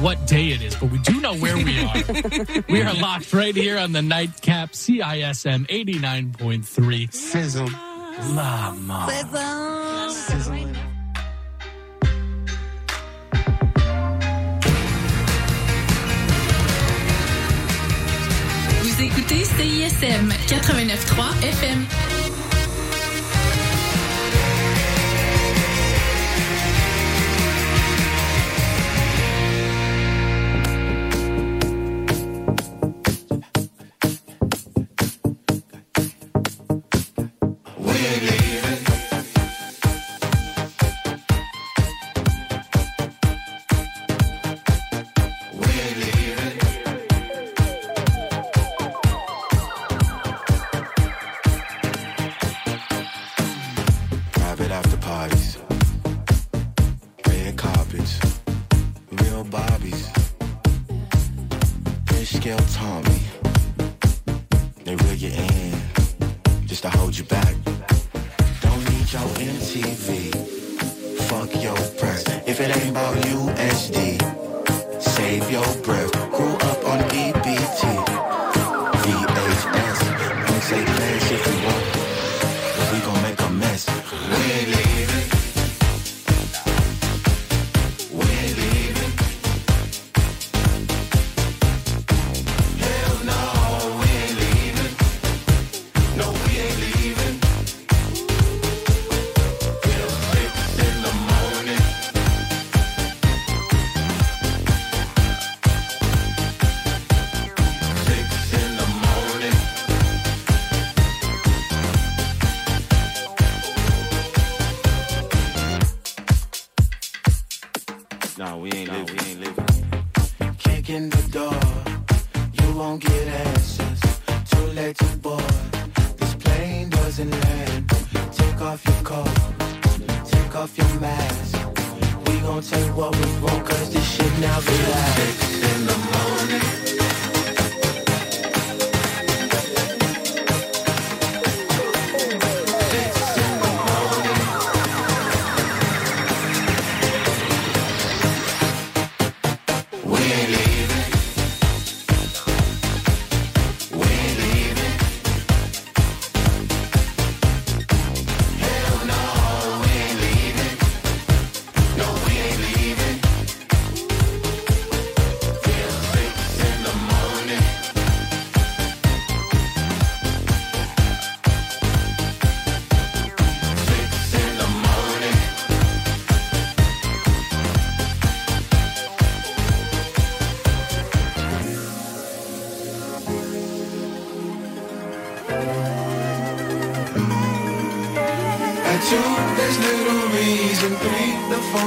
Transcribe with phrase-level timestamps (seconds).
[0.00, 1.94] what day it is, but we do know where we are.
[2.68, 7.12] we are locked right here on the nightcap CISM 89.3.
[7.12, 7.68] Sizzle.
[8.34, 9.06] mama.
[9.10, 10.10] Sizzle.
[10.10, 10.74] Sizzling.
[18.82, 22.13] Vous écoutez CISM 89.3 FM.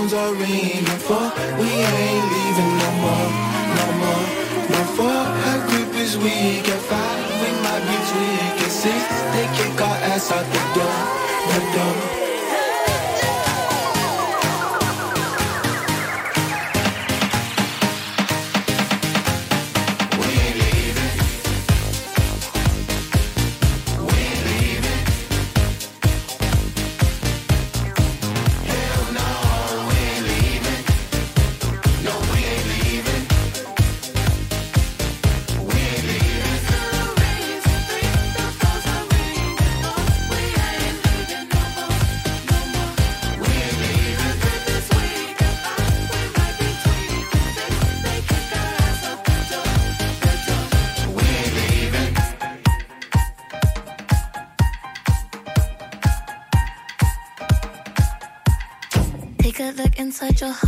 [0.10, 1.47] phones are ringing for
[60.42, 60.67] your heart.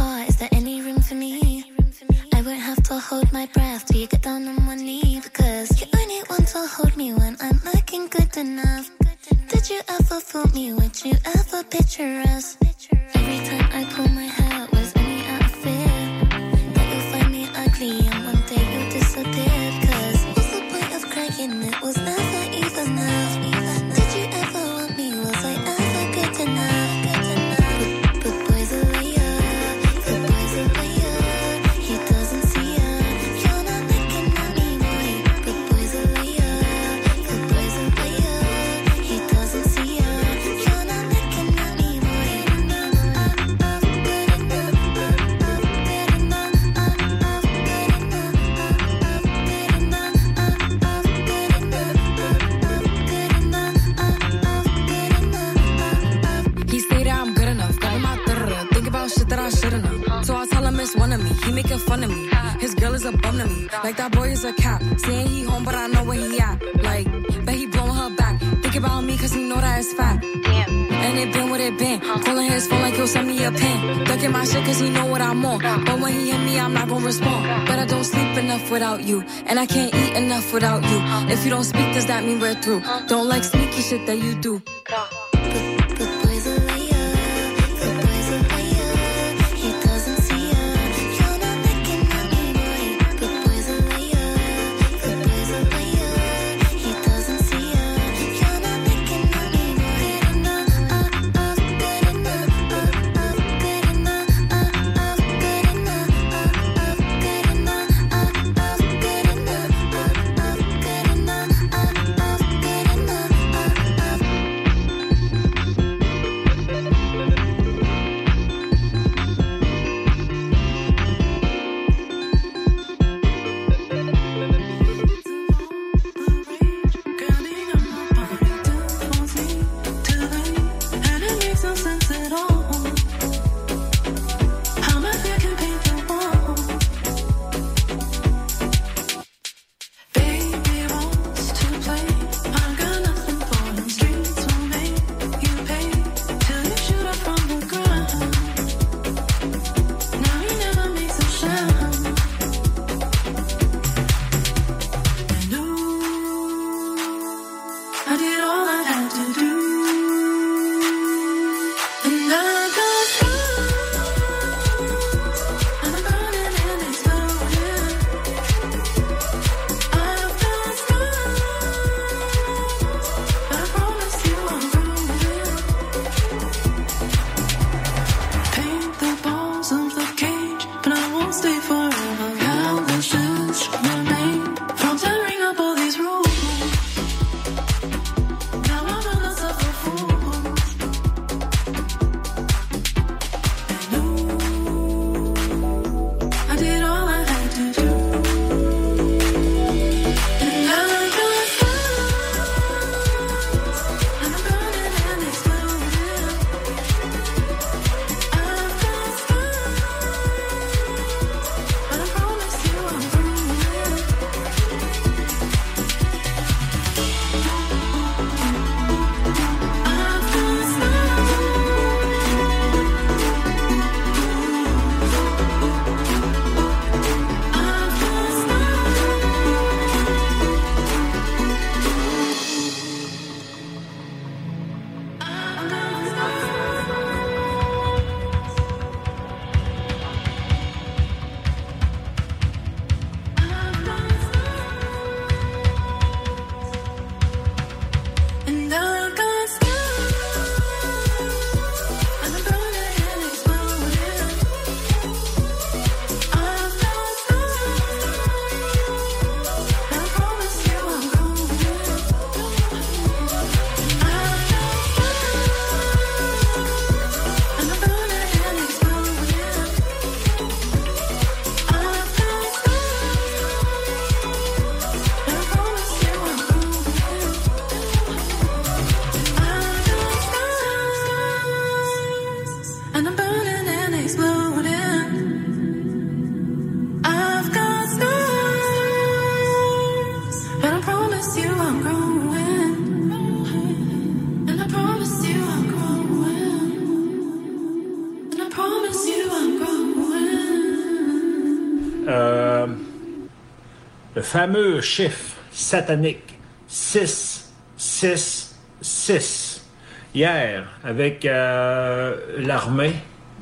[304.29, 306.36] Fameux chiffre satanique
[306.67, 309.67] 6, 6, 6.
[310.13, 312.93] Hier, avec euh, l'armée,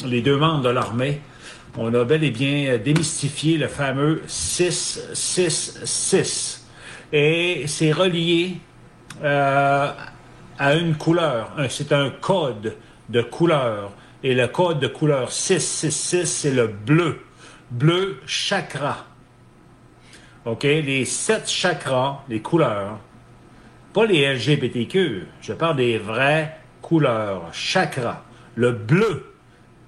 [0.06, 1.20] les deux membres de l'armée,
[1.78, 6.68] on a bel et bien démystifié le fameux 6, 6, 6.
[7.12, 8.56] Et c'est relié
[9.26, 9.92] euh,
[10.58, 11.52] à une couleur.
[11.68, 12.78] C'est un code
[13.10, 13.92] de couleur.
[14.24, 17.20] Et le code de couleur 666, c'est le bleu.
[17.72, 19.06] Bleu chakra.
[20.48, 20.64] OK?
[20.64, 23.00] Les sept chakras, les couleurs,
[23.94, 28.24] pas les LGBTQ, je parle des vraies couleurs, chakras.
[28.56, 29.34] Le bleu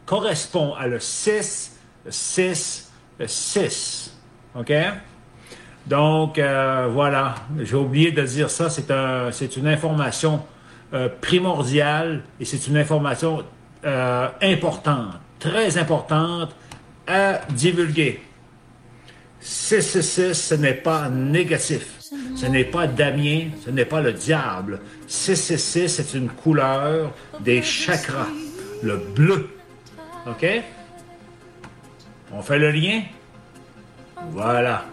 [0.05, 2.91] correspond à le 6, 6,
[3.25, 4.17] 6.
[4.55, 4.73] OK?
[5.87, 10.43] Donc, euh, voilà, j'ai oublié de dire ça, c'est un, une information
[10.93, 13.43] euh, primordiale et c'est une information
[13.85, 16.53] euh, importante, très importante
[17.07, 18.21] à divulguer.
[19.41, 21.99] 666, ce n'est pas négatif.
[22.35, 24.79] Ce n'est pas Damien, ce n'est pas le diable.
[25.07, 28.27] 666, c'est une couleur des chakras,
[28.81, 29.49] le bleu.
[30.27, 30.45] OK?
[32.31, 33.01] On fait le lien?
[34.31, 34.85] Voilà.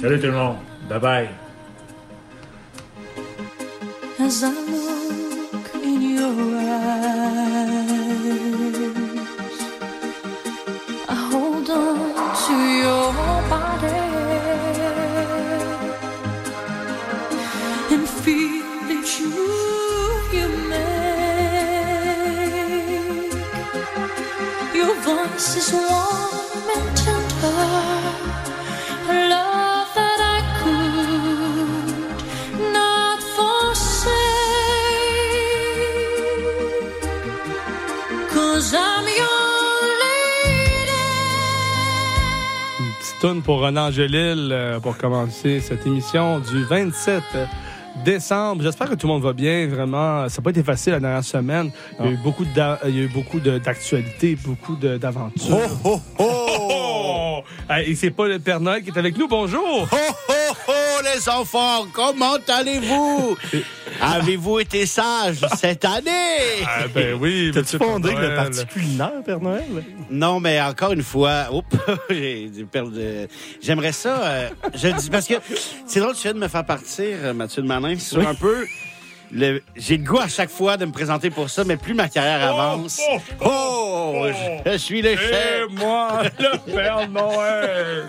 [0.00, 0.56] Salut tout le monde.
[0.88, 1.28] Bye bye.
[12.46, 13.12] To your
[13.50, 13.98] body
[17.94, 19.30] and feel you,
[20.32, 21.98] you make.
[24.74, 26.37] Your voice is warm
[43.44, 47.22] Pour Renan Angelil euh, pour commencer cette émission du 27
[48.02, 48.62] décembre.
[48.62, 49.66] J'espère que tout le monde va bien.
[49.68, 51.70] Vraiment, ça n'a pas été facile la dernière semaine.
[52.00, 54.96] Il y a eu beaucoup d'a- il y a eu beaucoup de- d'actualités, beaucoup de-
[54.96, 55.58] d'aventures.
[55.84, 56.24] Oh, oh,
[56.58, 57.42] oh!
[57.84, 59.28] Et c'est pas le Père Noël qui est avec nous.
[59.28, 59.86] Bonjour!
[59.92, 59.96] Oh,
[60.30, 60.32] oh,
[61.02, 63.36] les enfants, comment allez-vous?
[64.00, 66.62] Avez-vous été sages cette année?
[66.66, 69.64] Ah, ben oui, T'as-tu fondé le parti culinaire, Père Noël?
[70.10, 71.66] Non, mais encore une fois, oups,
[72.10, 73.26] j'ai perdu-
[73.60, 74.20] j'aimerais ça.
[74.24, 75.34] euh, je dis parce que
[75.86, 78.66] c'est drôle, tu viens de me faire partir, euh, Mathieu de Manin, sur un peu.
[79.32, 82.08] le- J'ai le goût à chaque fois de me présenter pour ça, mais plus ma
[82.08, 83.00] carrière avance.
[83.10, 84.26] oh, Oh,
[84.64, 85.66] je, je suis le chef.
[85.70, 88.04] Et moi, le Père Noël!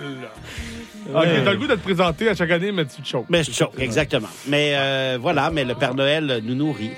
[1.13, 3.25] Ok, t'as le goût de te présenter à chaque année, mais tu te chopes.
[3.29, 4.27] Mais je choque, exactement.
[4.47, 6.91] Mais euh, voilà, mais le Père Noël nous nourrit.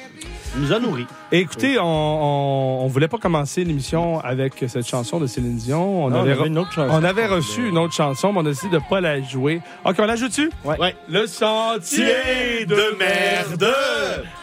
[0.54, 1.06] Il nous a nourris.
[1.32, 6.04] Écoutez, on, on, on voulait pas commencer l'émission avec cette chanson de Céline Dion.
[6.06, 6.94] On, Non, on avait, une autre chanson.
[6.94, 9.62] on avait reçu une autre chanson, mais on a décidé de pas la jouer.
[9.86, 10.52] OK, on la joue-tu?
[10.66, 10.94] Ouais.
[11.08, 13.66] Le sentier de merde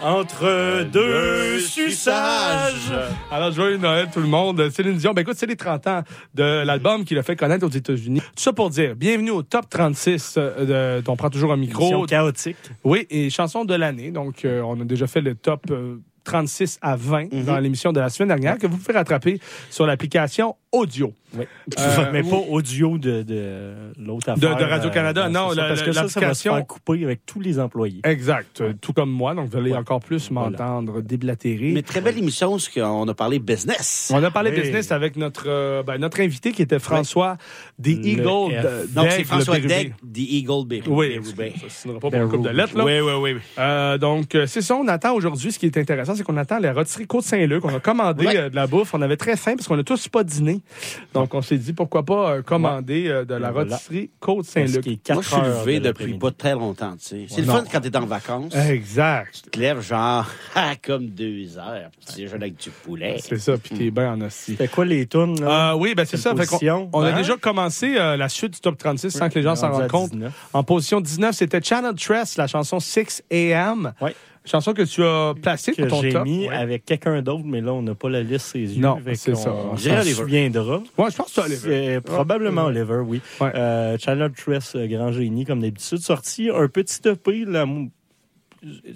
[0.02, 2.92] Entre deux suçages.
[3.30, 4.70] Alors, joyeux Noël, tout le monde.
[4.70, 6.02] Céline Dion, ben écoute, c'est les 30 ans
[6.34, 8.20] de l'album qu'il a fait connaître aux États-Unis.
[8.20, 11.80] Tout ça pour dire, bienvenue au top 36 euh, de, on prend toujours un Émission
[11.86, 12.06] micro.
[12.06, 12.56] chaotique.
[12.84, 14.10] Oui, et chanson de l'année.
[14.10, 17.44] Donc, euh, on a déjà fait le top euh, 36 à 20 Mhm.
[17.44, 21.12] dans l'émission de la semaine dernière que vous pouvez rattraper sur l'application audio.
[21.36, 21.44] Oui.
[21.78, 22.30] Euh, mais oui.
[22.30, 24.56] pas audio de, de l'autre De- affaire.
[24.56, 27.40] de Radio-Canada, euh, non, la- parce que ça, ça va se faire couper avec tous
[27.40, 28.00] les employés.
[28.04, 28.60] Exact.
[28.62, 29.76] Euh, Tout comme moi, donc vous allez Ouais.
[29.78, 30.50] encore plus Voilà.
[30.50, 31.72] m'entendre déblatérer.
[31.72, 34.10] Mais très belle émission, ce qu'on a parlé business.
[34.14, 34.60] On a parlé Oui.
[34.62, 37.36] business avec notre, euh, ben, notre invité qui était François
[37.84, 39.74] Le Eagle de- Donc, c'est François Bérubé.
[39.74, 40.82] Degg, The Eagle Berry.
[40.88, 41.20] Oui,
[41.60, 42.76] ça signera pas pour une de lettres.
[42.76, 42.84] Là.
[42.84, 43.32] Oui, oui, oui.
[43.34, 43.40] oui.
[43.58, 45.52] Euh, donc, euh, c'est ça, on attend aujourd'hui.
[45.52, 47.64] Ce qui est intéressant, c'est qu'on attend les rôtisseries Côte-Saint-Luc.
[47.64, 48.94] On a commandé euh, de la bouffe.
[48.94, 50.57] On avait très faim parce qu'on n'a tous pas dîné.
[51.14, 53.76] Donc, on s'est dit, pourquoi pas euh, commander euh, de la voilà.
[53.76, 54.86] rôtisserie Côte-Saint-Luc.
[55.10, 57.26] Moi, je suis levé de depuis pas très longtemps, tu sais.
[57.28, 57.54] C'est le Non.
[57.54, 58.54] fun quand t'es en vacances.
[58.54, 59.40] Exact.
[59.44, 61.90] Tu te lèves genre, ah, comme deux heures.
[61.96, 63.16] puis Tu déjeunes avec du poulet.
[63.22, 64.52] C'est ça, puis t'es bien en aussi.
[64.52, 65.72] C'était quoi les tunes, là?
[65.72, 66.34] Euh, oui, ben c'est ça.
[66.34, 67.16] Fait on a Hein?
[67.16, 70.10] déjà commencé euh, la suite du top 36 sans que les gens s'en rendent compte.
[70.12, 70.32] 19.
[70.52, 73.92] En position 19, c'était Channel Tress, la chanson 6 AM.
[74.00, 74.14] Ouais.
[74.48, 76.24] Chanson que tu as placée que sur ton j'ai top.
[76.24, 76.54] mis Ouais.
[76.54, 78.80] avec quelqu'un d'autre, mais là, on n'a pas la liste ses yeux.
[78.80, 79.52] Non, c'est ça.
[79.52, 80.78] On s'en souviendra.
[80.98, 81.60] Ouais, je pense que c'est Oliver.
[81.94, 82.68] C'est probablement Ouais.
[82.80, 83.20] Oliver, oui.
[83.40, 83.50] Ouais.
[83.54, 85.98] Euh, Channel Tress, euh, grand génie, comme d'habitude.
[85.98, 87.44] Sorti un petit EP.
[87.46, 87.66] la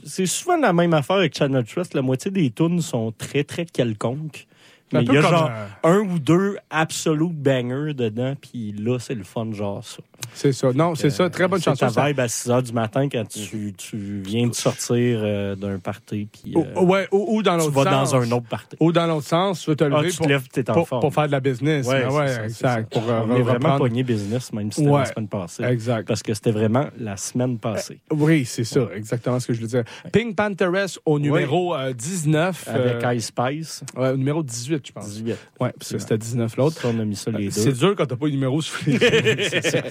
[0.05, 1.95] C'est souvent la même affaire avec Channel Tress.
[1.95, 4.47] La moitié des tunes sont très, très quelconques.
[4.93, 5.51] Mais il y a genre
[5.85, 9.99] euh, un ou deux absolute bangers dedans, puis là, c'est le fun, genre ça.
[10.35, 10.73] C'est ça.
[10.73, 11.29] Non, c'est ça.
[11.31, 11.89] Très bonne chanson.
[11.89, 12.07] ça.
[12.07, 16.29] vibe à 6 h du matin quand tu, tu viens de sortir euh, d'un party,
[16.33, 18.13] puis Ou- euh, ouais, ou, ou dans tu l'autre vas sens.
[18.13, 18.77] dans un autre party.
[18.81, 20.89] Ou dans l'autre sens, tu veux te Ah, lever tu te pour, lèves, en pour,
[20.89, 21.01] forme.
[21.01, 21.87] pour faire de la business.
[21.87, 22.93] Ouais, c'est ouais, ça, exact.
[22.93, 25.01] Pour, euh, On est vraiment pogné business, même si c'était Ouais.
[25.01, 25.65] la semaine passée.
[25.65, 26.07] Exact.
[26.07, 27.99] Parce que c'était vraiment la semaine passée.
[28.13, 29.85] Oui, c'est ça, exactement ce que je veux dire.
[30.13, 32.69] Pink Pantheress au numéro euh, 19.
[32.69, 33.85] Avec euh, Ice Spice,
[34.17, 35.09] numéro 18, je pense.
[35.09, 35.37] 18.
[35.61, 36.81] Ouais, parce que c'était 19 l'autre.
[36.87, 37.73] On a mis ça les C'est deux.
[37.73, 38.99] dur quand t'as pas le numéro sur les
[39.49, 39.83] c'est ça.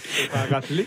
[0.49, 0.85] Rappeler.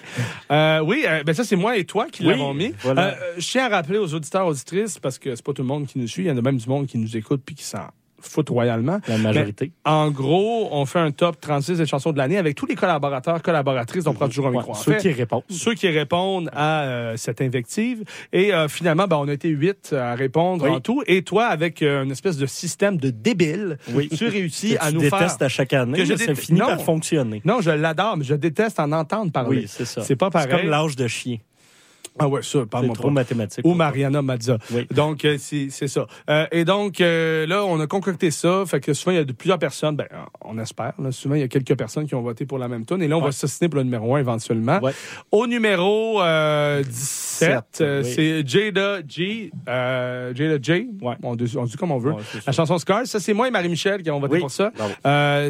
[0.51, 2.73] Euh, oui, euh, ben ça, c'est moi et toi qui Oui, l'avons mis.
[2.81, 3.15] voilà.
[3.15, 5.87] Euh, je tiens à rappeler aux auditeurs, auditrices, parce que c'est pas tout le monde
[5.87, 7.65] qui nous suit, il y en a même du monde qui nous écoute puis qui
[7.65, 7.89] s'en
[8.27, 9.01] fout royalement.
[9.09, 9.73] La majorité.
[9.85, 13.43] En gros, on fait un top 36 des chansons de l'année avec tous les collaborateurs,
[13.43, 14.75] collaboratrices dont on prend toujours un micro.
[14.75, 15.43] Ceux fait, qui répondent.
[15.51, 18.05] ceux qui répondent à euh, cette invective.
[18.33, 20.71] Et euh, finalement, ben, on a été huit à répondre Oui.
[20.71, 21.03] en tout.
[21.07, 24.09] Et toi, avec euh, une espèce de système de débile, Oui.
[24.09, 25.19] tu réussis à tu nous faire...
[25.19, 26.67] détestes à chaque année, que je ça finit Non.
[26.67, 27.43] par fonctionner.
[27.45, 29.61] Non, je l'adore, mais je déteste en entendre parler.
[29.61, 30.03] Oui, c'est ça.
[30.03, 30.49] C'est pas pareil.
[30.51, 31.39] C'est comme l'âge de chien.
[32.19, 33.65] Ah ouais, ça, parle-moi trop mathématique.
[33.67, 34.59] Ou Mariana Mazza.
[34.73, 34.87] Oui.
[34.95, 36.07] Donc, euh, c'est ça.
[36.31, 38.63] Euh, et donc, euh, là, on a concocté ça.
[38.67, 39.97] Fait que souvent, il y a de plusieurs personnes.
[39.97, 40.07] Ben,
[40.45, 40.93] on espère.
[40.99, 43.03] Là, souvent, il y a quelques personnes qui ont voté pour la même tune.
[43.03, 44.79] Et là, on va s'assiner pour le numéro 1 éventuellement.
[44.81, 44.93] Ouais.
[45.33, 48.13] Au numéro euh, 17, euh, oui.
[48.15, 49.51] c'est Jada G.
[49.67, 50.89] Jada J.
[51.03, 51.17] Ouais.
[51.23, 52.13] On, dit, on dit comme on veut.
[52.13, 53.07] Ouais, la chanson Scars.
[53.07, 54.41] Ça, c'est moi et Marie-Michel qui avons voté Oui.
[54.41, 54.71] pour ça.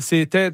[0.00, 0.52] C'était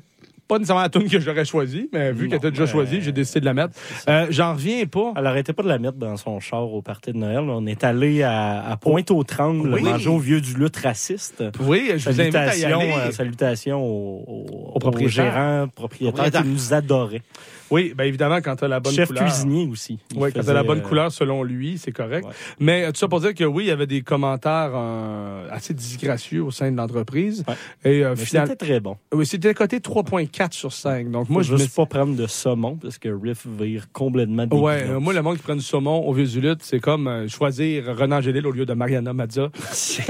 [0.51, 3.41] pas nécessairement la tune que j'aurais choisie, mais vu qu'elle était déjà choisie, j'ai décidé
[3.41, 3.75] de la mettre.
[4.09, 5.13] Euh, J'en reviens pas.
[5.17, 7.41] Elle arrêtait pas de la mettre dans son char au party de Noël.
[7.49, 9.83] On est allé à, à Pointe-aux-Trembles Oui.
[9.83, 11.45] manger au vieux du lutte raciste.
[11.61, 12.93] Oui, je vous invite à y Salutations, aller.
[12.93, 15.25] euh, salutations au, au, Au propriétaire.
[15.25, 16.43] au gérant, propriétaire, Propriétaire.
[16.43, 17.23] qui nous adorait.
[17.71, 19.25] Oui, bien évidemment, quand tu as la bonne Chef couleur.
[19.25, 19.99] cuisinier aussi.
[20.17, 22.27] Oui, quand tu faisait, la bonne euh, couleur selon lui, c'est correct.
[22.27, 22.33] Ouais.
[22.59, 25.73] Mais euh, tout ça pour dire que oui, il y avait des commentaires euh, assez
[25.75, 27.45] disgracieux au sein de l'entreprise.
[27.47, 27.91] Ouais.
[27.91, 28.97] Et euh, C'était très bon.
[29.13, 31.11] oui, c'était coté 3.4 sur 5.
[31.11, 34.57] Donc moi, je je me pas prendre de saumon parce que Riff vire complètement des
[34.57, 37.29] Ouais, euh, moi, le monde qui prend du saumon au vieux du lutte, c'est comme
[37.29, 39.49] choisir Renan Gélil au lieu de Mariana Mazza.
[39.73, 40.05] C'est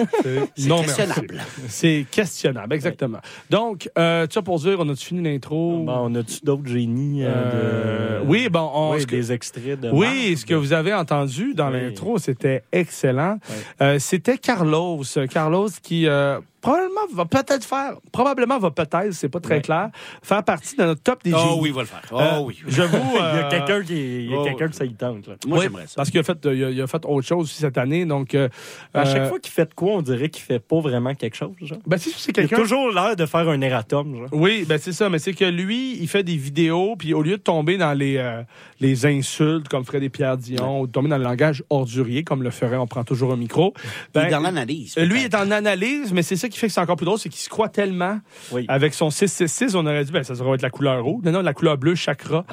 [0.54, 1.42] questionnable.
[1.68, 3.18] C'est questionnable, exactement.
[3.50, 5.84] Donc, tout ça pour dire, on a fini l'intro?
[5.88, 7.24] On a-tu d'autres génies?
[7.24, 8.20] Euh, de...
[8.26, 9.90] oui, bon, on, Oui, ce que- des extraits de.
[9.90, 11.80] Oui, ce que vous avez entendu dans Oui.
[11.80, 13.38] l'intro, c'était excellent.
[13.48, 13.56] Oui.
[13.82, 15.02] Euh, c'était Carlos.
[15.30, 19.90] Carlos qui euh, probablement va peut-être faire, probablement va peut-être, c'est pas très clair,
[20.22, 21.58] faire partie de notre top des Oh génies.
[21.60, 22.02] oui, il va le faire.
[22.12, 22.58] Oh Euh, oui.
[22.66, 22.96] Je vous.
[23.12, 25.26] Il y a euh, quelqu'un qui, il y a oh, quelqu'un que ça y tente.
[25.26, 25.34] Là.
[25.46, 25.94] Moi, oui, j'aimerais ça.
[25.96, 28.04] Parce qu'il a fait, euh, il a, il a fait autre chose aussi cette année.
[28.04, 28.48] Donc, euh,
[28.94, 31.36] À chaque euh, fois qu'il fait de quoi, on dirait qu'il fait pas vraiment quelque
[31.36, 31.54] chose.
[31.62, 31.78] Genre.
[31.86, 32.56] ben, c'est c'est Il a quelqu'un.
[32.56, 34.16] toujours l'air de faire un erratum.
[34.16, 34.28] Genre.
[34.32, 37.36] Oui, ben c'est ça, mais c'est que lui, il fait des vidéos, puis au lieu
[37.36, 38.42] de tomber dans les, euh,
[38.80, 42.42] les insultes comme ferait des Pierre Dion, ou de tomber dans le langage ordurier comme
[42.42, 43.72] le ferait On prend toujours un micro,
[44.14, 44.96] Il est ben, dans l'analyse.
[44.98, 47.28] lui est en analyse, mais c'est ça qui fait que c'est encore plus drôle, c'est
[47.28, 48.18] qu'il se croit tellement
[48.52, 48.64] Oui.
[48.68, 51.40] avec son 666, on aurait dit ben ça va être la couleur rouge, non non
[51.42, 52.44] la couleur bleue chakra.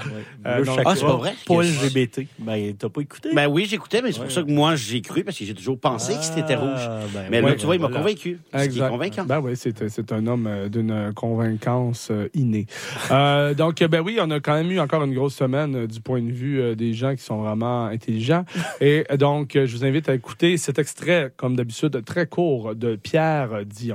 [0.45, 1.33] Euh, donc- chakra, Ah, c'est pas vrai?
[1.45, 2.27] Pas LGBT.
[2.39, 3.29] Ben, t'as pas écouté?
[3.33, 4.33] Ben oui, j'écoutais, mais c'est pour Ouais.
[4.33, 6.69] ça que moi, j'ai cru, parce que j'ai toujours pensé que c'était rouge.
[6.77, 8.39] Ah, ben Mais ouais, là, tu vois, il m'a convaincu.
[8.53, 8.89] Ce qui est Exact.
[8.89, 9.25] convaincant.
[9.25, 12.65] Ben oui, c'est, c'est un homme euh, d'une convaincance euh, innée.
[13.11, 15.87] Euh, donc, euh, ben oui, on a quand même eu encore une grosse semaine euh,
[15.87, 18.43] du point de vue euh, des gens qui sont vraiment intelligents.
[18.81, 22.75] Et euh, donc, euh, je vous invite à écouter cet extrait, comme d'habitude, très court
[22.75, 23.86] de Pierre Dion.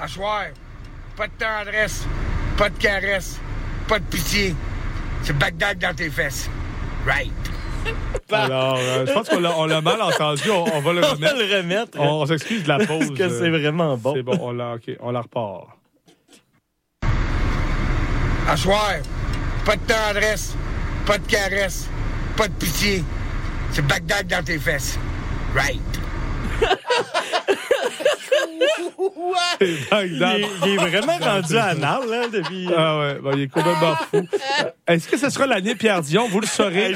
[0.00, 0.44] À soir,
[1.16, 2.06] pas de tendresse,
[2.56, 3.40] pas de caresse,
[3.88, 4.54] pas de pitié.
[5.22, 6.48] C'est Bagdad dans tes fesses.
[7.04, 7.32] Right.
[8.30, 10.50] Alors, euh, je pense qu'on l'a, mal entendu.
[10.50, 11.36] On, on va le On va remettre.
[11.38, 11.98] le remettre.
[11.98, 13.08] On, on s'excuse de la pause.
[13.08, 14.14] Parce que c'est euh, vraiment bon.
[14.14, 15.66] C'est bon, on la, ok, on la repart.
[18.48, 18.94] À soir,
[19.64, 20.54] pas de tendresse,
[21.06, 21.88] pas de caresse,
[22.36, 23.02] pas de pitié.
[23.72, 24.96] C'est Bagdad dans tes fesses.
[25.54, 25.80] Right.
[29.60, 32.68] Il, est- il est vraiment rendu anal, là, depuis.
[32.76, 34.16] Ah ouais, il est complètement fou.
[34.18, 36.28] Euh, Est-ce que ce sera l'année Pierre Dion?
[36.28, 36.92] Vous le saurez.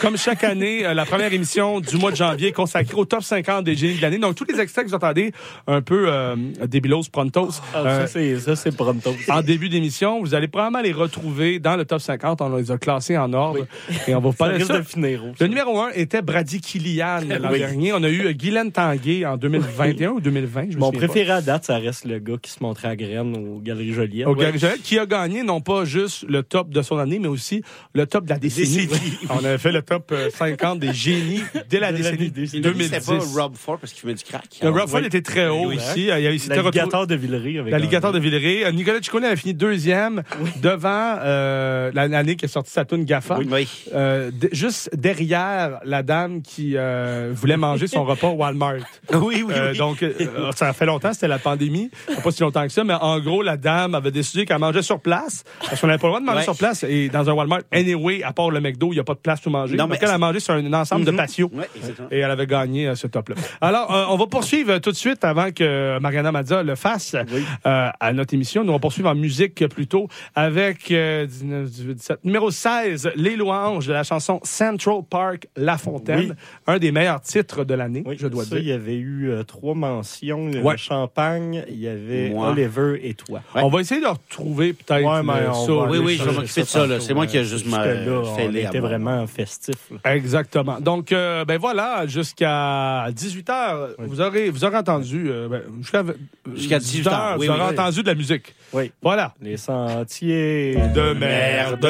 [0.00, 3.22] Comme chaque année, euh, la première émission du mois de janvier est consacrée au top
[3.22, 4.18] 50 des génies de l'année.
[4.18, 5.32] Donc, tous les extraits que vous entendez,
[5.66, 9.14] un peu euh, débilos, prontos, Ah, euh, ça, c'est, ça, c'est pronto.
[9.28, 12.40] en début d'émission, vous allez probablement les retrouver dans le top 50.
[12.40, 13.66] On les a classés en ordre.
[14.08, 14.78] Et on va vous Ça parler de ça.
[14.78, 15.36] de finir rouge.
[15.40, 17.58] Le numéro 1 était Brady Kilian l'an Oui.
[17.58, 17.92] dernier.
[17.92, 20.66] On a eu euh, Guylaine Tanguay en 2021 ou 2020.
[20.70, 20.98] Je me Mon pas.
[20.98, 24.26] préféré à date, ça reste le gars qui se montrait à graines au Galerie Joliette.
[24.26, 24.44] Au Ouais.
[24.44, 27.62] Gary Joël, qui a gagné non pas juste le top de son année, mais aussi
[27.94, 28.88] le top de la décennie.
[29.30, 32.62] On avait fait le top euh, 50 des génies dès la De la décennie décennie.
[32.62, 32.84] Il a dit que 2010.
[32.84, 34.44] C'était pas Rob Ford parce qu'il fumait du crack.
[34.62, 34.90] Le Rob oui.
[34.90, 35.76] Ford était très haut Oui.
[35.76, 36.00] aussi.
[36.02, 37.58] Il y a- il s'était retrouvé- L'alligator de Villeray.
[37.58, 38.64] avec L'alligator de Villeray.
[38.64, 40.22] Euh, Nicolas Ciccone avait fini deuxième
[40.62, 43.38] devant euh, la- l'année qui a sorti sa tune GAFA.
[43.38, 43.48] Oui.
[43.50, 43.68] Oui.
[43.94, 48.76] Euh, juste derrière la dame qui euh, voulait manger son repas au Walmart.
[49.12, 49.76] Oui, oui, Euh, oui.
[50.00, 51.90] Donc, euh, ça fait longtemps, c'était la pandémie.
[52.22, 55.00] Pas si longtemps que ça, mais en gros, la dame avait décidé qu'elle mangeait sur
[55.00, 55.44] place.
[55.60, 56.44] Parce qu'on n'avait pas le droit de manger Ouais.
[56.44, 56.84] sur place.
[56.88, 59.40] Et dans un Walmart, anyway, à part le McDo, il n'y a pas de place
[59.40, 59.76] pour manger.
[59.76, 61.16] Non, donc, mais- elle a mangé sur un ensemble de Mhm.
[61.16, 61.50] patios.
[61.52, 61.68] Ouais.
[62.10, 63.36] Et elle avait gagné euh, ce top-là.
[63.60, 67.14] Alors, euh, on va poursuivre tout de suite avant que Mariana Mazza le fasse
[67.64, 68.64] à notre émission.
[68.64, 72.24] Nous, on poursuivre en musique plutôt avec 19, 18, 17.
[72.24, 76.30] Numéro 16, Les Louanges de la chanson Central Park La Fontaine.
[76.30, 76.32] Oui.
[76.74, 78.74] Un des meilleurs titres de l'année, Oui, je dois ça, Il dire.
[78.74, 79.74] y avait eu euh, trois
[80.22, 80.76] Il y avait Ouais.
[80.76, 82.50] Champagne, il y avait Moi.
[82.50, 83.40] Oliver et toi.
[83.54, 83.62] Ouais.
[83.64, 85.72] On va essayer de retrouver peut-être Ouais, mais euh, on ça.
[85.72, 88.04] va Oui, oui, je m'occuper de ça C'est moi qui ai juste Jusque m'a là,
[88.36, 89.76] fait on les était vraiment festif.
[90.04, 90.14] là.
[90.14, 90.80] Exactement.
[90.80, 96.02] Donc, euh, ben voilà, jusqu'à 18h, vous aurez, vous aurez entendu, euh, ben, jusqu'à,
[96.54, 97.78] Jusqu'à 18 heures, oui, vous aurez oui, oui.
[97.80, 98.54] entendu de la musique.
[98.72, 98.90] Oui.
[99.02, 99.34] Voilà.
[99.40, 101.86] Les sentiers De merde.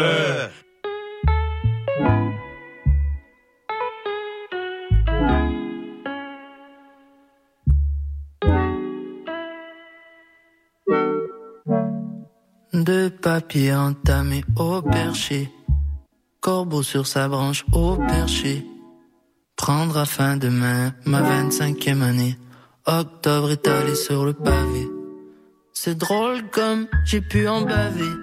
[12.72, 15.52] De papier entamé au perché.
[16.40, 18.64] Corbeau sur sa branche au perché.
[19.56, 22.38] Prendra fin demain ma 25e année.
[22.86, 24.88] Octobre étalé sur le pavé.
[25.72, 28.14] C'est drôle comme j'ai pu en baver.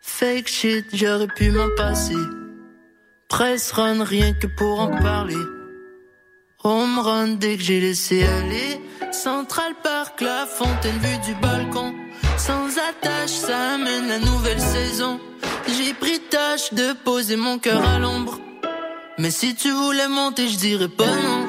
[0.00, 2.14] Fake shit, j'aurais pu m'en passer.
[3.28, 5.34] Press run, rien que pour en parler.
[6.62, 8.80] Home run dès que j'ai laissé aller.
[9.10, 12.05] Central Park, la fontaine vue du balcon.
[12.46, 15.18] Sans attache, ça amène la nouvelle saison.
[15.66, 18.38] J'ai pris tâche de poser mon cœur à l'ombre.
[19.18, 21.46] Mais si tu voulais monter, je dirais pas non.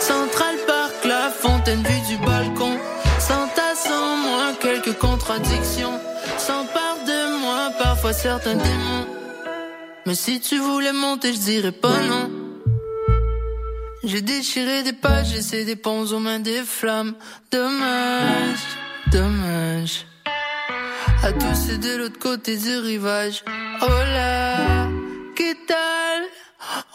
[0.00, 2.78] Central Park, la fontaine vue du balcon.
[3.18, 6.00] Sans sans moi, quelques contradictions.
[6.38, 9.06] S'empare de moi, parfois certains démons.
[10.06, 12.30] Mais si tu voulais monter, je dirais pas non.
[14.02, 17.14] J'ai déchiré des pages, laissé des ponts aux mains des flammes.
[17.52, 18.64] Dommage,
[19.12, 20.07] dommage.
[21.22, 23.44] À tous et de l'autre côté du rivage.
[23.80, 24.88] Là,
[25.36, 26.22] que tal?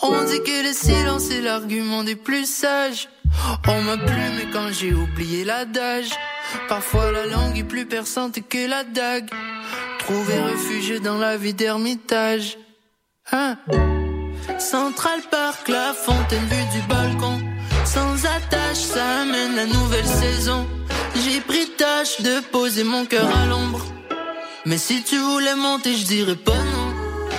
[0.01, 3.09] On dit que le silence est l'argument des plus sages.
[3.67, 6.11] On m'a plu, mais quand j'ai oublié l'adage.
[6.67, 9.29] Parfois la langue est plus perçante que la dague.
[9.99, 12.57] Trouver refuge dans la vie d'ermitage.
[13.31, 13.57] Hein?
[14.59, 17.41] Central Park, la fontaine vue du balcon.
[17.85, 20.67] Sans attache, ça amène la nouvelle saison.
[21.15, 23.85] J'ai pris tâche de poser mon cœur à l'ombre.
[24.65, 26.93] Mais si tu voulais monter, je dirais pas non.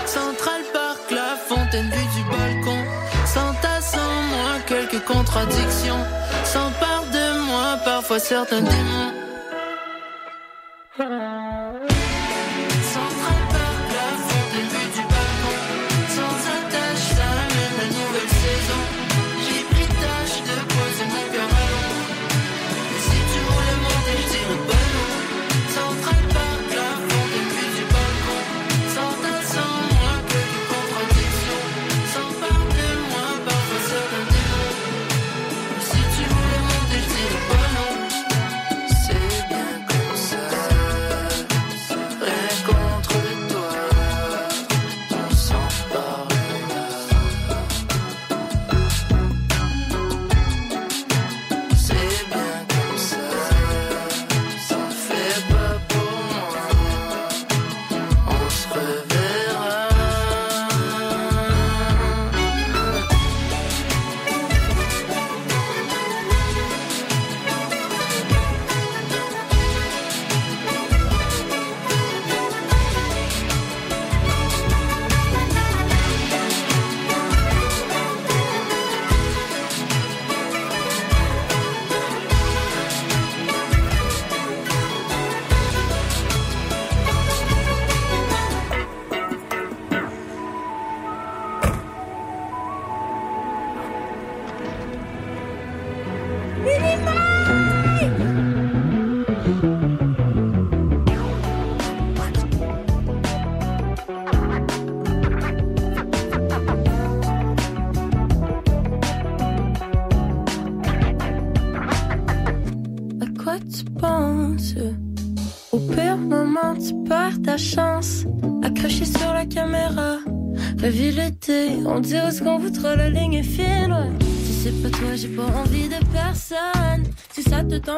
[0.07, 2.85] Central Park, la fontaine vue du balcon.
[3.25, 6.05] Sans ta, sans moi, quelques contradictions.
[6.45, 9.13] S'empare de moi, parfois certains démons.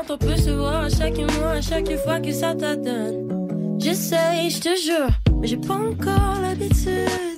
[0.09, 3.77] On peut se voir à chaque mois, à chaque fois que ça t'adonne.
[3.79, 5.09] J'essaye, je te jure,
[5.41, 7.36] mais j'ai pas encore l'habitude.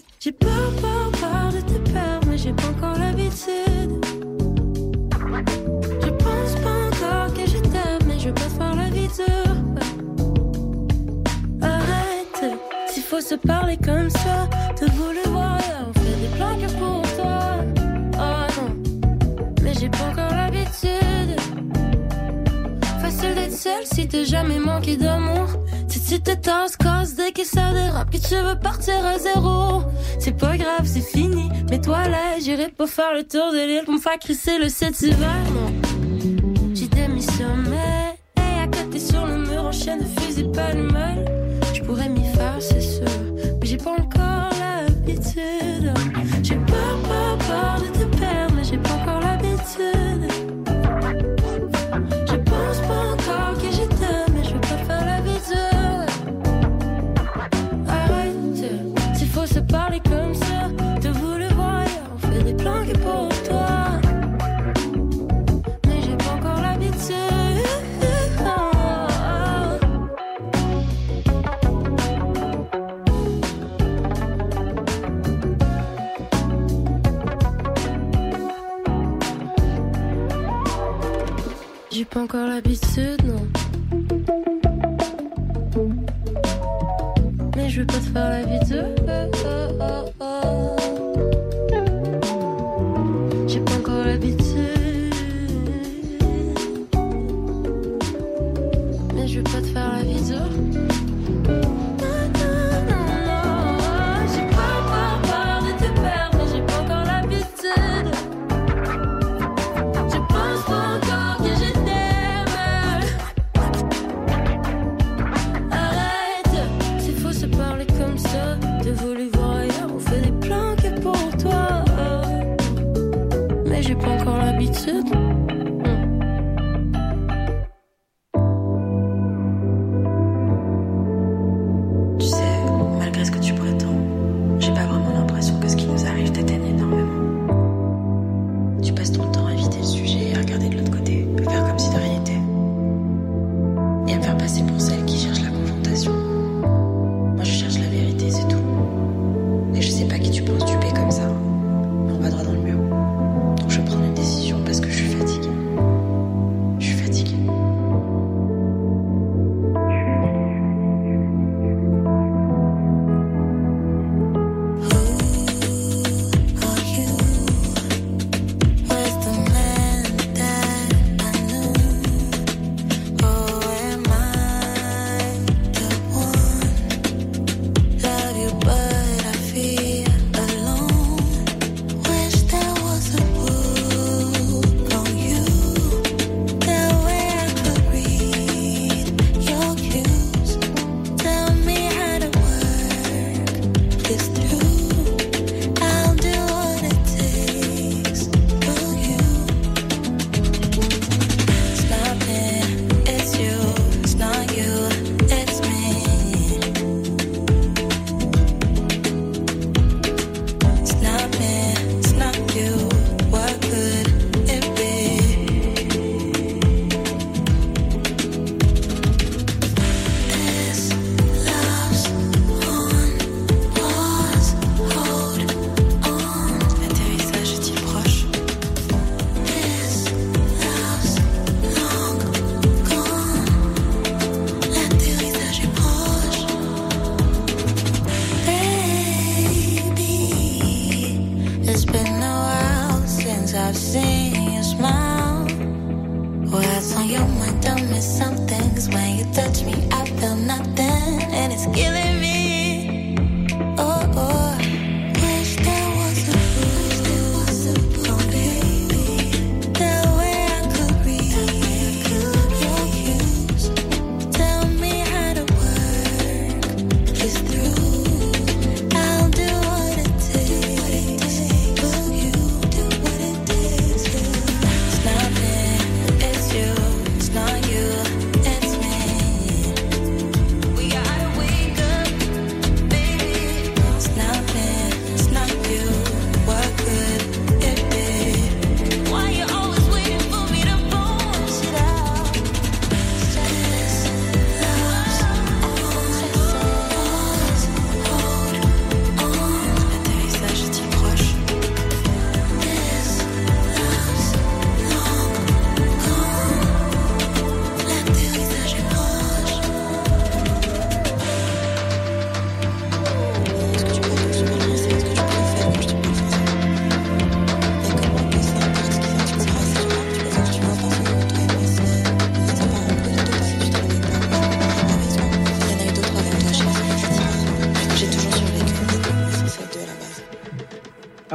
[32.78, 35.87] Pas faire le tour de l'île pour me faire crisser le 7 hiver, non.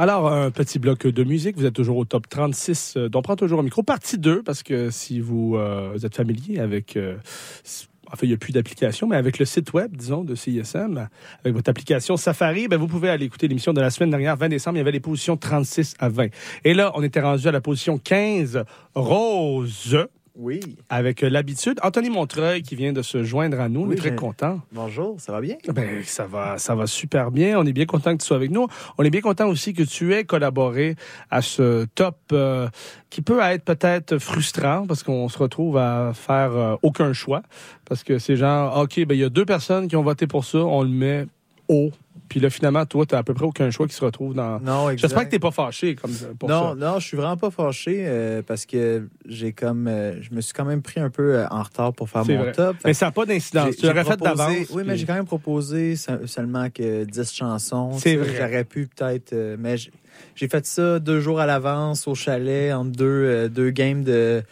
[0.04, 1.56] Alors, un petit bloc de musique.
[1.56, 3.82] Vous êtes toujours au top 36 d'Emprunte euh, toujours un micro.
[3.82, 5.22] Partie 2, parce que si euh,
[5.94, 6.98] vous, êtes familier avec...
[6.98, 7.16] Euh,
[8.12, 11.08] en fait, il n'y a plus d'application, mais avec le site web, disons, de CISM,
[11.42, 14.50] avec votre application Safari, ben, vous pouvez aller écouter l'émission de la semaine dernière, 20
[14.50, 16.26] décembre, il y avait les positions 36 à 20.
[16.64, 18.62] Et là, on était rendu à la position 15,
[18.94, 19.96] Rose.
[20.88, 23.94] Avec euh, l'habitude, Anthony Montreuil qui vient de se joindre à nous.
[23.94, 24.60] Très ben, content.
[24.72, 25.56] Bonjour, ça va bien?
[25.72, 27.58] Ben, ça va, ça va super bien.
[27.58, 28.66] On est bien content que tu sois avec nous.
[28.98, 30.96] On est bien content aussi que tu aies collaboré
[31.30, 32.68] à ce top euh,
[33.10, 37.42] qui peut être peut-être frustrant parce qu'on se retrouve à faire euh, aucun choix.
[37.84, 40.44] Parce que c'est genre, OK, ben, il y a deux personnes qui ont voté pour
[40.44, 40.58] ça.
[40.58, 41.26] On le met
[41.68, 41.90] haut
[42.34, 44.58] puis là, finalement, toi, t'as à peu près aucun choix qui se retrouve dans.
[44.58, 44.90] Non.
[44.96, 46.74] J'espère que t'es pas fâché comme ça, pour non, ça.
[46.74, 50.52] non, je suis vraiment pas fâché euh, parce que j'ai comme, euh, je me suis
[50.52, 52.50] quand même pris un peu euh, en retard pour faire mon vrai.
[52.50, 52.74] top.
[52.84, 53.76] Mais ça n'a pas d'incidence.
[53.76, 54.66] Tu l'aurais fait d'avance.
[54.72, 57.92] Oui, mais j'ai quand même proposé se- seulement que 10 chansons.
[57.98, 58.34] C'est Tu vrai.
[58.36, 59.32] J'aurais pu peut-être.
[59.60, 59.76] mais
[60.34, 64.42] j'ai fait ça deux jours à l'avance au chalet entre deux, euh, deux games de,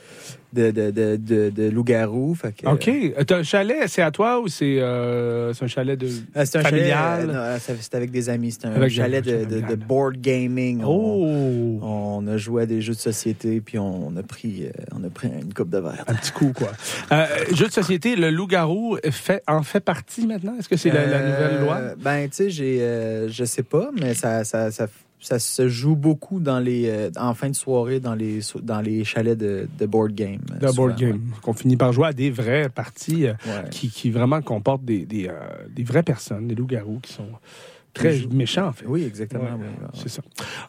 [0.52, 2.34] de, de, de, de, de loup-garou.
[2.34, 2.88] Fait que, OK.
[2.88, 6.44] Euh, T'as un chalet, c'est à toi ou c'est euh, c'est un chalet de Euh,
[6.44, 7.20] c'est un familial?
[7.22, 7.26] chalet.
[7.34, 8.52] non, ça- c'était avec des amis.
[8.52, 10.82] C'était un Avec chalet de, de, de board gaming.
[10.84, 11.78] Oh!
[11.82, 15.02] On, on a joué à des jeux de société, puis on a pris, euh, on
[15.04, 16.04] a pris une coupe de verre.
[16.06, 16.70] Un petit coup, quoi.
[17.12, 20.54] Euh, jeu de société, le loup-garou fait, en fait partie maintenant?
[20.58, 21.80] Est-ce que c'est la, la nouvelle loi?
[21.98, 24.86] Ben, tu sais, j'ai, euh, je sais pas, mais ça, ça, ça,
[25.22, 29.04] ça se joue beaucoup dans les, euh, en fin de soirée dans les, dans les
[29.04, 30.40] chalets de, de board game.
[30.60, 31.20] De souvent, board game.
[31.42, 33.70] Qu'on finit par jouer à des vraies parties euh, Ouais.
[33.70, 35.32] qui, qui vraiment comportent des, des, euh,
[35.70, 37.28] des vraies personnes, des loups-garous qui sont
[37.94, 38.84] très méchants, en fait.
[38.86, 39.44] Oui, exactement.
[39.44, 40.00] Ouais, oui, oui, oui.
[40.02, 40.22] C'est ça.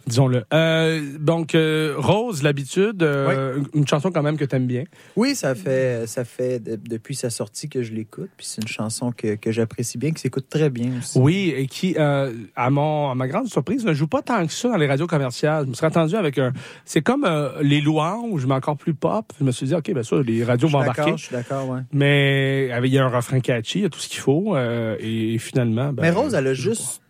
[0.08, 0.44] Disons-le.
[0.54, 4.84] Euh, donc, euh, Rose, l'habitude, euh, une chanson quand même que t'aimes bien.
[5.16, 8.68] Oui, ça fait, ça fait de- depuis sa sortie que je l'écoute, puis c'est une
[8.68, 11.18] chanson que, que j'apprécie bien, qui s'écoute très bien aussi.
[11.18, 14.70] Oui, et qui, à, mon, à ma grande surprise, ne joue pas tant que ça
[14.70, 15.66] dans les radios commerciales.
[15.66, 16.52] Je me serais attendu avec un.
[16.86, 17.28] C'est comme
[17.62, 19.32] les louanges, mais encore plus pop.
[19.40, 21.14] Je me suis dit, OK, ben ça, les radios Je vont embarquer.
[21.16, 21.82] je suis d'accord, ouais.
[21.94, 24.58] Mais il y a un refrain catchy, il y a tout ce qu'il faut.
[24.58, 25.94] et, finalement.
[25.94, 27.02] ben, Mais Rose, elle a juste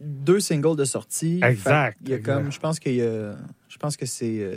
[0.00, 1.40] deux singles de sortie.
[1.42, 2.34] Exact, Il y a exact.
[2.42, 3.34] comme, je pense qu'il y a,
[3.68, 4.56] je pense que c'est, euh,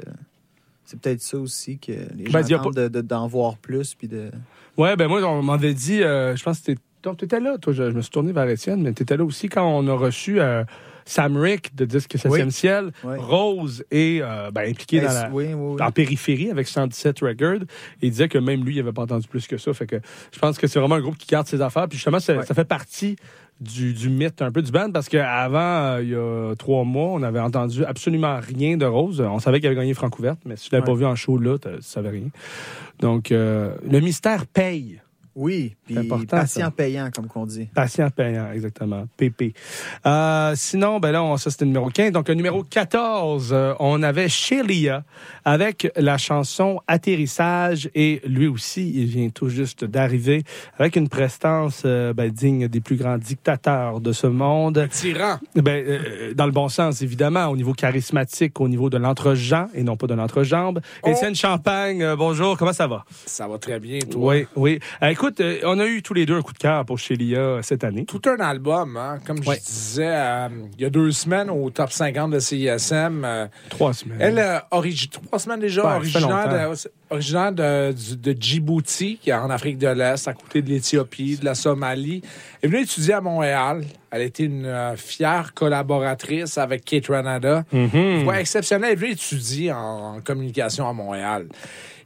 [0.86, 3.58] c'est peut-être ça aussi que les gens Ben, y a attendent de- de- d'en voir
[3.58, 4.32] plus, puis de.
[4.78, 6.71] Ouais, ben moi, on m'avait dit, euh, je pense que
[7.04, 9.47] donc, t'étais là, toi, je, je me suis tourné vers Étienne, mais t'étais là aussi
[9.47, 10.65] quand on a reçu euh,
[11.06, 12.52] Sam Rick de Disque 7e Oui.
[12.52, 12.91] ciel.
[13.06, 13.15] Oui.
[13.17, 17.62] Rose est euh, ben, impliqué Ben, dans la, oui, en périphérie avec 117 Records.
[18.02, 19.71] Il disait que même lui, il n'avait pas entendu plus que ça.
[19.73, 19.95] Fait que
[20.34, 21.88] je pense que c'est vraiment un groupe qui garde ses affaires.
[21.88, 23.15] Puis justement, ça fait partie
[23.60, 27.19] du, du mythe un peu du band parce qu'avant, il y a trois mois, on
[27.19, 29.22] n'avait entendu absolument rien de Rose.
[29.22, 31.58] On savait qu'il avait gagné Francouverte, mais si tu l'avais pas vu en show là,
[31.58, 32.30] tu savais rien.
[33.00, 35.02] Donc, euh, le mystère paye.
[35.35, 36.71] Oui, puis C'est important, patient ça.
[36.71, 37.69] payant, comme qu'on dit.
[37.73, 39.05] Patient payant, exactement.
[39.17, 39.53] PP.
[40.05, 42.11] Euh, sinon, ben là, on, ça c'était le numéro 15.
[42.11, 45.03] Donc, le numéro 14, euh, on avait Shelia
[45.45, 47.89] avec la chanson Atterrissage.
[47.95, 50.43] Et lui aussi, il vient tout juste d'arriver
[50.77, 54.87] avec une prestance euh, ben, digne des plus grands dictateurs de ce monde.
[54.91, 55.39] Tyran.
[55.55, 59.83] Ben, euh, dans le bon sens, évidemment, au niveau charismatique, au niveau de l'entre-gens et
[59.83, 60.81] non pas de l'entre-jambe.
[61.03, 61.09] Oh.
[61.09, 63.05] Étienne Champagne, euh, bonjour, comment ça va?
[63.25, 64.33] Ça va très bien, toi.
[64.33, 64.79] Oui, oui.
[65.01, 67.39] Euh, écoute, euh, on a eu tous les deux un coup de cœur pour Shelia
[67.39, 68.05] euh, cette année.
[68.05, 69.19] Tout un album, hein?
[69.27, 69.58] comme Ouais.
[69.60, 73.23] je disais euh, il y a deux semaines au top 50 de CISM.
[73.25, 74.17] euh, Trois semaines.
[74.21, 79.29] elle, euh, origi- trois semaines déjà, Ouais, originaire, de, originaire de, du- de Djibouti, qui
[79.29, 82.21] est en Afrique de l'Est, à côté de l'Éthiopie, de la Somalie.
[82.62, 83.84] Elle est venue étudier à Montréal.
[84.12, 87.63] Elle a été une euh, fière collaboratrice avec Kate Ranada.
[87.72, 88.89] Ouais, exceptionnelle.
[88.91, 91.48] Elle est venue étudier en, en communication à Montréal.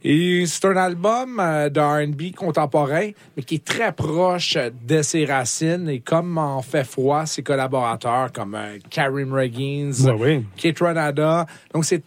[0.06, 5.24] Et c'est un album euh, de R&B contemporain, mais qui est très proche de ses
[5.24, 5.88] racines.
[5.88, 10.46] Et comme en fait froid, ses collaborateurs comme euh, Karim Reggins, Ouais, oui.
[10.56, 11.46] Kate Ranada.
[11.72, 12.02] Donc c'est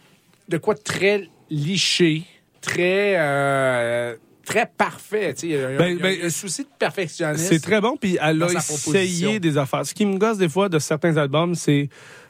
[0.48, 2.22] de quoi très liché,
[2.60, 4.14] très euh,
[4.48, 5.34] très parfait.
[5.34, 5.46] tu sais.
[5.48, 7.44] Il y a, il y a- Ben, il y a ben, un souci de perfectionnisme.
[7.48, 9.84] C'est très bon, puis elle a essayé des affaires.
[9.86, 11.88] Ce qui me gosse des fois de certains albums, c'est.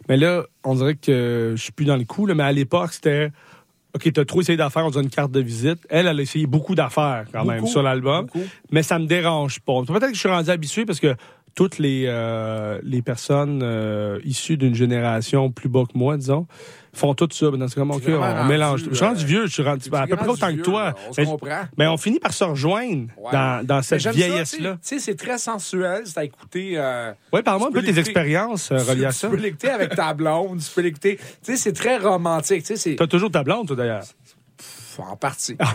[0.09, 2.93] Mais là, on dirait que je suis plus dans le coup, là, mais à l'époque,
[2.93, 3.31] c'était.
[3.95, 5.79] OK, t'as trop essayé d'affaires, on dirait une carte de visite.
[5.89, 8.27] Elle, elle a essayé beaucoup d'affaires quand même sur l'album,
[8.71, 9.83] mais ça me dérange pas.
[9.87, 11.15] Peut-être que je suis rendu habitué parce que
[11.55, 16.47] toutes les, euh, les personnes euh, issues d'une génération plus bas que moi, disons,
[16.99, 17.51] font tout ça.
[17.51, 18.85] Dans ce cas, on, on mélange.
[18.91, 20.95] Je suis rendu euh, vieux, je suis rendu à peu près autant que toi.
[21.09, 21.51] on Mais-.
[21.79, 23.31] Mais on finit par se rejoindre Ouais.
[23.65, 24.73] dans, cette vieillesse-là.
[24.75, 26.03] Tu sais, c'est très sensuel.
[26.05, 26.73] C'est à écouter.
[26.77, 29.29] euh, Oui, parle-moi un peu de tes expériences euh, reliées à tu, ça.
[29.29, 30.61] tu peux l'écouter avec ta blonde.
[30.61, 31.17] Tu peux l'écouter.
[31.17, 32.65] Tu sais, c'est très romantique.
[32.65, 34.03] Tu sais, T'as toujours ta blonde, toi, d'ailleurs?
[35.01, 35.57] En partie.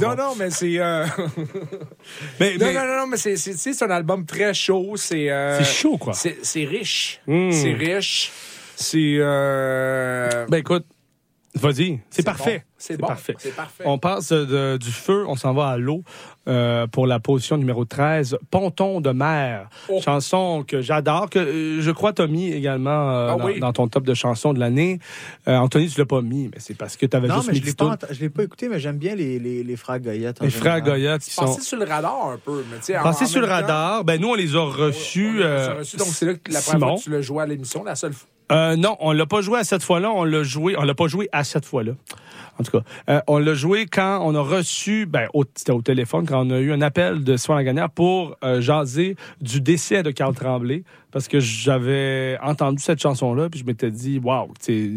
[0.00, 0.78] Non, non, mais c'est.
[0.78, 1.04] euh,
[2.40, 4.54] Mais, non, mais- non, non, non, mais c'est, c'est, tu sais, c'est un album très
[4.54, 4.94] chaud.
[4.96, 6.14] C'est, euh, C'est chaud, quoi.
[6.14, 7.20] C'est, riche.
[7.26, 8.32] C'est riche.
[8.80, 9.16] C'est.
[9.18, 10.84] euh, Ben, écoute,
[11.54, 11.98] vas-y.
[12.10, 12.58] C'est parfait.
[12.58, 12.64] bon.
[12.80, 13.06] C'est bon.
[13.08, 13.34] parfait.
[13.38, 13.82] C'est parfait.
[13.86, 16.04] On passe de- du feu, on s'en va à l'eau
[16.46, 19.68] euh, pour la position numéro 13, Ponton de mer.
[19.88, 20.00] Oh.
[20.00, 23.58] Chanson que j'adore, que euh, je crois t'as mis également euh, Ah dans, oui.
[23.58, 25.00] dans ton top de chansons de l'année.
[25.48, 27.52] Euh, Anthony, tu l'as pas mis, mais c'est parce que tu avais Non, juste mais
[27.54, 29.98] mis je l'ai pas, je l'ai pas écouté, mais j'aime bien les, les, les frères
[29.98, 30.40] Goyette.
[30.40, 30.80] Les frères.
[30.82, 32.64] Goyette qui sont Passé sur le radar un peu.
[32.70, 34.04] Mais passés sur le temps, radar.
[34.04, 35.30] Ben, nous, on les a reçus.
[35.30, 35.96] on les a euh, reçus.
[35.96, 38.12] Donc, c'est là que la première fois que tu l'as joué à l'émission, la seule
[38.12, 38.28] fois.
[38.50, 40.10] Euh, non, on l'a pas joué à cette fois-là.
[40.10, 40.76] On l'a joué.
[40.76, 41.92] On l'a pas joué à cette fois-là.
[42.60, 46.44] En tout cas, euh, on l'a joué quand on a reçu, ben, au, téléphone, quand
[46.44, 50.34] on a eu un appel de Swan Gagnère pour euh, jaser du décès de Carl
[50.34, 50.82] Tremblay,
[51.12, 54.90] parce que j'avais entendu cette chanson-là, puis je m'étais dit, waouh, c'est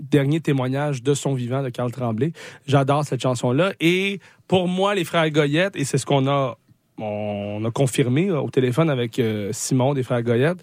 [0.00, 2.32] dernier témoignage de son vivant de Carl Tremblay.
[2.66, 3.72] J'adore cette chanson-là.
[3.80, 6.56] Et pour moi, les frères Goyette, et c'est ce qu'on a
[6.98, 10.58] on a confirmé au téléphone avec euh, Simon des Frères Goyette.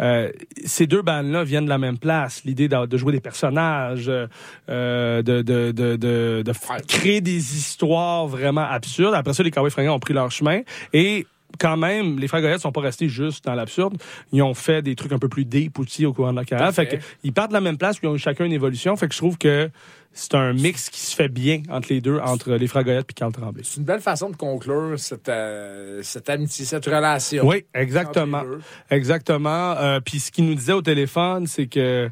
[0.00, 0.30] Euh,
[0.64, 2.42] ces deux bandes-là viennent de la même place.
[2.44, 6.52] L'idée de, jouer des personnages, euh, de, de,
[6.86, 9.14] créer des histoires vraiment absurdes.
[9.14, 10.60] Après ça, les Cowboys fringants ont pris leur chemin
[10.92, 11.26] et
[11.58, 13.96] quand même, les frères Goyette sont pas restés juste dans l'absurde.
[14.32, 16.72] Ils ont fait des trucs un peu plus deep aussi au courant de la carrière.
[16.72, 18.96] Fait que, ils partent de la même place, puis ils ont eu chacun une évolution.
[18.96, 19.70] Fait que je trouve que
[20.12, 23.14] c'est un mix qui se fait bien entre les deux, entre les frères Goyette et
[23.14, 23.62] Carl Tremblay.
[23.64, 27.46] C'est une belle façon de conclure cette, euh, cette amitié, cette relation.
[27.46, 28.42] Oui, exactement.
[28.90, 29.72] Exactement.
[29.72, 32.08] Euh, Puis ce qu'il nous disait au téléphone, c'est que,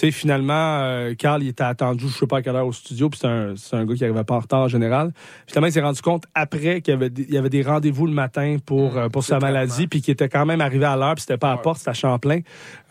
[0.00, 3.08] sais, finalement, euh, Carl, il était attendu, je sais pas à quelle heure au studio,
[3.08, 5.12] puis c'est un, un gars qui arrivait pas en retard en général.
[5.46, 8.06] Finalement, il s'est rendu compte après qu'il y avait des, il y avait des rendez-vous
[8.06, 11.14] le matin pour, euh, pour sa maladie, puis qu'il était quand même arrivé à l'heure,
[11.14, 12.40] puis c'était pas à porte, c'était à Champlain.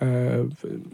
[0.02, 0.44] Euh,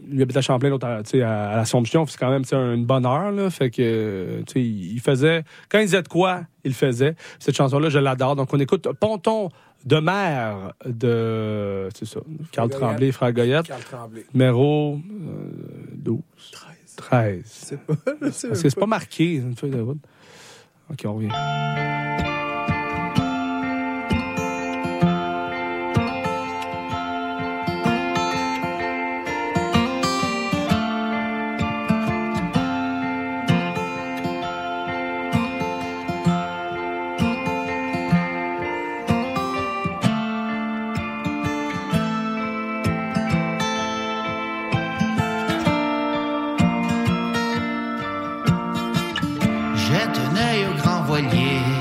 [0.08, 2.44] lui habite à Champlain, l'autre, à- tu sais, à, à l'Assomption, puis c'est quand même,
[2.44, 3.50] tu une bonne heure, là.
[3.50, 7.14] Fait que, tu sais, il faisait, quand il disait de quoi, il faisait.
[7.38, 8.36] Cette chanson-là, je l'adore.
[8.36, 9.48] Donc, on écoute Ponton
[9.84, 12.20] de mer de, c'est ça,
[12.50, 12.70] Carl.
[12.70, 13.66] Tremblay, frère Goyette.
[13.66, 14.24] Carl Tremblay.
[14.34, 16.18] Numéro euh, 12.
[16.52, 16.76] 13.
[16.96, 17.74] 13.
[18.32, 18.80] C'est pas.
[18.80, 19.98] pas marqué, une feuille de route.
[20.90, 22.31] OK, on revient.
[51.24, 51.71] Au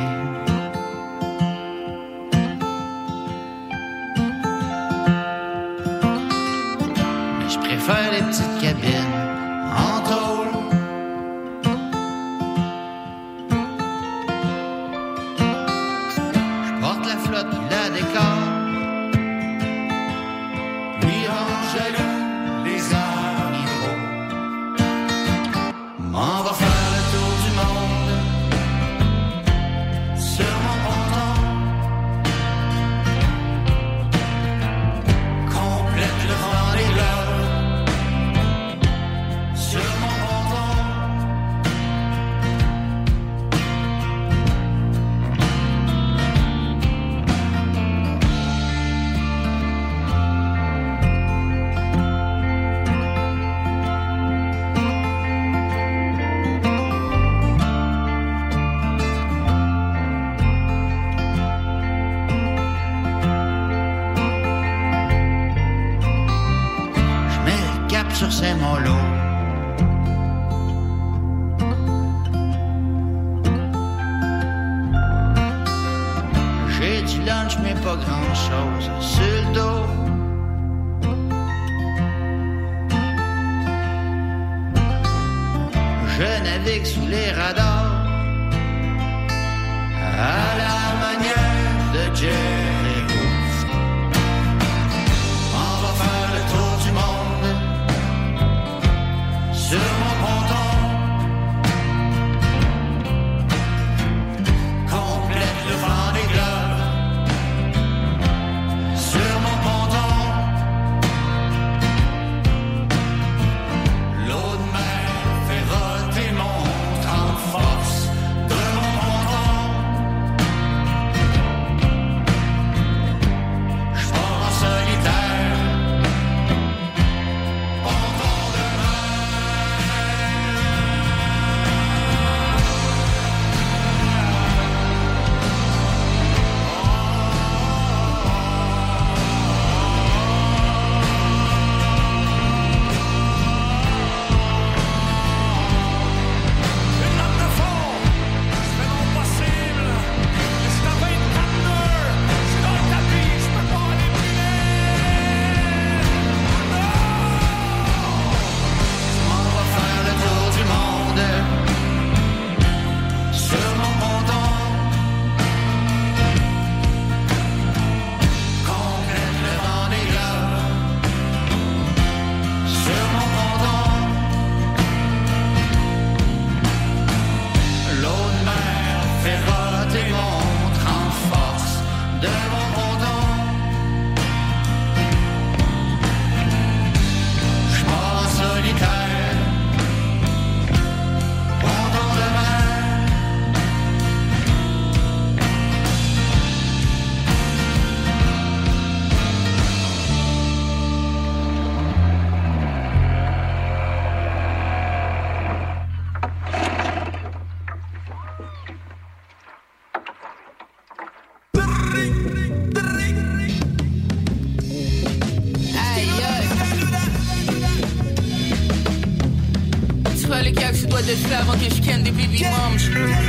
[222.94, 223.21] baby moms.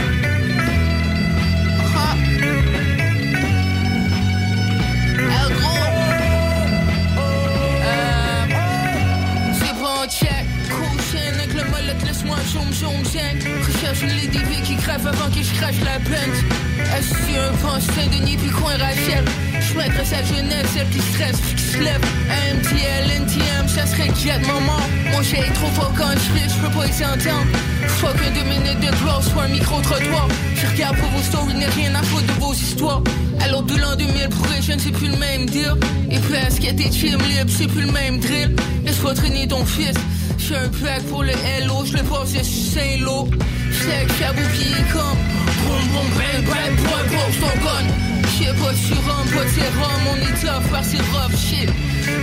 [43.53, 43.83] Saint-Lô.
[43.83, 45.21] Check, chabouki comme
[45.67, 47.87] boum boum bang bang boy pose ton gun.
[48.29, 51.69] J'sais pas si rhum, pas de sérum, on est tough par ces rough shit.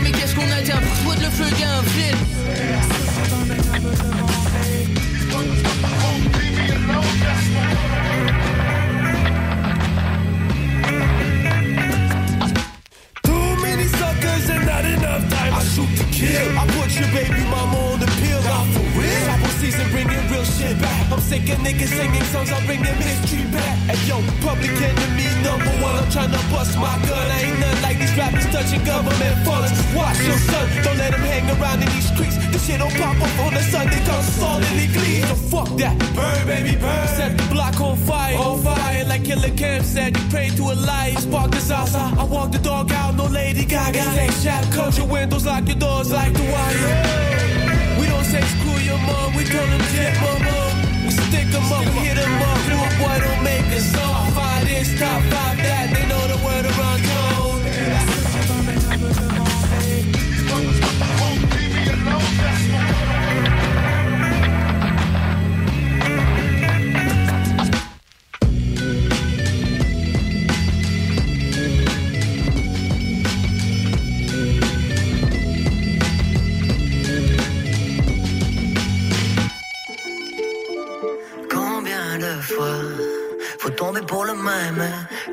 [0.03, 2.17] Mais qu'est-ce qu'on a dit pour foutre le feu d'un ville?
[13.23, 15.53] Too many suckers and not enough time.
[15.53, 16.57] I shoot to kill.
[16.57, 18.07] I put your baby mama on the
[19.59, 21.11] season bringing real shit back.
[21.11, 22.51] I'm sick of niggas singing songs.
[22.51, 23.75] I'm bringing mystery back.
[23.91, 25.95] Hey yo, public enemy number one.
[25.99, 27.25] I'm trying to bust my gun.
[27.27, 29.75] I ain't nothing like these rappers touching government funds.
[29.93, 30.65] Watch your son.
[30.83, 32.35] Don't let him hang around in these streets.
[32.51, 33.99] This shit don't pop up on the Sunday.
[34.07, 35.21] Come salt in the glee.
[35.27, 35.95] So fuck that.
[36.15, 37.07] Burn, baby, burn.
[37.19, 38.37] Set the block on fire.
[38.37, 39.03] On fire.
[39.05, 40.15] Like Killer Cam said.
[40.15, 41.19] You pray to a light.
[41.19, 42.17] Spark the salsa.
[42.17, 43.15] I walk the dog out.
[43.15, 44.03] No Lady Gaga.
[44.15, 44.63] Take shot.
[44.71, 45.45] close your windows.
[45.45, 47.99] Lock your doors like the wire.
[47.99, 48.41] We don't say
[49.09, 49.37] screw.
[49.37, 51.05] We call them jet mama.
[51.05, 51.85] We stick them up.
[51.85, 52.57] We hit them up.
[52.67, 54.31] Little boy don't make us all.
[54.31, 55.93] Five this, top five that.
[55.93, 56.28] They know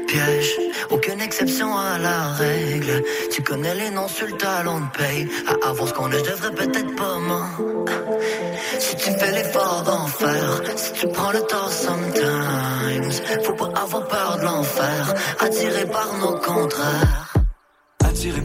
[0.07, 0.57] piège
[0.91, 3.03] Aucune exception à la règle.
[3.33, 5.29] Tu connais les noms sur le talon de paye.
[5.49, 7.47] À avoir qu'on est, je devrais peut-être pas m'en.
[8.79, 13.11] Si tu fais l'effort d'en faire, si tu prends le temps sometimes,
[13.45, 15.14] faut pas avoir peur de l'enfer.
[15.41, 17.36] Attiré par nos contraires.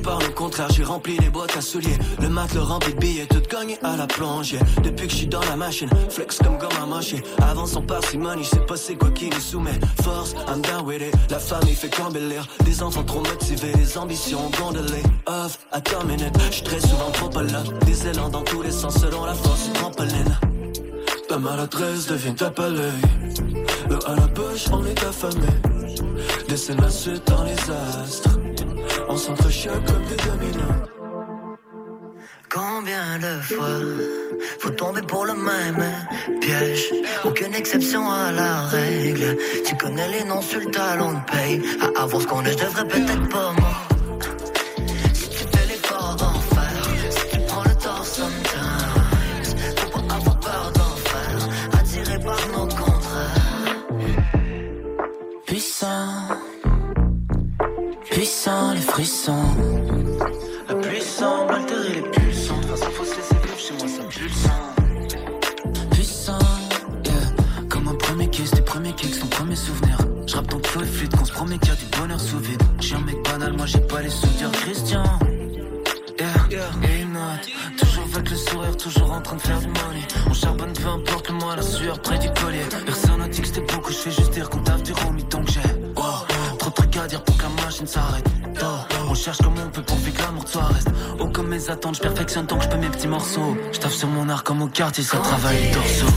[0.04, 1.98] Par le contraire, j'ai rempli les boîtes à souliers.
[2.22, 4.54] Le mat le rempli de billets, tout gagné à la plonge.
[4.54, 4.62] yeah.
[4.84, 7.24] Depuis que je suis dans la machine, flex comme gomme à mâcher.
[7.42, 9.80] Avance en parcimonie, je sais pas c'est quoi qui nous soumet.
[10.04, 11.16] Force, I'm down with it.
[11.32, 12.48] La famille fait qu'embellir.
[12.64, 15.04] Des enfants trop motivés, des ambitions gondolées.
[15.26, 17.64] Off, attends minute, je très souvent trop pas là.
[17.86, 20.38] Des élans dans tous les sens selon la force trampoline.
[21.28, 22.92] Ta maladresse devient ta palais.
[23.90, 25.48] Le à la bouche, on est affamé.
[26.48, 28.38] Dessine la suite dans les astres.
[29.14, 30.88] On s'entrechoque comme des dominos.
[32.50, 33.78] Combien de fois
[34.60, 35.84] faut tomber pour le même
[36.40, 36.94] piège?
[37.26, 39.38] Aucune exception à la règle.
[39.66, 41.62] Tu connais les noms sur le talon de paye.
[41.82, 43.72] À avoir ce qu'on est, je devrais peut-être pas moi.
[55.62, 55.70] Si
[58.32, 59.44] Puissant, les frissons.
[60.84, 62.56] Puissant, malgré les pulsions.
[62.56, 65.90] De toute façon, faut se laisser vivre chez moi, ça pue le sang.
[65.92, 66.40] Puissant,
[67.04, 67.14] yeah.
[67.68, 69.98] Comme un premier kiss, tes premiers kicks, ton premier souvenir.
[70.28, 72.40] Je rappe ton flow et fluide, qu'on se promet qu'il y a du bonheur sous
[72.40, 72.64] vide.
[72.80, 74.50] J'ai un mec banal, moi j'ai pas les souvenirs.
[74.54, 75.04] Christian,
[76.18, 76.70] yeah.
[76.90, 80.08] Et une note, toujours avec le sourire, toujours en train de faire du money.
[80.30, 82.64] On charbonne, peu importe le mois, la sueur près du collier.
[82.86, 84.61] Personne n'a dit que c'était beaucoup, je fais juste dire qu'on
[87.08, 88.26] dire pour que la machine s'arrête.
[89.10, 90.90] On cherche comme on peut pour que l'amour de soi reste.
[91.20, 93.58] Oh, comme mes attentes, je perfectionne tant que je peux mes petits morceaux.
[93.72, 96.14] Je taffe sur mon art comme au quartier, ça travaille les dorsaux.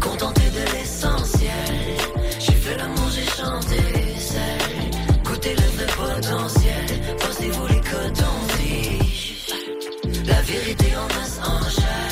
[0.00, 1.50] Contenté de l'essentiel.
[2.38, 3.76] J'ai fait l'amour, j'ai chanté
[4.18, 5.22] seul.
[5.24, 5.54] Goûté
[5.96, 6.86] potentiel.
[7.18, 9.44] Pensez-vous les cotons-tiges
[10.26, 12.10] La vérité en masse en chair.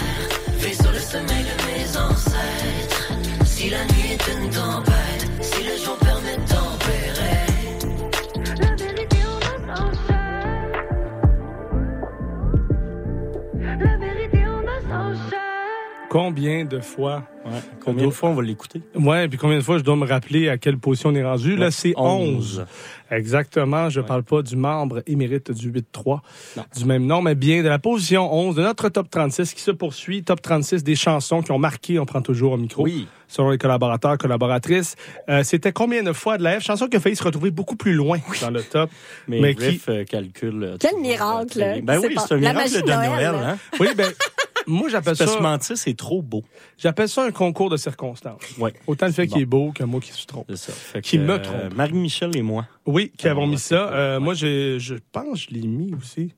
[0.59, 3.13] Fait sur le sommeil de mes ancêtres.
[3.45, 6.14] Si la nuit est une tempête, si le jour permet
[16.15, 17.25] Combien de fois?
[17.85, 18.81] Combien de fois on va l'écouter?
[18.95, 21.57] Ouais, puis combien de fois je dois me rappeler à quelle position on est rendu?
[21.57, 22.65] Là, c'est 11.
[23.11, 23.91] Exactement.
[23.91, 26.21] Je parle pas du membre émérite du 8-3
[26.77, 29.73] du même nom, mais bien de la position 11 de notre top 36 qui se
[29.73, 30.23] poursuit.
[30.23, 32.85] Top 36 des chansons qui ont marqué, on prend toujours au micro.
[32.85, 33.09] Oui.
[33.27, 34.95] Selon les collaborateurs, collaboratrices.
[35.29, 36.63] Euh, C'était combien de fois de la F?
[36.63, 38.89] Chanson qui a failli se retrouver beaucoup plus loin dans le top.
[39.27, 40.63] Mais, qui- Riff euh, calcule.
[40.63, 41.81] euh, Quel miracle.
[41.83, 43.11] Ben oui, c'est un miracle de Noël.
[43.11, 43.59] Noël, hein?
[43.81, 44.07] Oui, ben,
[44.67, 45.27] moi, j'appelle ça.
[45.27, 46.43] Que mentir, c'est trop beau.
[46.79, 48.43] J'appelle ça un concours de circonstances.
[48.59, 48.73] Ouais.
[48.87, 50.47] Autant le fait qu'il est beau que moi qui se trompe.
[50.51, 50.73] C'est ça.
[50.73, 51.75] Fait Qui me euh, trompe.
[51.75, 52.67] Marie-Michel et moi.
[52.87, 53.93] Oui, qui avons on mis ça.
[53.93, 56.33] Euh, moi, je pense que je l'ai mis aussi.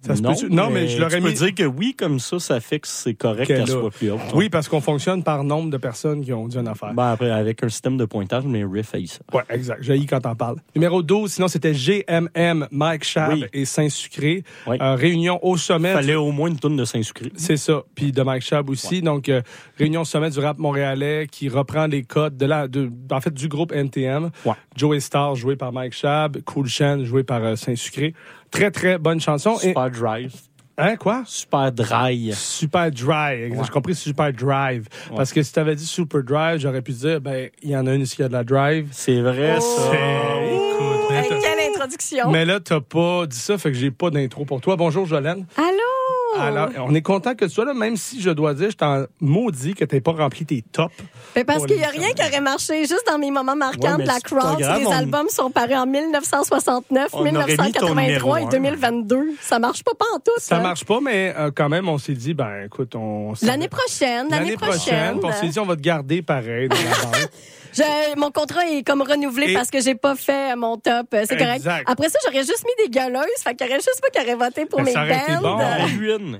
[0.00, 1.32] Ça se non, peut-tu- non, mais, je l'aurais mis.
[1.32, 4.20] dire que oui, comme ça, ça que c'est correct qu'elle soit plus haute.
[4.34, 6.94] Oui, parce qu'on fonctionne par nombre de personnes qui ont dit une affaire.
[6.94, 9.20] Ben, après, avec un système de pointage, mais Riff a eu ça.
[9.32, 9.82] Ouais, exact.
[9.82, 10.56] J'ai quand t'en parles.
[10.76, 13.44] Numéro 12, sinon c'était GMM, Mike Chab Oui.
[13.52, 14.44] et Saint-Sucré.
[14.66, 14.76] Oui.
[14.80, 15.92] Euh, réunion au sommet.
[15.92, 17.32] Fallait au moins une tonne de Saint-Sucré.
[17.36, 17.82] C'est ça.
[17.94, 19.02] Puis de Mike Chab aussi.
[19.02, 19.42] Donc, euh,
[19.78, 23.34] réunion au sommet du rap montréalais qui reprend les codes de la, de, en fait,
[23.34, 24.30] du groupe NTM.
[24.44, 24.54] Ouais.
[24.76, 28.14] Joey Star joué par Mike Chab, Cool Shan joué par euh, Saint-Sucré.
[28.50, 29.56] Très, très bonne chanson.
[29.62, 30.32] Et- Super Drive.
[30.80, 31.22] Hein, quoi?
[31.26, 32.32] Super Dry.
[32.34, 33.50] Super Dry.
[33.52, 34.86] J'ai compris Super Drive.
[35.16, 37.84] Parce que si tu avais dit Super Drive, j'aurais pu dire, ben, il y en
[37.88, 38.86] a une ici qui a de la drive?
[38.92, 39.90] C'est vrai, ça.
[39.90, 42.30] Écoute, mais quelle introduction.
[42.30, 44.76] mais là, t'as pas dit ça, fait que j'ai pas d'intro pour toi.
[44.76, 45.46] Bonjour, Jolène.
[45.56, 45.66] Allô?
[46.36, 49.04] Alors, on est content que tu sois là, même si je dois dire, je t'en
[49.20, 50.94] maudis que t'aies pas rempli tes tops.
[51.36, 54.02] Mais parce qu'il n'y a rien qui aurait marché juste dans mes moments marquants Ouais,
[54.02, 57.38] de la pas grave, les on- albums sont parus en 1969, On aurait mis
[57.72, 58.48] ton 1983 et numéro un.
[58.48, 59.34] 2022.
[59.40, 60.30] Ça marche pas en tout.
[60.38, 63.32] Ça marche pas, mais euh, quand même, on s'est dit, ben, écoute, on.
[63.42, 65.18] L'année prochaine, l'année prochaine.
[65.22, 67.28] on s'est dit, on va te garder pareil dans la banque.
[67.70, 71.06] Je- mon contrat est comme renouvelé Et- parce que j'ai pas fait mon top.
[71.14, 71.56] Euh, C'est correct.
[71.56, 71.84] Exact.
[71.88, 73.22] Après ça, j'aurais juste mis des gueuleuses.
[73.44, 75.42] Fait qu'il y aurait juste pas qui aurait voté pour Ben, mes ça bands.
[75.58, 75.58] bon.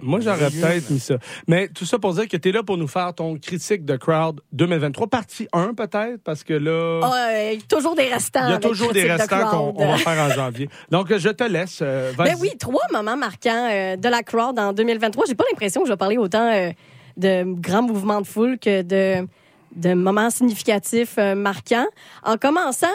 [0.03, 1.17] Moi, j'aurais peut-être mis ça.
[1.47, 3.97] Mais tout ça pour dire que tu es là pour nous faire ton critique de
[3.97, 8.47] Crowd 2023, partie 1 peut-être, parce que là, euh, toujours des restants.
[8.47, 10.69] il y a toujours des de restants qu'on va faire en janvier.
[10.91, 11.81] Donc, je te laisse.
[11.83, 12.13] euh.
[12.17, 15.25] Ben oui, trois moments marquants euh, de la crowd en 2023.
[15.29, 16.71] J'ai pas l'impression que je vais parler autant euh,
[17.17, 19.27] de grands mouvements de foule que de,
[19.75, 21.87] de moments significatifs euh, marquants.
[22.25, 22.87] En commençant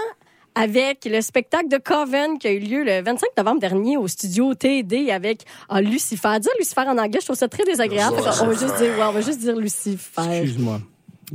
[0.56, 4.54] avec le spectacle de Coven qui a eu lieu le 25 novembre dernier au studio
[4.54, 6.40] TD avec ah, Lucifer.
[6.40, 8.18] Dire Lucifer en anglais, je trouve ça très désagréable.
[8.18, 10.22] Qu'on va juste dire, ouais, on va juste dire Lucifer.
[10.32, 10.80] Excuse-moi.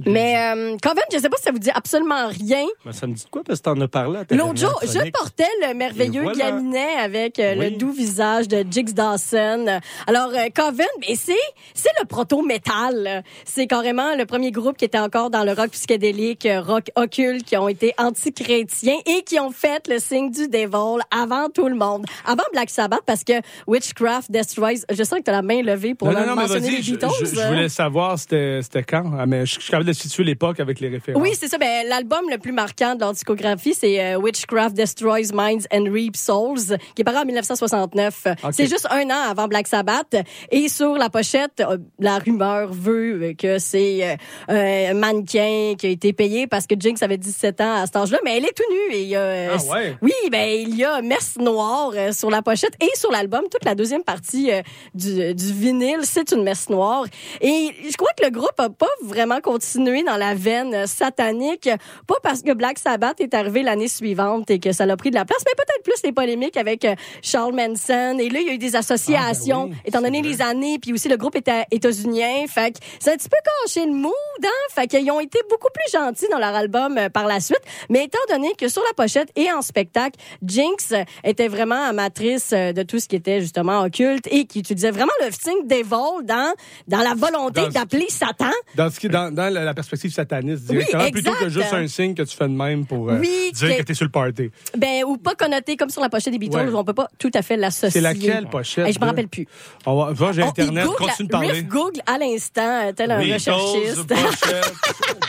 [0.06, 2.64] Mais euh, Coven, je sais pas si ça vous dit absolument rien.
[2.84, 3.42] Ben, ça me dit quoi?
[3.44, 6.50] Parce que t'en as parlé L'autre jour, je portais le merveilleux voilà.
[6.50, 7.70] gaminet avec euh, Oui.
[7.70, 9.80] le doux visage de Jigs Dawson.
[10.06, 11.32] Alors, euh, Coven, ben, c'est,
[11.74, 13.22] c'est le proto-métal.
[13.44, 17.44] C'est carrément le premier groupe qui était encore dans le rock psychédélique, euh, rock occulte,
[17.44, 21.74] qui ont été anti-chrétiens et qui ont fait le signe du Devil avant tout le
[21.74, 22.04] monde.
[22.26, 23.34] Avant Black Sabbath, parce que
[23.66, 26.42] Witchcraft Destroys, je sens que tu as la main levée pour non, non, non, mais
[26.42, 27.08] mentionner vas-y, les je, Beatles.
[27.20, 29.04] je- je voulais savoir c'était quand?
[29.18, 31.22] Ah, mais je, je capable de situer l'époque avec les références.
[31.22, 31.58] Oui, c'est ça.
[31.58, 36.20] Ben, l'album le plus marquant de leur discographie, c'est euh, Witchcraft Destroys Minds and Reaps
[36.20, 38.26] Souls, qui est paru en 1969.
[38.26, 38.50] Ok.
[38.52, 40.16] C'est juste un an avant Black Sabbath.
[40.50, 44.18] Et sur la pochette, euh, la rumeur veut euh, que c'est
[44.48, 47.96] euh, un mannequin qui a été payé parce que Jinx avait 17 ans à cet
[47.96, 48.96] âge-là, mais elle est tout nue.
[48.96, 49.96] Et Ah ouais?
[50.02, 53.42] Oui, ben il y a Messe Noire sur la pochette et sur l'album.
[53.50, 54.50] Toute la deuxième partie
[54.94, 57.04] du, du vinyle, c'est une messe noire.
[57.40, 61.68] Et je crois que le groupe a pas vraiment continué dans la veine satanique,
[62.06, 65.14] pas parce que Black Sabbath est arrivé l'année suivante et que ça l'a pris de
[65.14, 68.18] la place, mais peut-être plus les polémiques avec euh, Charles Manson.
[68.18, 70.78] Et là, il y a eu des associations, Ah, ben oui, étant donné les années,
[70.78, 72.46] puis aussi le groupe était états-unien.
[72.48, 74.12] Fait que ça a un petit peu caché le mood,
[74.42, 74.48] hein?
[74.74, 77.62] Fait qu'ils ont été beaucoup plus gentils dans leur album euh, par la suite.
[77.90, 80.94] Mais étant donné que sur la pochette et en spectacle, Jinx
[81.24, 85.12] était vraiment amatrice euh, de tout ce qui était justement occulte et qui utilisait vraiment
[85.24, 86.54] le signe Devil dans,
[86.86, 88.50] dans la volonté d'appeler Satan.
[88.76, 91.86] Dans, ce qui, dans, dans la, la perspective sataniste, directement, Oui, plutôt que juste un
[91.88, 94.10] signe que tu fais de même pour euh, Oui, dire que- que, t'es sur le
[94.10, 94.50] party.
[94.76, 96.74] Ben, ou pas connoté comme sur la pochette des Beatles, Ouais.
[96.74, 97.90] on peut pas tout à fait l'associer.
[97.90, 98.86] C'est laquelle pochette?
[98.86, 99.46] Hey, je me rappelle plus.
[99.86, 101.50] On va, va, j'ai Oh, Internet, continue de parler.
[101.52, 104.06] Riff google à l'instant, tel un Beatles, recherchiste.
[104.06, 104.74] pochette,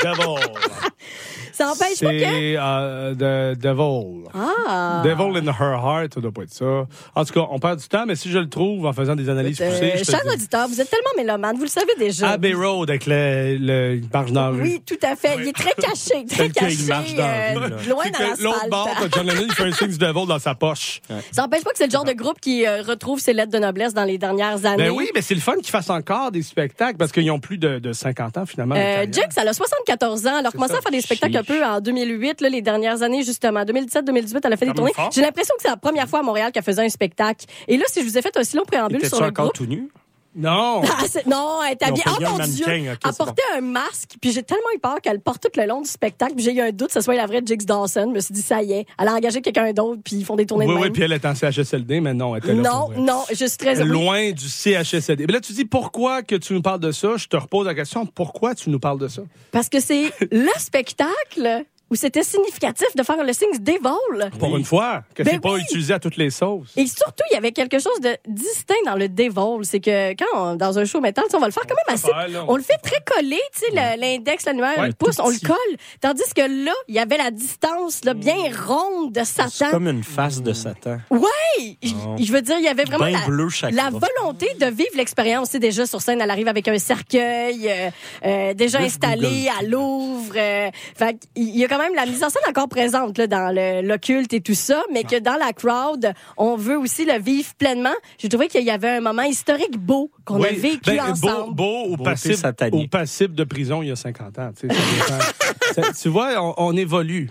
[0.03, 0.51] Devil.
[1.53, 2.19] Ça empêche pas que...
[2.19, 4.30] C'est euh, de Devil.
[4.34, 5.01] Ah!
[5.03, 6.88] Devil in her heart, ça doit pas être ça.
[7.15, 9.27] En tout cas, on perd du temps, mais si je le trouve en faisant des
[9.27, 12.30] analyses poussées, Euh, te chers auditeurs, vous êtes tellement mélomanes, vous le savez déjà.
[12.30, 14.61] Abbey Road avec le, le marche dans la rue.
[14.61, 15.36] Oui, tout à fait.
[15.39, 18.70] Il est très caché, très caché, marche dans la euh, rue, loin dans que L'autre
[18.70, 19.15] bord, l'asphalte.
[19.15, 21.01] John Lennon, il fait un signe du devil dans sa poche.
[21.32, 23.59] Ça n'empêche pas que c'est le genre de groupe qui euh, retrouve ses lettres de
[23.59, 24.89] noblesse dans les dernières années.
[24.89, 27.57] Ben oui, mais c'est le fun qu'ils fassent encore des spectacles parce qu'ils ont plus
[27.57, 28.76] de, de 50 ans finalement.
[28.78, 29.05] Euh.
[29.11, 30.38] Jax, elle a 74 ans.
[30.39, 33.24] Elle a commencé à faire des spectacles un peu en 2008, là, les dernières années,
[33.24, 33.63] justement.
[33.63, 34.91] 2017-2018, elle a fait des tournées.
[35.11, 37.45] J'ai l'impression que c'est la première fois à Montréal qu'elle faisait un spectacle.
[37.67, 39.55] Et là, si je vous ai fait un si long préambule sur le encore groupe...
[39.55, 39.89] tout nu?
[40.36, 40.82] Non.
[40.91, 42.03] Ah, non, elle ont habillée.
[42.07, 42.65] Oh mon Dieu!
[42.67, 46.34] elle un masque, puis j'ai tellement eu peur qu'elle porte tout le long du spectacle.
[46.36, 48.07] Puis j'ai eu un doute que ce soit la vraie Jigs Dawson.
[48.09, 50.36] Je me suis dit, ça y est, elle a engagé quelqu'un d'autre, puis ils font
[50.36, 50.93] des tournées Oui, de oui, même.
[50.93, 53.82] puis elle est en CHSLD, mais non, elle était là non, non, je suis très
[53.82, 53.88] oui.
[53.88, 55.25] Loin du CHSLD.
[55.27, 57.17] Mais là, tu dis pourquoi que tu nous parles de ça?
[57.17, 59.21] Je te repose la question, pourquoi tu nous parles de ça?
[59.51, 64.30] Parce que c'est le spectacle où c'était significatif de faire le signe Devil.
[64.40, 65.62] Pour une fois, que Ben c'est pas oui.
[65.62, 66.72] utilisé à toutes les sauces.
[66.78, 69.64] Et surtout, il y avait quelque chose de distinct dans le Devil.
[69.64, 72.08] C'est que quand, on- dans un show sais, on va le faire quand même assez.
[72.08, 72.46] faire.
[72.50, 75.78] On le fait très collé, tu sais, l'index, l'annuaire, Ouais, le pouce, on le colle.
[76.02, 78.36] Tandis que là, il y avait la distance là, bien
[78.68, 79.72] ronde de C'est Satan.
[79.72, 80.98] comme une face de Satan.
[81.10, 81.78] Ouais!
[81.84, 82.16] Je Oh.
[82.20, 83.50] je veux dire, il y avait vraiment Ben la, bleu
[83.92, 85.50] volonté de vivre l'expérience.
[85.50, 87.90] Tu sais, déjà sur scène, elle arrive avec un cercueil, euh,
[88.26, 89.50] euh, déjà Juste installé Google.
[89.60, 90.34] à Louvre.
[90.36, 93.53] euh, fait il y a quand même la mise en scène encore présente là, dans
[93.55, 97.49] le- l'occulte et tout ça, mais que dans la crowd, on veut aussi le vivre
[97.57, 97.95] pleinement.
[98.19, 101.53] J'ai trouvé qu'il y avait un moment historique beau qu'on a vécu ben, ensemble.
[101.53, 102.03] Beau, beau ou, Beauté
[102.36, 104.51] passible, ou passible de prison il y a 50 ans.
[104.59, 104.82] tu sais, ça
[105.15, 105.84] dépend.
[105.88, 107.30] Ça- tu vois, on, on évolue.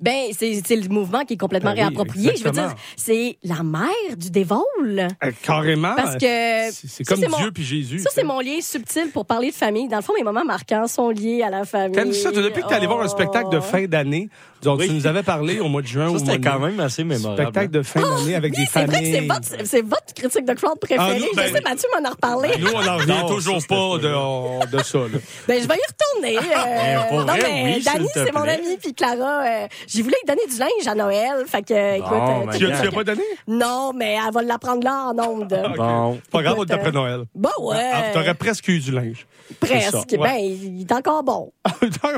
[0.00, 2.32] Ben, c'est le mouvement qui est complètement Ben oui, réapproprié.
[2.36, 4.64] Je veux dire, c'est la mère du dévol.
[4.88, 5.94] Euh, carrément.
[5.94, 8.00] Parce que C'est ça, comme Dieu mon- puis Jésus.
[8.00, 9.88] Ça, c'est mon lien subtil pour parler de famille.
[9.88, 11.92] Dans le fond, mes moments marquants sont liés à la famille.
[11.94, 12.30] T'aimes ça?
[12.32, 14.28] Depuis que t'es allé voir un spectacle de fin d'année,
[14.62, 14.88] dont Oui.
[14.88, 16.80] tu nous avais parlé au mois de juin Ça, ou au mois c'était quand même
[16.80, 17.40] assez mémorable.
[17.42, 18.70] Spectacle de fin d'année avec des Oh!
[18.72, 19.28] C'est vrai que c'est familles.
[19.28, 21.12] votre, c'est votre critique de crowd préférée.
[21.16, 22.48] Ah, nous, ben- je sais, Mathieu m'en a reparlé.
[22.58, 24.98] Nous, on n'en revient toujours pas de, de ça.
[24.98, 25.18] là.
[25.48, 26.38] Ben, je vais y retourner.
[26.38, 30.02] euh, Ben, pour non, vrai, mais oui, Dani, c'est mon ami, puis Clara, euh, j'ai
[30.02, 31.44] voulu lui donner du linge à Noël.
[31.46, 32.08] Fait que, écoute.
[32.10, 33.22] Bon, euh, ben, Tu l'as pas donné?
[33.46, 35.48] non, mais elle va l'apprendre là en onde.
[35.76, 36.20] Bon.
[36.30, 37.20] Pas grave, on Écoute, est après euh, Noël.
[37.34, 37.90] Bon, ouais.
[37.92, 39.26] Ah, T'aurais presque eu du linge.
[39.60, 39.94] presque.
[40.12, 40.18] ouais.
[40.18, 41.52] Ben, il est encore bon.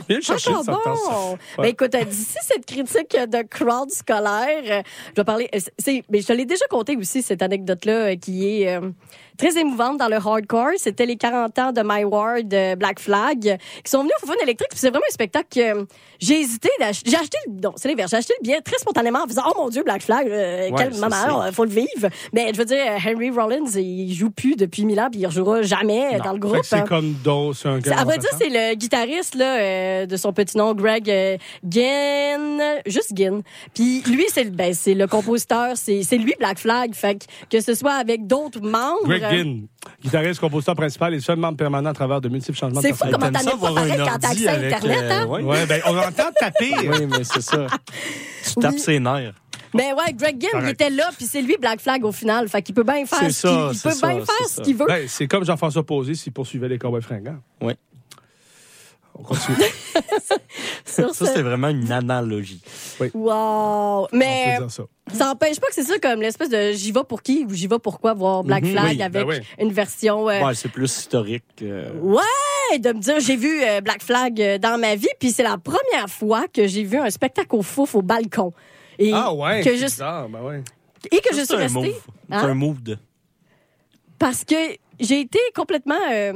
[0.09, 1.33] Viens le chercher, Encore bon.
[1.33, 1.39] Ouais.
[1.59, 5.49] Ben, écoute, euh, d'ici cette critique de crowd scolaire, euh, je vais parler.
[5.55, 8.91] euh, c'est, mais je te l'ai déjà conté aussi, cette anecdote-là, euh, qui est euh,
[9.39, 10.71] très émouvante dans le hardcore.
[10.77, 14.35] C'était les 40 ans de My Ward, de Black Flag, qui sont venus au Fun
[14.43, 14.71] électrique.
[14.75, 15.85] C'est vraiment un spectacle que euh,
[16.21, 17.11] j'ai hésité d'acheter.
[17.11, 17.61] J'ai acheté le.
[17.61, 18.11] Non, c'est l'inverse.
[18.11, 20.73] J'ai acheté le billet très spontanément en faisant Oh mon Dieu, Black Flag, euh, Ouais,
[20.77, 21.45] quel moment, ça.
[21.49, 22.09] il faut le vivre.
[22.33, 25.27] Mais je veux dire, euh, Henry Rollins, il joue plus depuis mille ans, puis il
[25.27, 26.25] rejouera jamais Non.
[26.25, 26.59] dans le groupe.
[26.63, 27.15] C'est comme
[27.55, 28.37] c'est un gars À vrai dire, remplaçant.
[28.39, 31.37] c'est le guitariste là, euh, de son petit nom, Greg euh,
[31.69, 33.43] Ginn, juste Ginn.
[33.75, 36.95] Puis lui, c'est le- ben, c'est le compositeur, c'est c'est lui Black Flag.
[36.95, 39.05] Fait que, que ce soit avec d'autres membres.
[39.07, 39.67] Greg euh, Ginn,
[40.03, 43.05] guitariste, compositeur principal et seul membre permanent à travers de multiples changements de C'est fou
[43.11, 45.27] comment pas pareil quand t'as accès à Internet, hein?
[45.27, 45.67] ouais.
[45.67, 46.73] Ben, on entend taper.
[46.89, 47.67] Oui, mais c'est ça.
[48.45, 48.81] Tu tapes Oui.
[48.81, 49.35] ses nerfs.
[49.75, 52.49] Mais ouais, Greg Ginn, il était là, puis c'est lui Black Flag au final.
[52.49, 54.35] Fait qu'il peut bien faire C'est ce qu'il ça, il c'est peut ça, bien faire
[54.41, 54.63] c'est ce ça.
[54.63, 54.87] qu'il veut.
[54.87, 57.39] Ben, c'est comme Jean-François Posé s'il poursuivait les cowboys fringants.
[57.63, 57.73] Oui.
[59.15, 59.57] On continue.
[60.85, 62.61] Ça, ce- c'était vraiment une analogie.
[63.15, 63.33] Wow!
[63.33, 64.85] On Mais ça.
[65.27, 67.79] n'empêche pas que c'est ça comme l'espèce de j'y vais pour qui ou j'y vais
[67.79, 69.41] pourquoi voir Black Mhm, Flag oui, avec ben oui.
[69.59, 70.29] une version.
[70.29, 71.45] euh, Ouais, c'est plus historique.
[71.63, 75.31] euh, Ouais, de me dire j'ai vu euh, Black Flag euh, dans ma vie, puis
[75.31, 78.53] c'est la première fois que j'ai vu un spectacle au fouf au balcon.
[78.99, 80.63] Et Ah ouais, que c'est je, bizarre, ben ouais.
[81.11, 81.95] et que ça, je c'est suis restée
[82.29, 82.49] C'est Hein?
[82.49, 82.99] un move de.
[84.19, 84.55] parce que
[85.03, 86.33] j'ai été complètement euh,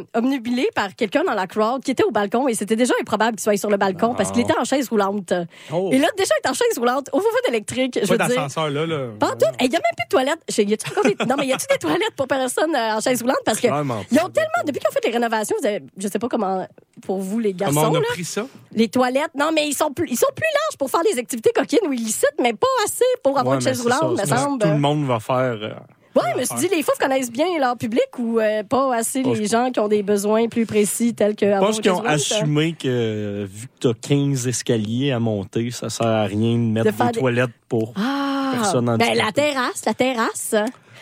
[0.75, 3.57] par quelqu'un dans la crowd qui était au balcon et c'était déjà improbable qu'il soit
[3.57, 5.33] sur le balcon parce qu'il était en chaise roulante.
[5.73, 5.89] Oh.
[5.93, 8.43] Et là déjà il est en chaise roulante au fouf électrique, je Pas veux dire.
[8.43, 9.09] d'ascenseur, là.
[9.19, 9.33] Pas.
[9.61, 10.41] Il n'y a même plus de toilettes.
[10.49, 11.17] Je- y a-tu encore des...
[11.27, 13.39] Non, mais y a-tu des toilettes pour personnes euh, en chaise roulante?
[13.45, 14.25] Parce que Clairement ils pas.
[14.27, 16.67] ont tellement, depuis qu'ils ont fait les rénovations, vous avez- je sais pas comment,
[17.03, 18.47] pour vous, les garçons, Comment on a là, pris ça?
[18.73, 21.51] les toilettes, non, mais ils sont plus, ils sont plus larges pour faire des activités
[21.55, 24.63] coquines ou illicites, mais pas assez pour avoir Ouais, une chaise roulante, ça, me semble.
[24.63, 25.59] Tout le monde va faire.
[25.63, 25.71] euh,
[26.17, 29.23] Ouais, je me suis dit, les fous connaissent bien leur public ou euh, pas assez
[29.25, 32.05] Oh, les gens qui ont des besoins plus précis tels que Je pense qu'ils ont
[32.05, 36.55] assumé que euh, vu que tu as 15 escaliers à monter, ça sert à rien
[36.55, 40.55] de mettre De des des- toilettes pour Ah, personne ben, la terrasse, la terrasse.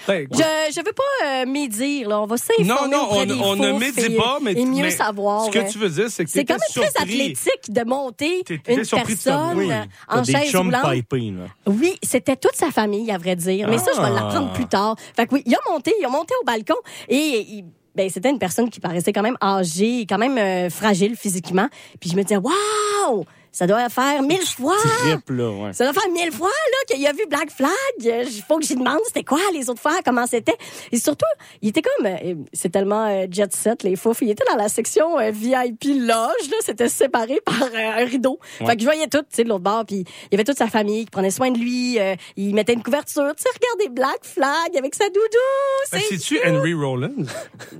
[0.06, 0.36] Ben, Je
[0.74, 2.20] je veux pas euh, médire, là.
[2.20, 4.90] On va s'informer Non, non, on, des on ne médit pas, mais, et mieux mais
[4.90, 5.46] savoir.
[5.46, 5.68] Ce que ouais.
[5.68, 7.14] tu veux dire, c'est que C'est quand même t'étais très surpris.
[7.20, 9.70] athlétique de monter une surpris personne Oui,
[10.08, 10.72] en chaise roulante.
[10.72, 11.46] là.
[11.66, 13.68] Oui, c'était toute sa famille, à vrai dire.
[13.68, 14.10] Mais ça, je vais Ah.
[14.10, 14.96] l'apprendre plus tard.
[15.16, 16.76] Fait que oui, il a monté, il a monté au balcon
[17.08, 17.16] et
[17.48, 21.68] il- ben, c'était une personne qui paraissait quand même âgée, quand même euh, fragile physiquement.
[22.00, 23.24] Puis je me disais, waouh!
[23.54, 24.74] Ça doit faire mille fois.
[24.98, 25.72] Triple, là, ouais.
[25.72, 27.70] Ça doit faire mille fois là qu'il a vu Black Flag.
[28.00, 30.56] Il faut que j'y demande c'était quoi les autres fois, comment c'était.
[30.90, 31.24] Et surtout,
[31.62, 34.22] il était comme, euh, c'est tellement euh, jet set les fouf.
[34.22, 38.40] Il était dans la section euh, VIP loge là, c'était séparé par euh, un rideau.
[38.60, 38.66] Ouais.
[38.66, 39.84] Fait que je voyais tout, tu sais, de l'autre bord.
[39.86, 41.96] Puis il y avait toute sa famille qui prenait soin de lui.
[42.36, 43.32] il mettait une couverture.
[43.36, 45.20] Tu sais, regardez Black Flag avec sa doudou.
[45.92, 47.24] C'est C'est-tu Henry Rollins?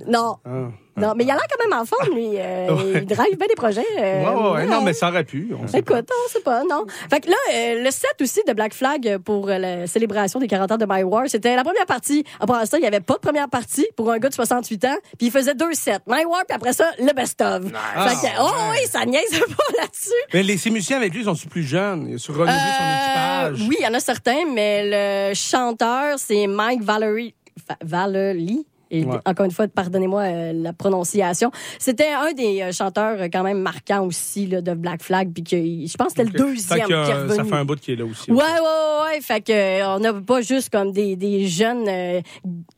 [0.07, 0.37] non.
[0.45, 0.69] Ah.
[0.97, 2.29] Non, mais il a l'air quand même en forme, lui.
[2.37, 2.99] Euh, Ouais.
[3.01, 3.85] Il drive bien des projets.
[3.99, 4.65] euh, Ouais, ouais, ouais.
[4.65, 5.53] Non, mais ça aurait pu.
[5.59, 5.99] on sait pas.
[5.99, 6.85] Écoute, on sait pas, non.
[7.09, 10.71] Fait que là, euh, le set aussi de Black Flag pour la célébration des 40
[10.73, 12.23] ans de My War, c'était la première partie.
[12.39, 14.97] Après ça, il y avait pas de première partie pour un gars de 68 ans,
[15.17, 15.99] puis il faisait deux sets.
[16.07, 17.63] My War, puis après ça, le best-of.
[17.95, 20.09] Ah, fait que, oh oui, ça niaise pas là-dessus.
[20.33, 22.07] Mais les, ces musiciens avec lui sont plus jeunes.
[22.09, 23.67] Ils ont su renouveler son équipage.
[23.69, 27.35] oui, il y en a certains, mais le chanteur, c'est Mike Valerie.
[27.67, 28.65] Va- Valerie.
[28.91, 29.17] Et Ouais.
[29.25, 31.51] encore une fois, pardonnez-moi euh, la prononciation.
[31.79, 35.43] C'était un des euh, chanteurs euh, quand même marquants aussi là, de Black Flag, puis
[35.43, 37.35] que je pense que c'était le Fait deuxième qui est revenu.
[37.35, 38.31] ça fait un bout qui est là aussi.
[38.31, 39.21] Ouais, ouais, ouais, ouais.
[39.21, 42.21] Fait que euh, on n'a pas juste comme des, des jeunes euh,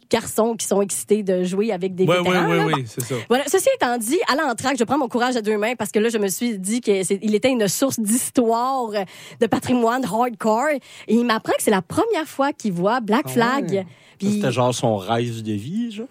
[0.10, 2.50] garçons qui sont excités de jouer avec des Ouais, vétérans.
[2.50, 2.72] ouais, Bon.
[2.78, 3.16] oui, c'est ça.
[3.30, 3.44] Voilà.
[3.48, 6.10] Ceci étant dit, à l'entraque, je prends mon courage à deux mains parce que là,
[6.10, 8.92] je me suis dit qu'il était une source d'histoire,
[9.40, 10.70] de patrimoine hardcore.
[11.08, 13.70] Et il m'apprend que c'est la première fois qu'il voit Black Ah Flag.
[13.72, 13.88] ouais.
[14.18, 16.08] Puis C'était genre son rêve de vie, genre?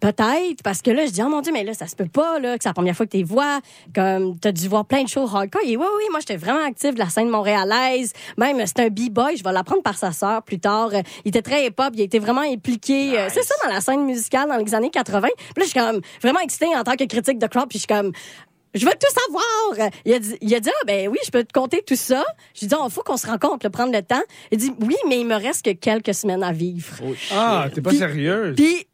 [0.00, 2.38] Peut-être, parce que là, je dis, oh mon Dieu, mais là, ça se peut pas,
[2.38, 3.60] là, que c'est la première fois que tu vois.
[3.94, 5.62] Comme, t'as dû voir plein de shows hardcore.
[5.64, 8.12] Et oui, oui, moi, j'étais vraiment active de la scène montréalaise.
[8.36, 10.90] Même, c'est un b-boy, je vais l'apprendre par sa sœur plus tard.
[10.92, 13.80] Euh, Il était très hip-hop, il a été vraiment impliqué, euh, c'est ça, dans la
[13.80, 15.28] scène musicale dans les années 80.
[15.36, 17.86] Puis là, je suis comme vraiment excitée en tant que critique de crowd, puis je
[17.86, 18.12] suis comme,
[18.74, 19.90] je veux tout savoir.
[20.04, 22.24] Il a dit, il a dit ah, ben oui, je peux te compter tout ça.
[22.54, 24.22] J'ai dit, il faut qu'on se rencontre, là, prendre le temps.
[24.52, 26.96] Il dit, oui, mais il me reste que quelques semaines à vivre.
[27.32, 28.54] Ah, t'es pas sérieuse?
[28.56, 28.86] Puis,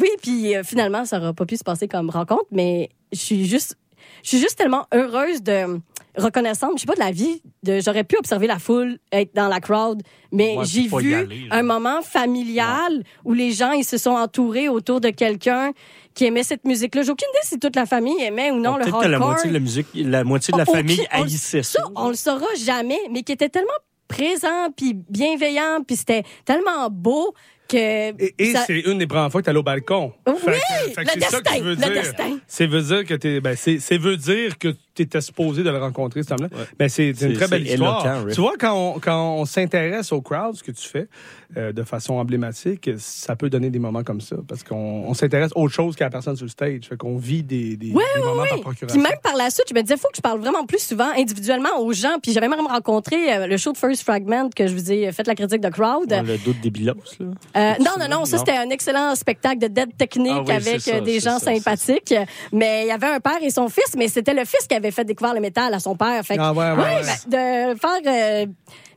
[0.00, 3.44] oui, puis euh, finalement, ça n'aura pas pu se passer comme rencontre, mais je suis
[3.46, 3.76] juste,
[4.22, 5.80] je suis juste tellement heureuse de
[6.16, 9.48] reconnaissante, je sais pas de la vie, de j'aurais pu observer la foule, être dans
[9.48, 13.98] la crowd, mais Ouais, j'ai vu aller, un moment familial où les gens ils se
[13.98, 15.72] sont entourés autour de quelqu'un
[16.14, 17.02] qui aimait cette musique-là.
[17.02, 19.10] J'ai aucune idée si toute la famille aimait ou non le Peut-être hardcore.
[19.10, 21.80] la moitié de la musique, la moitié de la famille on- haïssait ça.
[21.80, 23.72] ça, on le saura jamais, mais qui était tellement
[24.06, 27.34] présent puis bienveillant puis c'était tellement beau
[27.68, 27.76] que
[28.22, 30.12] Et, et ça- c'est une des premières fois que t'es allé au balcon.
[30.26, 31.92] Oui, Fait que- fait que le c'est ça que destin, tu veux le dire.
[31.92, 32.38] destin.
[32.46, 35.78] C'est veut dire que t'es, ben, c'est, veut dire que tu étais supposé de le
[35.78, 36.48] rencontrer, cet homme-là.
[36.78, 38.04] Ben, c'est, c'est une C'est- très belle histoire.
[38.06, 41.08] éloquent, tu vois, quand on, quand on s'intéresse au crowd, ce que tu fais,
[41.56, 44.36] euh, de façon emblématique, ça peut donner des moments comme ça.
[44.48, 46.82] Parce qu'on on s'intéresse à autre chose qu'à la personne sur le stage.
[46.88, 48.48] Fait qu'on vit des, des, Ouais, des ouais, moments ouais.
[48.48, 49.00] par Puis procuration.
[49.02, 51.78] même par la suite, je me disais, faut que je parle vraiment plus souvent individuellement
[51.80, 52.16] aux gens.
[52.22, 55.26] Puis j'avais même rencontré euh, le show de First Fragment que je vous ai fait
[55.26, 56.10] la critique de crowd.
[56.10, 57.26] Ouais, le doute des bilos, là.
[57.56, 60.80] Euh, non, non, non, ça c'était un excellent spectacle de dead technique Ah oui, avec
[60.80, 62.14] ça, des gens ça, sympathiques.
[62.52, 64.83] Mais il y avait un père et son fils, mais c'était le fils qui avait
[64.90, 66.22] fait découvrir le métal à son père.
[66.24, 67.02] Fait que, Ah ouais, ouais, ouais.
[67.28, 68.46] ben, de faire, euh,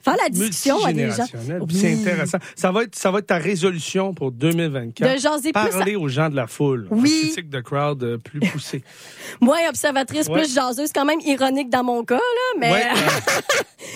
[0.02, 1.26] faire la discussion à des gens.
[1.68, 2.02] Puis C'est Oui.
[2.02, 2.38] intéressant.
[2.56, 5.14] Ça va, être, ça va être ta résolution pour 2024.
[5.14, 6.88] De jaser plus Parler aux gens de la foule.
[6.92, 7.10] Oui.
[7.24, 8.84] Une critique de crowd euh, plus poussée.
[9.42, 10.42] Moins observatrice, Ouais.
[10.42, 12.72] plus jaseuse, quand même ironique dans mon cas, là, mais.
[12.72, 12.86] Ouais,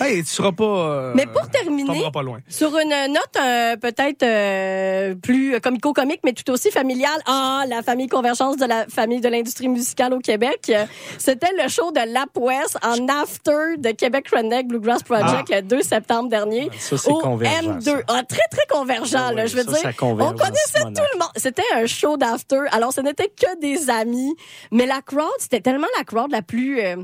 [0.00, 0.64] hey, tu seras pas.
[0.64, 2.40] euh, Mais pour terminer, pas loin.
[2.48, 8.08] Sur une note euh, peut-être euh, plus comico-comique, mais tout aussi familiale, ah, la famille
[8.08, 10.70] Convergence de la famille de l'industrie musicale au Québec,
[11.18, 15.56] c'était le show de Lap West en after de Québec Redneck Bluegrass Project Ah.
[15.56, 16.70] le 2 septembre dernier.
[16.78, 17.82] ça, au convergent, M2.
[17.84, 17.96] ça.
[18.08, 19.92] Ah, très, très convergent, Ah là, je veux ça, dire.
[20.00, 21.30] on connaissait tout le monde.
[21.36, 22.60] C'était un show d'after.
[22.72, 24.34] Alors, ce n'était que des amis.
[24.70, 26.80] Mais la crowd, c'était tellement la crowd la plus...
[26.80, 26.96] euh,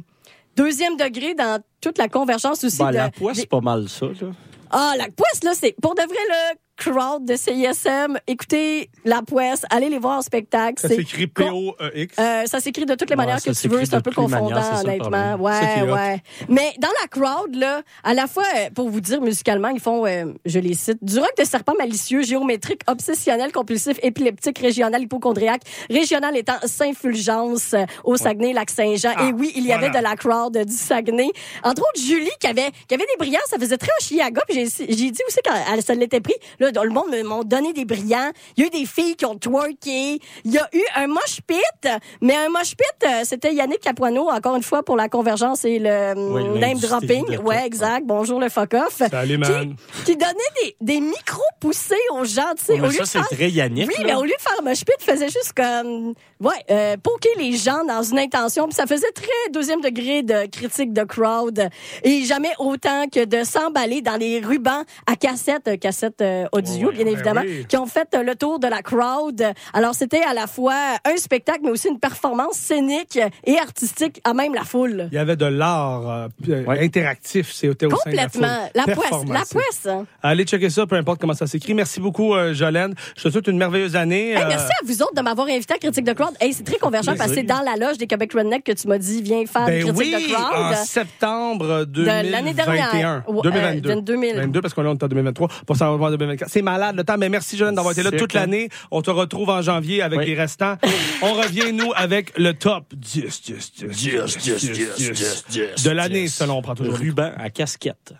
[0.57, 2.79] Deuxième degré dans toute la convergence aussi.
[2.79, 4.31] Ben, de, la poisse, des- c'est pas mal ça, là.
[4.73, 8.19] ah, la poisse, là, c'est pour de vrai le crowd de CISM.
[8.27, 10.81] Écoutez la poisse, allez les voir en spectacle.
[10.81, 12.15] Ça C'est s'écrit P-O-E-X.
[12.19, 13.85] euh, ça s'écrit de toutes les manières que tu veux.
[13.85, 15.35] C'est un peu manières, confondant, honnêtement.
[15.37, 16.23] Ouais, ouais.
[16.49, 20.07] Mais dans la crowd, là, à la fois, euh, pour vous dire musicalement, ils font,
[20.07, 25.63] euh, je les cite, du rock de serpent malicieux, géométrique, obsessionnel, compulsif, épileptique, régional, hypochondriaque,
[25.91, 29.13] régional étant Saint-Fulgence euh, au Saguenay, Lac-Saint-Jean.
[29.17, 31.31] Ah, Et oui, il y avait de la crowd du Saguenay.
[31.65, 34.43] Entre autres, Julie, qui avait, qui avait des brillants, ça faisait très Chiaga.
[34.49, 37.73] Puis j'ai j'ai dit aussi quand elle, ça l'était pris, là, le monde m'ont donné
[37.73, 38.31] des brillants.
[38.57, 40.21] Il y a eu des filles qui ont twerké.
[40.45, 41.89] Il y a eu un mosh pit,
[42.21, 45.79] mais un mosh pit, euh, c'était Yannick Capuano, encore une fois, pour la convergence et
[45.79, 47.39] le Oui, hum, name dropping.
[47.39, 48.05] Ouais, exact.
[48.07, 49.03] Bonjour le fuck off.
[49.11, 49.75] Salut, man.
[50.05, 52.81] Qui, qui donnait des, des micros poussés aux gens, tu sais.
[52.81, 54.05] Ouais, ça, c'est très Yannick, Oui, là.
[54.07, 57.85] mais au lieu de faire mosh pit, faisait juste comme, ouais, euh, poker les gens
[57.85, 58.67] dans une intention.
[58.67, 61.69] Puis ça faisait très deuxième degré de critique de crowd.
[62.05, 66.93] Et jamais autant que de s'emballer dans les rubans à cassette, euh, cassette euh, audio,
[66.93, 67.65] bien évidemment, oui.
[67.69, 69.43] qui ont fait euh, le tour de la crowd.
[69.73, 74.35] Alors, c'était à la fois un spectacle, mais aussi une performance scénique et artistique à
[74.35, 75.09] même la foule.
[75.13, 78.49] Il y avait de l'art euh, euh, interactif, c'était au sein de la Complètement.
[78.49, 78.71] foule.
[78.75, 79.53] La poisse, la Performatif.
[79.53, 79.89] poisse.
[80.23, 81.75] Allez checker ça, peu importe comment ça s'écrit.
[81.75, 82.95] Merci beaucoup, euh, Jolène.
[83.17, 84.31] Je te souhaite une merveilleuse année.
[84.33, 86.35] Hey, Euh, merci à vous autres de m'avoir invité à Critique de Crowd.
[86.41, 88.89] Hey, c'est très convergent parce que c'est dans la loge des Québec Redneck que tu
[88.89, 90.73] m'as dit viens faire Ben Critique oui, de Crowd.
[90.73, 92.23] en septembre 2021.
[92.31, 93.23] l'année dernière.
[93.29, 93.91] Ouais, 2022.
[93.91, 94.37] euh, 2000.
[94.37, 96.48] 22 parce qu'on est en 2023 pour s'en revoir en 2024.
[96.49, 98.41] C'est malade le temps, mais merci Jolène d'avoir été là toute cool.
[98.41, 98.69] l'année.
[98.91, 100.27] On te retrouve en janvier avec Oui.
[100.27, 100.77] les restants.
[101.23, 104.71] On revient, nous, avec le top 10, 10, 10, 10, 10,
[105.13, 106.97] 10, 10 de l'année, selon on prend toujours.
[106.97, 108.15] Ruban à casquette.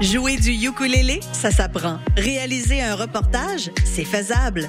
[0.00, 1.98] Jouer du ukulélé, ça s'apprend.
[2.16, 4.68] Réaliser un reportage, c'est faisable.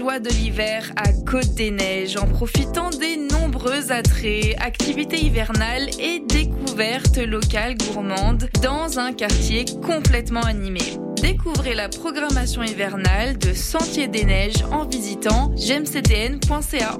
[0.00, 7.18] De l'hiver à Côte des Neiges en profitant des nombreux attraits, activités hivernales et découvertes
[7.18, 10.80] locales gourmandes dans un quartier complètement animé.
[11.20, 16.96] Découvrez la programmation hivernale de Sentier des Neiges en visitant gemctn.ca.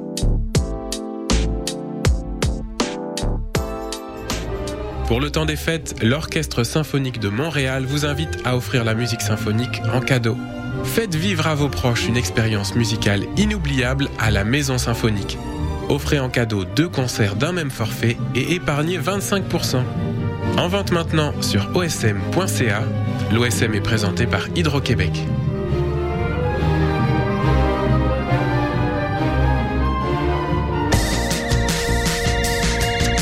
[5.08, 9.22] Pour le temps des fêtes, l'Orchestre symphonique de Montréal vous invite à offrir la musique
[9.22, 10.36] symphonique en cadeau.
[10.84, 15.38] Faites vivre à vos proches une expérience musicale inoubliable à la Maison Symphonique.
[15.88, 19.82] Offrez en cadeau deux concerts d'un même forfait et épargnez 25%.
[20.58, 22.82] En vente maintenant sur osm.ca.
[23.32, 25.12] L'OSM est présenté par Hydro-Québec.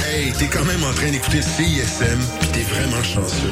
[0.06, 3.50] Hey, t'es quand même en train d'écouter CISM, pis t'es vraiment chanceux.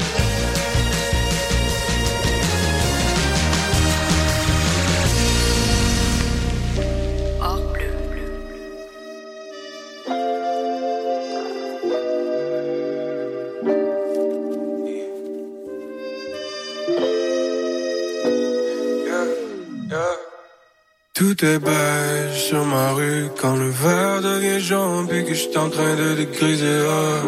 [21.17, 25.71] Tout est beige sur ma rue quand le verre devient jaune puis que je en
[25.71, 26.85] train de dégriser.
[26.91, 27.23] ah.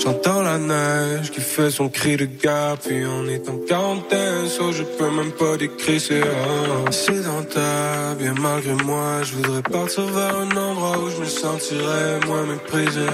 [0.00, 4.70] J'entends la neige qui fait son cri de guerre puis on est en quarantaine, so
[4.70, 6.20] je peux même pas décrisser.
[6.22, 6.92] ah.
[6.92, 12.46] Sédentaire, bien malgré moi, je voudrais partir vers un endroit où je me sentirais moins
[12.46, 13.06] méprisé.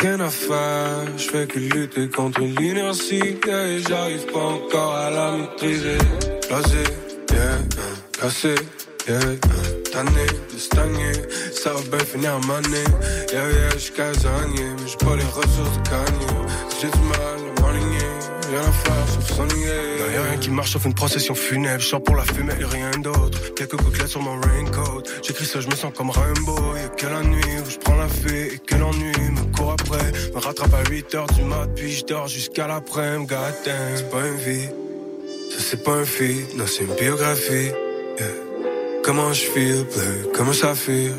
[0.00, 5.32] Rien à faire, je fais que lutter contre l'inertie et j'arrive pas encore à la
[5.32, 5.96] maîtriser.
[6.46, 6.84] Blasé,
[7.32, 7.58] yeah,
[8.20, 8.54] cassé,
[9.08, 9.18] yeah,
[9.92, 11.12] tanné de stagner,
[11.52, 12.84] ça va bien finir à m'année.
[13.32, 16.36] Yeah, yeah, j'suis casanier, mais j'ai pas les ressources de gagner.
[16.80, 17.98] J'ai du mal à m'aligner,
[18.50, 20.14] rien à faire sauf s'ennuyer.
[20.14, 22.90] Y'a rien qui marche sauf une procession funèbre, je sors pour la fumée et rien
[22.98, 23.54] d'autre.
[23.54, 26.76] Quelques gouttelettes sur mon raincoat, j'écris ça, je me sens comme Rainbow.
[26.76, 30.12] Y'a que la nuit où je prends la fée et que l'ennui me court après.
[30.34, 33.34] Me rattrape à 8 heures du mat, puis je dors jusqu'à l'après-midi.
[33.96, 34.68] C'est pas une vie.
[35.50, 37.72] Ça c'est pas un feat, non c'est une biographie.
[39.12, 41.12] Comment je feel, play, comment ça feel.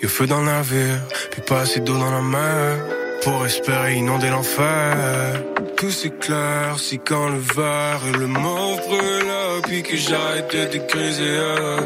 [0.00, 2.78] Y'a feu dans le navire, puis pas assez d'eau dans la mer.
[3.22, 5.44] Pour espérer inonder l'enfer.
[5.76, 11.36] Tout s'éclaircit quand le verre et le mauve brûle, puis que j'arrête de dégriser.
[11.38, 11.82] ah.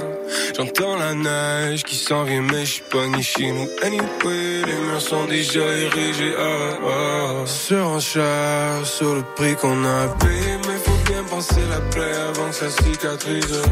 [0.57, 3.69] J'entends la neige qui s'en vient, mais j'suis pas ni nous.
[3.83, 6.35] Anyway, les murs sont déjà érigés.
[6.39, 7.47] Ah, ah.
[7.47, 12.55] Surenchère sur le prix qu'on a payé, mais faut bien penser la plaie avant que
[12.55, 13.63] ça cicatrise.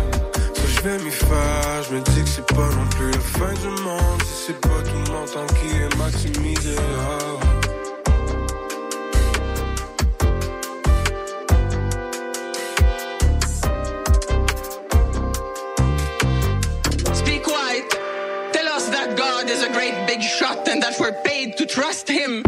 [0.82, 4.22] Vais m'y faire, je me dis que c'est pas non plus la fin du monde.
[4.24, 6.74] Si c'est pas tout mon temps qui est maximisé.
[6.78, 7.29] ah.
[19.40, 22.42] God is a great big shot and that we're paid to trust him.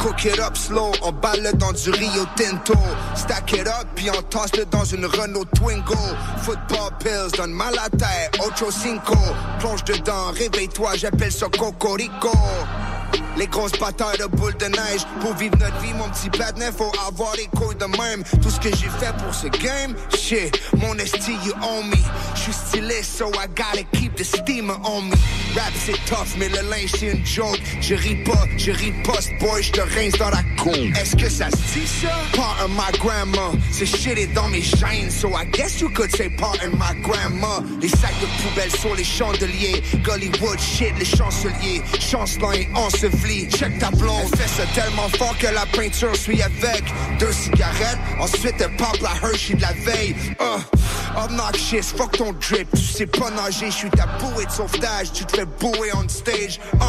[0.00, 2.72] Cook it up slow, on balle dans du Rio Tinto.
[3.14, 5.94] Stack it up, puis on tasse-le dans une Renault Twingo.
[6.38, 9.18] Football pills, donne mal à terre, Ocho Cinco.
[9.58, 12.32] Plonge dedans, réveille-toi, j'appelle ça Cocorico.
[13.36, 15.06] Les grosses batailles de boules de neige.
[15.20, 18.24] Pour vivre notre vie, mon petit patinet, faut avoir les couilles de même.
[18.42, 20.60] Tout ce que j'ai fait pour ce game, shit.
[20.76, 21.96] Mon esti, you own me.
[22.34, 25.14] J'suis stylé, so I gotta keep the steamer on me.
[25.54, 27.60] Rap, c'est tough, mais le linge, c'est une joke.
[27.80, 30.74] Je ris pas, je riposte, boy, j'te rince dans la cour.
[31.00, 32.08] Est-ce que ça se dit ça?
[32.34, 33.52] Pardon my grandma.
[33.72, 37.62] Ce shit est dans mes gènes, so I guess you could say pardon my grandma.
[37.80, 39.80] Les sacs de poubelle sur les chandeliers.
[40.02, 41.82] Gollywood shit, les chanceliers.
[42.00, 42.68] Chancelant et
[42.98, 44.28] Check ta blonde.
[44.32, 46.82] Elle fait ça tellement fort que la peinture suit avec
[47.20, 47.98] deux cigarettes.
[48.18, 50.16] Ensuite, elle pop la Hershey de la veille.
[50.40, 52.68] Uh, obnoxious, fuck ton drip.
[52.74, 55.12] Tu sais pas nager, je suis ta bouée de sauvetage.
[55.12, 56.58] Tu te fais bouer on stage.
[56.74, 56.86] Uh,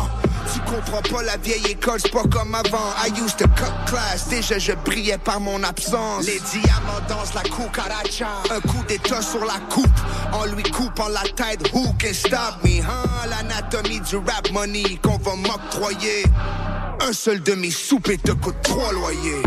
[0.51, 2.91] tu comprends pas la vieille école, c'est pas comme avant.
[3.05, 6.25] I used to cut class, déjà je brillais par mon absence.
[6.25, 8.29] Les diamants dansent la cucaracha.
[8.49, 9.85] Un coup d'état sur la coupe,
[10.33, 11.71] en lui coupant la tête.
[11.71, 12.81] Who can stop me?
[13.29, 15.98] L'anatomie du rap money qu'on va m'octroyer.
[16.01, 19.43] Un seul de mes soupes te coûte trois loyers.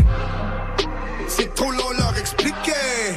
[1.27, 3.15] C'est trop long leur expliquer.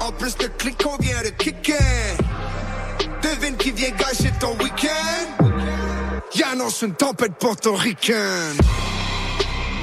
[0.00, 2.16] En plus de clic qu'on vient de kicker.
[3.22, 5.48] Devine qui vient gâcher ton week-end.
[6.34, 8.56] Y'annonce une tempête portoricaine.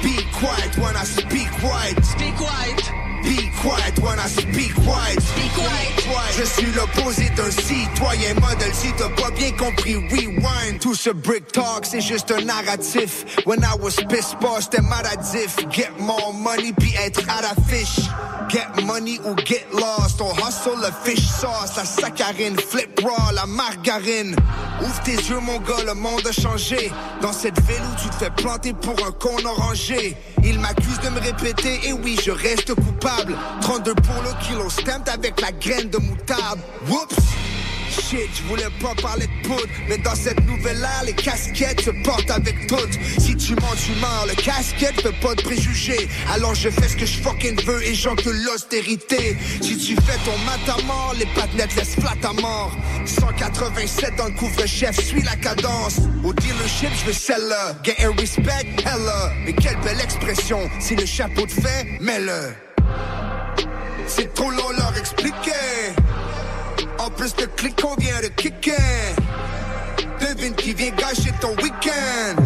[0.02, 2.04] Be quiet when I speak white.
[2.04, 3.11] Speak white.
[3.22, 5.16] Be quiet when I speak white.
[5.36, 5.92] Be quiet.
[6.36, 8.74] Je suis l'opposé d'un citoyen modèle.
[8.74, 10.80] Si t'as pas bien compris, rewind.
[10.80, 13.24] Tout ce brick talk, c'est juste un narratif.
[13.46, 15.56] When I was pissed pas, c'était maladif.
[15.70, 18.00] Get more money puis être à la fiche.
[18.48, 20.20] Get money ou get lost.
[20.20, 24.34] On hustle le fish sauce, la saccharine, flip raw, la margarine.
[24.82, 26.90] Ouvre tes yeux, mon gars, le monde a changé.
[27.20, 30.16] Dans cette ville où tu te fais planter pour un con orangé.
[30.44, 33.11] Il m'accuse de me répéter, et oui, je reste coupable.
[33.60, 36.60] 32 pour le kilo, stamped avec la graine de moutarde.
[36.88, 37.16] Whoops!
[37.92, 41.90] Shit, je voulais pas parler de poudre, mais dans cette nouvelle ère, les casquettes se
[42.02, 42.98] portent avec toutes.
[43.18, 46.08] Si tu mens, tu mens, le casquette fait pas de préjugés.
[46.32, 49.36] Alors je fais ce que je fucking veux et j'encule l'austérité.
[49.60, 52.74] Si tu fais ton mat à mort, les patinettes laissent flat à mort.
[53.04, 55.98] 187 dans le couvre-chef, suis la cadence.
[56.24, 57.76] Au dealership, je veux celle-là.
[57.82, 59.32] Get a respect, hella.
[59.44, 62.71] Mais quelle belle expression, si le chapeau te fait, mets-le.
[64.06, 65.94] C'est trop long leur expliquer.
[66.98, 69.14] En plus de clic qu'on vient de kicker.
[70.20, 72.36] Devine qui vient gâcher ton week-end.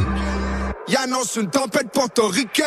[0.89, 2.67] Y'annonce une tempête portoricaine.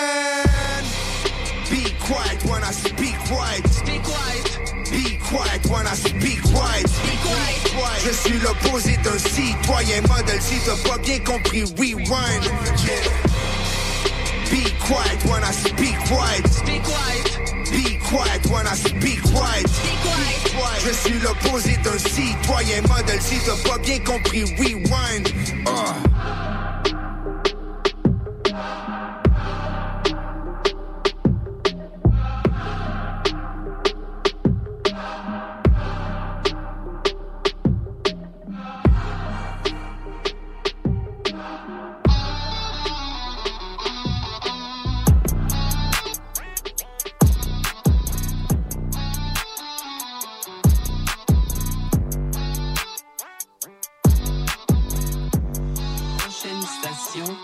[1.69, 3.67] Be quiet when I speak white.
[3.71, 4.59] Speak white.
[4.91, 6.87] Be quiet when I speak white.
[6.89, 8.01] Speak white.
[8.05, 10.41] Je suis l'opposé d'un citoyen modèle.
[10.41, 12.43] Si t'as pas bien compris, rewind.
[12.85, 13.29] Yeah.
[14.49, 16.47] Be quiet when I speak white.
[16.51, 17.68] Speak white.
[18.09, 19.69] Quiet when I speak white.
[20.83, 23.21] Je suis l'opposé d'un citoyen modèle.
[23.21, 25.27] Si t'as pas bien compris, rewind.
[25.67, 26.58] Uh.
[57.11, 57.35] Prochaine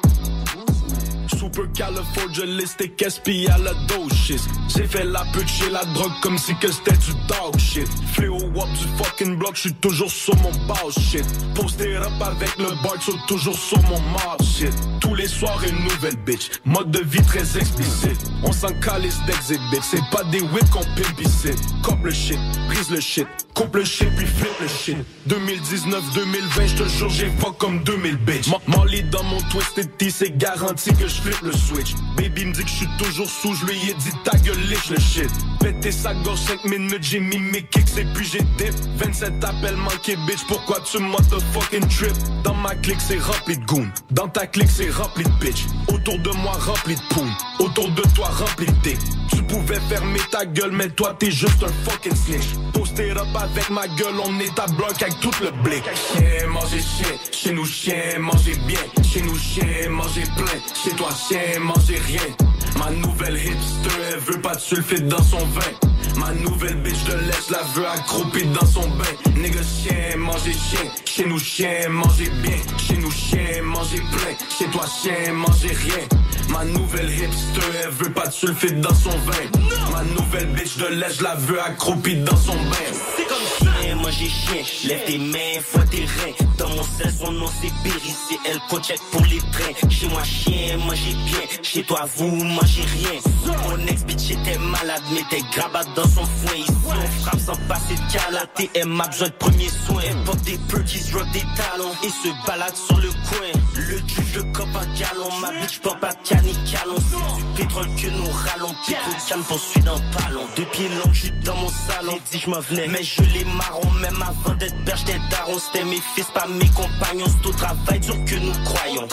[3.50, 4.42] à la dose shit.
[4.76, 7.88] J'ai fait la pute chez la drogue comme si que c'était du dog shit.
[8.14, 11.26] Fléau wop du fucking block, j'suis toujours sur mon boss shit.
[11.54, 12.68] Posté up avec le
[13.00, 14.74] j'suis toujours sur mon mob shit.
[15.00, 16.50] Tous les soirs une nouvelle bitch.
[16.66, 18.20] Mode de vie très explicite.
[18.44, 19.82] On s'en calisse d'exhibit.
[19.82, 21.52] C'est pas des whips qu'on pimp ici.
[21.84, 23.28] Cop le shit, brise le shit.
[23.56, 24.98] Coupe le shit puis flip le shit
[25.30, 30.94] 2019-2020 j'te jure j'ai fuck comme 2000 bitch Molly dans mon twisted T c'est garanti
[30.94, 31.96] que je le switch.
[32.18, 34.90] Baby me dit que je suis toujours sous je lui ai dit ta gueule liche
[34.90, 35.32] le shit
[35.66, 39.76] Pété sa gorge 5 minutes j'ai mis mes kicks et puis j'ai dip 27 appels
[39.78, 42.14] manqués bitch pourquoi tu motherfucking trip?
[42.44, 46.20] Dans ma clique c'est rempli de goon Dans ta clique c'est rempli de bitch Autour
[46.20, 47.28] de moi rempli de poum
[47.58, 49.00] Autour de toi rempli de dick
[49.32, 53.70] Tu pouvais fermer ta gueule mais toi t'es juste un fucking snitch Posté up avec
[53.70, 55.82] ma gueule, on est à bloc avec tout le blick.
[55.96, 58.80] Chien, mangez chien, chez nous chien, mangez bien.
[59.02, 60.60] Chez nous chien, mangez plein.
[60.74, 62.36] Chez toi chien, mangez rien.
[62.76, 65.72] Ma nouvelle hipster, elle veut pas de sulfite dans son vin.
[66.18, 69.32] Ma nouvelle bitch de laisse la veut accroupie dans son bain.
[69.36, 70.92] Nigga chien, mangez chien.
[71.06, 72.58] Chez nous chien, mangez bien.
[72.78, 74.36] Chez nous chien, mangez plein.
[74.58, 76.08] Chez toi chien, mangez rien.
[76.50, 79.60] Ma nouvelle hipster, elle veut pas de sulfite dans son vin.
[79.92, 82.92] Ma nouvelle bitch de je la veux accroupie dans son bain.
[83.18, 84.30] C'est comme chien, chien, manger
[84.64, 84.90] chien.
[84.90, 86.46] Lève tes mains, fois tes reins.
[86.58, 89.90] Dans mon sel, son nom c'est Berry, c'est elle qu'on check pour les trains.
[89.90, 91.40] Chez moi, chien, mangez bien.
[91.62, 93.20] Chez toi, vous, mangez rien.
[93.46, 96.56] Mon ex bitch était malade, mais t'es grabat dans son foin.
[96.56, 98.70] Ici, on frappe sans passer de calaté.
[98.74, 100.02] Elle m'a besoin de premier soin.
[100.08, 101.92] Elle porte des perkies, rock des talons.
[102.04, 103.62] Et se balade sur le coin.
[103.76, 105.30] Le juge de cop à galon.
[105.42, 106.96] Ma bitch pas de canicalon.
[106.98, 108.76] C'est du pétrole que nous rallons.
[108.88, 110.46] Pétrole calme poursuit le ballon.
[110.56, 112.20] Deux pieds longs, je suis dans mon salon.
[112.32, 113.85] J'ai dit je m'en venais, mais je les marron.
[114.02, 115.58] Même avant d'être berge, j'étais daron.
[115.60, 117.26] C'était mes fils, pas mes compagnons.
[117.28, 119.08] C'est au travail dur que nous croyons.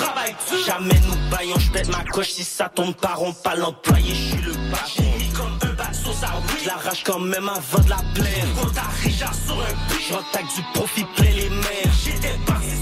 [0.66, 1.58] Jamais nous baillons.
[1.58, 3.32] Je ma coche si ça tombe par rond.
[3.32, 5.04] Pas l'employé, je suis le patron.
[5.18, 6.60] Mis comme un bat sauce à oui.
[6.62, 8.46] Je l'arrache quand même avant de la plaire.
[8.60, 8.92] Quand t'as
[9.32, 11.92] sur un prix, j'entaque du profit plein les mers.
[12.04, 12.81] J'étais parti sur.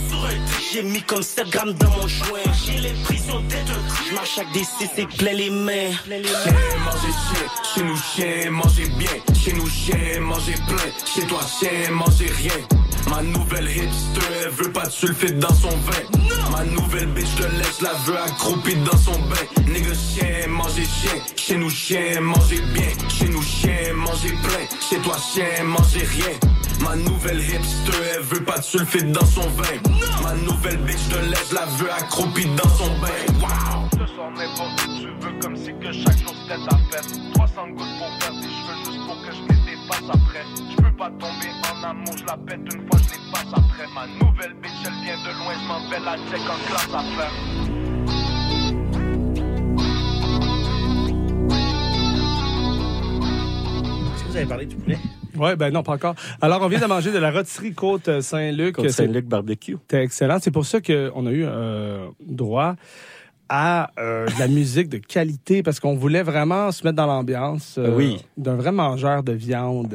[0.73, 2.39] J'ai mis comme 7 grammes dans mon joint.
[2.65, 5.91] J'ai les prisons un Je marche avec des CC plein les mains.
[6.09, 9.11] Mangez chien, chez nous chien, mangez bien.
[9.35, 10.91] Chez nous chien, mangez plein.
[11.05, 12.53] Chez toi chien, mangez rien.
[13.11, 16.21] Ma nouvelle hipster, elle veut pas de sulfite dans son vin.
[16.53, 19.63] Ma nouvelle bitch te laisse la veut accroupie dans son bain.
[19.67, 21.21] Nigga chien, mangez chien.
[21.37, 22.89] Chez nous chien, mangez bien.
[23.09, 24.79] Chez nous chien, mangez plein.
[24.89, 26.39] Chez toi chien, mangez rien.
[26.81, 29.77] Ma nouvelle hipster, elle veut pas de sulfite dans son vin.
[30.23, 33.09] Ma nouvelle bitch te laisse la veut accroupie dans son bain.
[33.41, 33.89] Wow!
[33.93, 37.21] Ce soir, n'importe où tu veux, comme si que chaque jour c'était ta fête.
[37.35, 40.45] 300 gouttes pour faire des cheveux, juste pour que je les dépasse après.
[40.71, 43.87] Je peux pas tomber en amour, je la pète une fois, je les passe après.
[43.95, 47.03] Ma nouvelle bitch, elle vient de loin, je m'en vais la check en classe à
[47.17, 48.41] faire.
[52.93, 54.99] Est-ce que vous avez parlé du poulet?
[55.37, 56.15] Oui, ben non, pas encore.
[56.41, 58.75] Alors, on vient de manger de la rôtisserie Côte Saint-Luc.
[58.77, 59.77] Côte C'est- Saint-Luc barbecue.
[59.83, 60.39] C'était excellent.
[60.41, 62.75] C'est pour ça qu'on a eu euh, droit
[63.53, 67.75] à euh, de la musique de qualité parce qu'on voulait vraiment se mettre dans l'ambiance
[67.79, 68.19] euh, Oui.
[68.37, 69.93] d'un vrai mangeur de viande,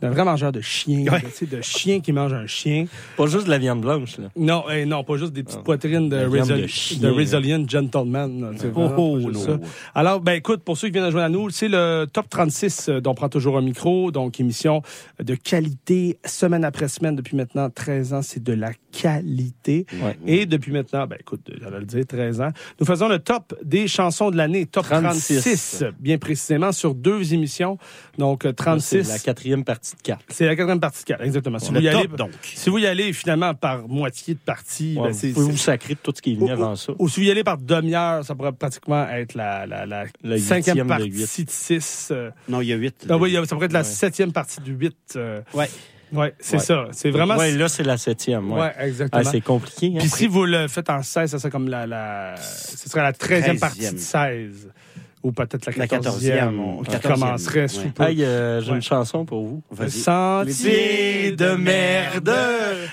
[0.00, 1.20] d'un vrai mangeur de chien, Ouais.
[1.20, 2.86] tu sais, de chien qui mange un chien.
[3.16, 4.26] Pas juste de la viande blanche, là.
[4.36, 7.08] Non, eh, non, pas juste des petites poitrines de, Resol- de chien, de.
[7.14, 8.40] Resilient Gentleman.
[8.40, 9.38] là, tu sais, Oh, oh, non.
[9.38, 9.58] ça.
[9.94, 12.88] Alors, ben écoute, pour ceux qui viennent de joindre à nous, c'est le top 36
[12.88, 14.82] euh, dont on prend toujours un micro, donc émission
[15.22, 19.86] de qualité, semaine après semaine, depuis maintenant 13 ans, c'est de la qualité.
[20.02, 20.16] Ouais.
[20.26, 22.50] Et depuis maintenant, ben écoute, j'allais le dire, 13 ans,
[22.80, 25.40] nous faisons le top des chansons de l'année, top 36.
[25.42, 27.76] 36, bien précisément, sur deux émissions.
[28.18, 29.04] Donc, euh, 36.
[29.04, 30.20] C'est la quatrième partie de 4.
[30.28, 31.58] C'est la quatrième partie de 4, exactement.
[31.58, 32.30] Si vous, y top, allez, donc.
[32.42, 35.56] si vous y allez finalement par moitié de partie, Ouais, ben, vous c'est- pouvez vous
[35.56, 36.92] sacrer de tout ce qui est venu ou- avant ça.
[36.98, 40.86] Ou si vous y allez par demi-heure, ça pourrait pratiquement être la, la, la cinquième
[40.86, 42.12] partie de 6.
[42.48, 43.06] Non, il y a huit.
[43.08, 43.84] Ah oui, ça pourrait être la Ouais.
[43.84, 45.18] septième partie du 8.
[45.54, 45.68] Ouais.
[46.12, 46.62] Ouais, c'est Ouais.
[46.62, 46.84] ça.
[46.92, 47.36] C'est vraiment.
[47.36, 48.50] Ouais, là, c'est la septième.
[48.52, 49.22] Ouais, Ouais, exactement.
[49.24, 49.92] Ah, c'est compliqué.
[49.94, 49.98] hein.
[50.00, 51.86] Puis si vous le faites en 16, ça serait comme la.
[51.86, 53.98] la ce serait la 13e partie de 13e.
[53.98, 54.68] 16.
[55.22, 56.00] Ou peut-être la La 14e.
[56.00, 57.68] 14e, qui 14e, commencerait ouais.
[57.68, 58.04] sous peu.
[58.04, 59.62] Hey, euh, j'ai une chanson pour vous.
[59.78, 62.32] Le Sentier de merde.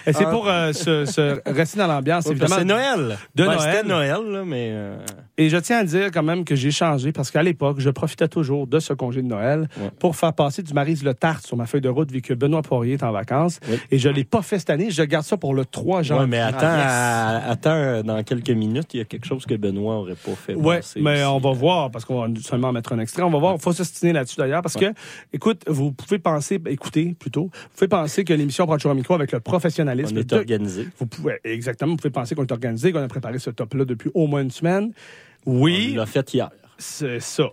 [0.05, 0.29] Et c'est Ah.
[0.29, 2.55] pour euh, se, se rester dans l'ambiance, évidemment.
[2.57, 3.17] c'est Noël.
[3.33, 3.59] De Noël.
[3.61, 4.71] C'était Noël, là, mais.
[4.73, 4.97] euh,
[5.39, 8.27] Et je tiens à dire quand même que j'ai changé parce qu'à l'époque, je profitais
[8.27, 9.91] toujours de ce congé de Noël Ouais.
[9.99, 12.63] pour faire passer du Marise Le Tarte sur ma feuille de route vu que Benoît
[12.63, 13.59] Poirier est en vacances.
[13.91, 14.89] Et je l'ai pas fait cette année.
[14.89, 16.21] Je garde ça pour le 3 janvier.
[16.23, 19.53] Ouais, mais attends, Ah, attends, euh, dans quelques minutes, il y a quelque chose que
[19.53, 20.55] Benoît aurait pas fait.
[20.55, 21.23] Ouais, mais aussi.
[21.25, 23.21] on va voir, parce qu'on va seulement mettre un extrait.
[23.21, 24.91] On va voir, il faut s'ostiner là-dessus d'ailleurs, parce que,
[25.33, 29.13] écoute, vous pouvez penser, écoutez plutôt, vous pouvez penser que l'émission prend toujours un micro
[29.13, 30.15] avec le professionnalisme.
[30.17, 30.87] On est organisé.
[30.97, 34.09] Vous pouvez, exactement, vous pouvez penser qu'on est organisé, qu'on a préparé ce top-là depuis
[34.15, 34.91] au moins une semaine.
[35.45, 35.91] Oui.
[35.93, 36.49] On l'a fait hier.
[36.79, 37.45] C'est ça.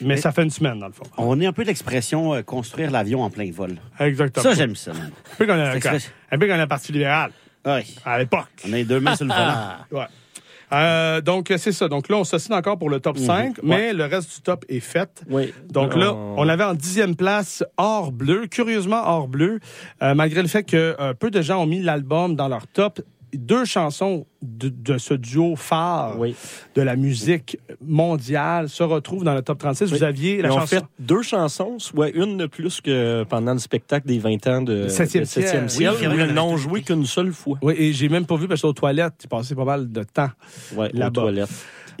[0.00, 1.04] Mais, ça fait une semaine, dans le fond.
[1.16, 3.76] On est un peu l'expression euh, construire l'avion en plein vol.
[4.00, 4.42] Exactement.
[4.42, 4.90] Ça, j'aime ça.
[4.90, 7.30] Un peu comme la, un peu comme la Parti libérale,
[7.64, 7.84] Ouais.
[8.04, 8.48] à l'époque.
[8.66, 9.54] On a les deux mains sur le volant.
[9.92, 10.06] Ouais.
[10.72, 11.86] Euh, donc, c'est ça.
[11.86, 14.80] Donc là, on s'assigne encore pour le top 5, mais le reste du top est
[14.80, 15.22] fait.
[15.28, 15.52] Oui.
[15.68, 18.46] Donc là, On- on l'avait en dixième place, hors bleu.
[18.46, 19.60] Curieusement, hors bleu,
[20.02, 23.02] euh, malgré le fait que euh, peu de gens ont mis l'album dans leur top.
[23.34, 26.34] Deux chansons de, de ce duo phare Oui.
[26.74, 29.86] de la musique mondiale se retrouvent dans le top 36.
[29.90, 30.04] Vous Oui.
[30.04, 30.66] aviez la Ils chanson...
[30.66, 34.88] fait deux chansons, soit une de plus que pendant le spectacle des 20 ans de,
[34.88, 35.70] Septième de Septième ciel.
[35.70, 37.58] ciel, Oui, c'est où vrai, ils n'ont joué qu'une seule fois.
[37.62, 39.14] Oui, et j'ai même pas vu parce que aux toilettes.
[39.22, 40.30] J'ai passé pas mal de temps
[40.76, 41.30] Ouais, aux là-bas.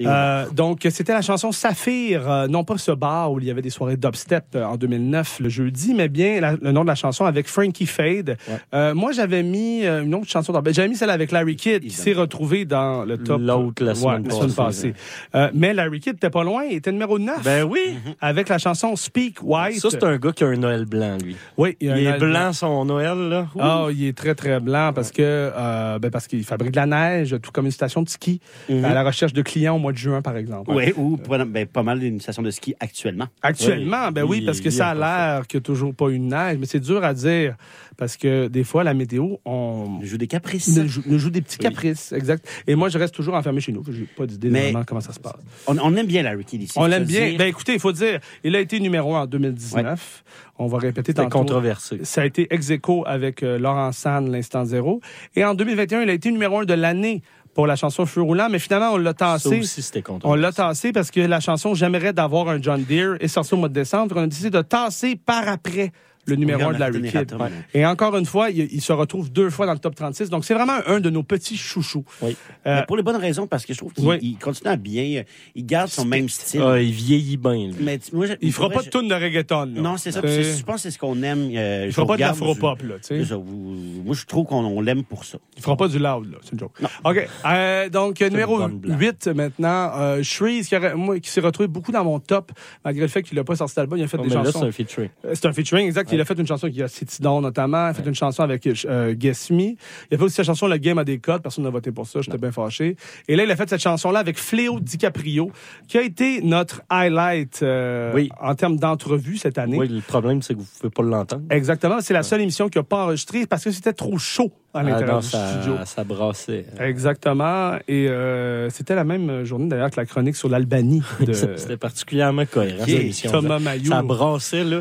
[0.06, 3.62] Euh, donc, c'était la chanson Saphir, euh, non pas ce bar où il y avait
[3.62, 6.94] des soirées dubstep euh, en 2009, le jeudi, mais bien la- le nom de la
[6.94, 8.36] chanson avec Frankie Fade.
[8.74, 11.82] Euh, moi, j'avais mis une autre chanson, dans- ben, j'avais mis celle avec Larry Kidd
[11.82, 13.40] qui s'est retrouvée dans le top.
[13.40, 14.92] L'autre, la Ouais, semaine passée,
[15.34, 15.50] passée.
[15.54, 17.42] Mais Larry Kidd était pas loin, il était numéro 9.
[17.44, 17.96] Ben oui.
[18.20, 19.78] Avec la chanson Speak White.
[19.80, 21.36] Ça, c'est un gars qui a un Noël blanc, lui.
[21.56, 23.46] Oui, il, a Il est blanc, son Noël, là.
[23.58, 25.50] Ah, il est très, très blanc parce que
[25.98, 28.84] ben, parce qu'il fabrique de la neige, tout comme une station de ski, Mhm.
[28.84, 30.70] à la recherche de clients au mois de juin, par exemple.
[30.74, 33.28] Oui, ou pas, ben, pas mal d'une station de ski actuellement.
[33.42, 36.08] Actuellement, ben oui, Il- parce que il ça a l'air qu'il n'y a toujours pas
[36.08, 37.56] eu de neige, mais c'est dur à dire
[37.96, 40.00] parce que des fois, la météo, on.
[40.02, 40.76] joue des caprices.
[40.76, 42.46] Nous joue, nous joue des petits caprices, exact.
[42.66, 43.84] Et moi, je reste toujours enfermé chez nous.
[43.86, 45.34] Je n'ai pas d'idée vraiment comment ça se passe.
[45.66, 46.72] On, on aime bien Larry Kidd ici.
[46.76, 47.28] On l'aime bien.
[47.28, 47.38] dire.
[47.38, 50.24] Ben écoutez, il faut dire, il a été numéro un en 2019.
[50.58, 51.38] On va répéter tantôt.
[51.38, 52.00] controversé.
[52.04, 55.00] Ça a été ex aequo avec euh, Laurent San, l'instant zéro.
[55.34, 57.22] Et en 2021, il a été numéro un de l'année
[57.54, 59.60] pour la chanson Feu roulant, mais finalement, on l'a tassé.
[59.60, 59.82] aussi,
[60.24, 63.58] On l'a tassé parce que la chanson J'aimerais d'avoir un John Deere est sortie au
[63.58, 64.14] mois de décembre.
[64.18, 65.92] On a décidé de tasser par après
[66.26, 67.48] le numéro On 1 de Tom, Ouais.
[67.74, 70.30] Et encore une fois, il, il se retrouve deux fois dans le top 36.
[70.30, 72.04] Donc, c'est vraiment un de nos petits chouchous.
[72.20, 72.36] Oui.
[72.66, 74.36] Euh, Mais pour les bonnes raisons, parce que je trouve qu'il Oui.
[74.40, 75.24] continue à bien.
[75.54, 76.62] Il garde son même style.
[76.62, 77.74] Ah, il vieillit bien, lui.
[77.80, 79.64] Mais moi, je- il fera pas de tune de reggaeton.
[79.64, 79.72] là.
[79.74, 80.20] je- Non, c'est ça.
[80.22, 81.50] Je pense que c'est ce qu'on aime.
[81.54, 83.18] euh, Il je fera pas de l'afro-pop, je- là, tu sais.
[83.20, 85.38] c'est ça, vous- Moi, je trouve qu'on on l'aime pour ça.
[85.56, 86.38] Il fera pas du loud, là.
[86.42, 86.72] C'est une joke.
[87.04, 87.28] OK.
[87.46, 89.00] Euh, donc, euh, numéro bonne blague.
[89.00, 89.90] 8 maintenant.
[89.96, 90.76] Euh, Shreeze, qui,
[91.20, 92.52] qui s'est retrouvé beaucoup dans mon top,
[92.84, 93.98] malgré le fait qu'il n'a pas sorti d'album.
[93.98, 94.60] Il a fait Oh, des chansons.
[94.60, 95.08] c'est un featuring.
[95.24, 96.11] Euh, C'est un featuring, exact.
[96.12, 97.86] Il a fait une chanson qui a Citidon notamment.
[97.86, 99.60] Il a fait une chanson avec euh, Guess Me.
[99.62, 99.76] Il
[100.14, 101.42] a fait aussi sa chanson Le Game a des codes.
[101.42, 102.20] Personne n'a voté pour ça.
[102.20, 102.96] J'étais bien fâché.
[103.28, 105.50] Et là, il a fait cette chanson-là avec Fléau DiCaprio,
[105.88, 108.28] qui a été notre highlight euh, Oui.
[108.40, 109.78] en termes d'entrevue cette année.
[109.78, 111.42] Oui, le problème, c'est que vous ne pouvez pas l'entendre.
[111.50, 112.00] Exactement.
[112.00, 114.82] C'est la seule émission qui n'a pas enregistré parce que c'était trop chaud à Ah,
[114.82, 115.74] l'intérieur du studio.
[115.84, 116.64] ça, brassait.
[116.80, 117.76] Exactement.
[117.88, 121.02] Et euh, c'était la même journée d'ailleurs que la chronique sur l'Albanie.
[121.20, 123.30] de- C'était particulièrement cohérent, cette.
[123.32, 123.86] Thomas Mayou.
[123.86, 124.80] Ça brassait, là.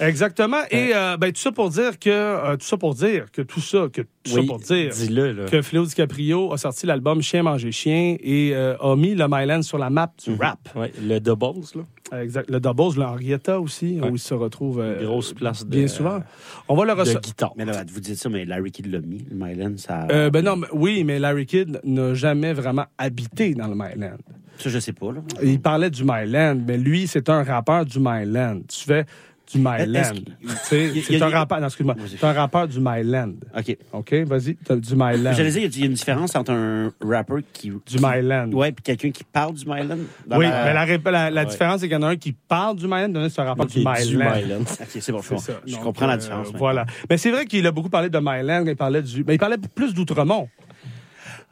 [0.00, 0.60] Exactement.
[0.70, 3.60] Et euh, ben, tout ça pour dire que euh, tout ça pour dire que tout
[3.60, 5.44] ça que tout ça Oui, pour dire dis-le, là.
[5.46, 9.62] que Fléau DiCaprio a sorti l'album Chien manger chien et euh, a mis le Myland
[9.62, 10.58] sur la map du rap.
[10.76, 12.20] Ouais, le Doubles, là.
[12.20, 12.50] Exact.
[12.50, 16.20] Le Doubles, le Henrietta aussi, où il se retrouve euh, grosse place de- bien souvent.
[16.68, 17.22] On va le recevoir.
[17.56, 20.06] Mais là, vous dites ça, mais Larry Kidd l'a mis, le Mylan, ça.
[20.10, 24.18] Euh, ben non, mais- oui, mais Larry Kidd n'a jamais vraiment habité dans le Myland.
[24.58, 25.20] Ça, je sais pas, là.
[25.42, 28.60] Il parlait du Myland, mais lui, c'est un rappeur du Myland.
[28.68, 29.06] Tu fais
[29.50, 30.14] du Myland.
[30.64, 31.64] C'est un rappeur.
[31.64, 31.96] Excuse-moi.
[32.08, 33.34] C'est un rappeur du Myland.
[33.56, 33.76] OK.
[33.92, 34.56] OK, vas-y.
[34.80, 35.32] Du Myland.
[35.32, 37.70] J'allais dire, il y a une différence entre un rapper qui.
[37.70, 38.50] Du Myland.
[38.52, 39.98] Ouais, puis quelqu'un qui parle du Myland.
[40.30, 43.34] Oui, mais la, différence, c'est qu'il y en a un qui parle du Myland, l'autre,
[43.34, 44.60] c'est un rappeur du Myland.
[44.80, 45.20] OK, c'est bon,
[45.66, 46.48] je, comprends la euh, différence.
[46.54, 46.86] Voilà.
[47.08, 49.24] Mais c'est vrai qu'il a beaucoup parlé de Myland, il parlait du.
[49.24, 50.48] Mais il parlait plus d'Outremont.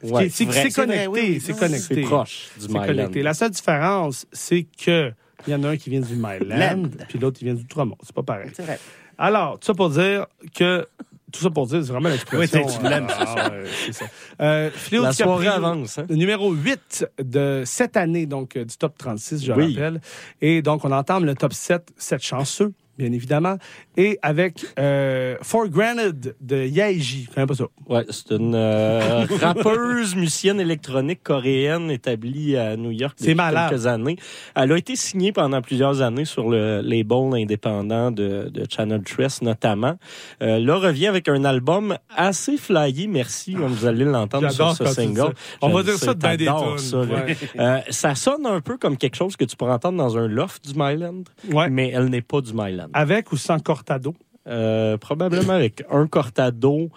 [0.01, 1.95] C'est connecté, c'est connecté.
[1.95, 2.85] C'est proche du C'est Myland.
[2.85, 3.21] connecté.
[3.21, 5.13] La seule différence, c'est que
[5.47, 6.83] il y en a un qui vient du Myland, Land.
[7.09, 7.97] puis l'autre qui vient d'Outremont.
[8.03, 8.49] C'est pas pareil.
[8.53, 8.79] C'est vrai.
[9.17, 10.87] Alors, tout ça pour dire que.
[11.31, 12.65] Tout ça pour dire, c'est vraiment l'expression.
[12.65, 14.05] Oui, tu l'aimes, euh, ah, ouais, c'est ça.
[14.41, 16.05] Euh, Fléau La avance, hein?
[16.09, 19.73] le numéro 8 de cette année, donc euh, du top 36, je Oui.
[19.77, 20.01] rappelle.
[20.41, 23.57] Et donc, on entame le top 7, 7 chanceux, bien évidemment.
[23.97, 27.27] Et avec euh, For Granted de Yaeji.
[27.35, 27.65] Je pas ça.
[27.87, 33.69] Ouais, c'est une euh, rappeuse, musicienne électronique coréenne établie à New York depuis malade.
[33.69, 34.17] quelques années.
[34.55, 39.41] Elle a été signée pendant plusieurs années sur le label indépendant de, de Channel Tress
[39.41, 39.95] notamment.
[40.41, 44.85] Euh, là, revient avec un album assez flyé, merci, comme vous allez l'entendre sur ce
[44.85, 45.33] single.
[45.61, 46.45] On va dire ça de bien des
[46.77, 46.99] ça.
[46.99, 47.35] Ouais.
[47.59, 50.67] Euh, ça sonne un peu comme quelque chose que tu pourrais entendre dans un loft
[50.67, 51.69] du Myland, Ouais.
[51.69, 52.89] mais elle n'est pas du Myland.
[52.93, 54.13] Avec ou sans cortado?
[54.47, 56.89] Euh, probablement avec un cortado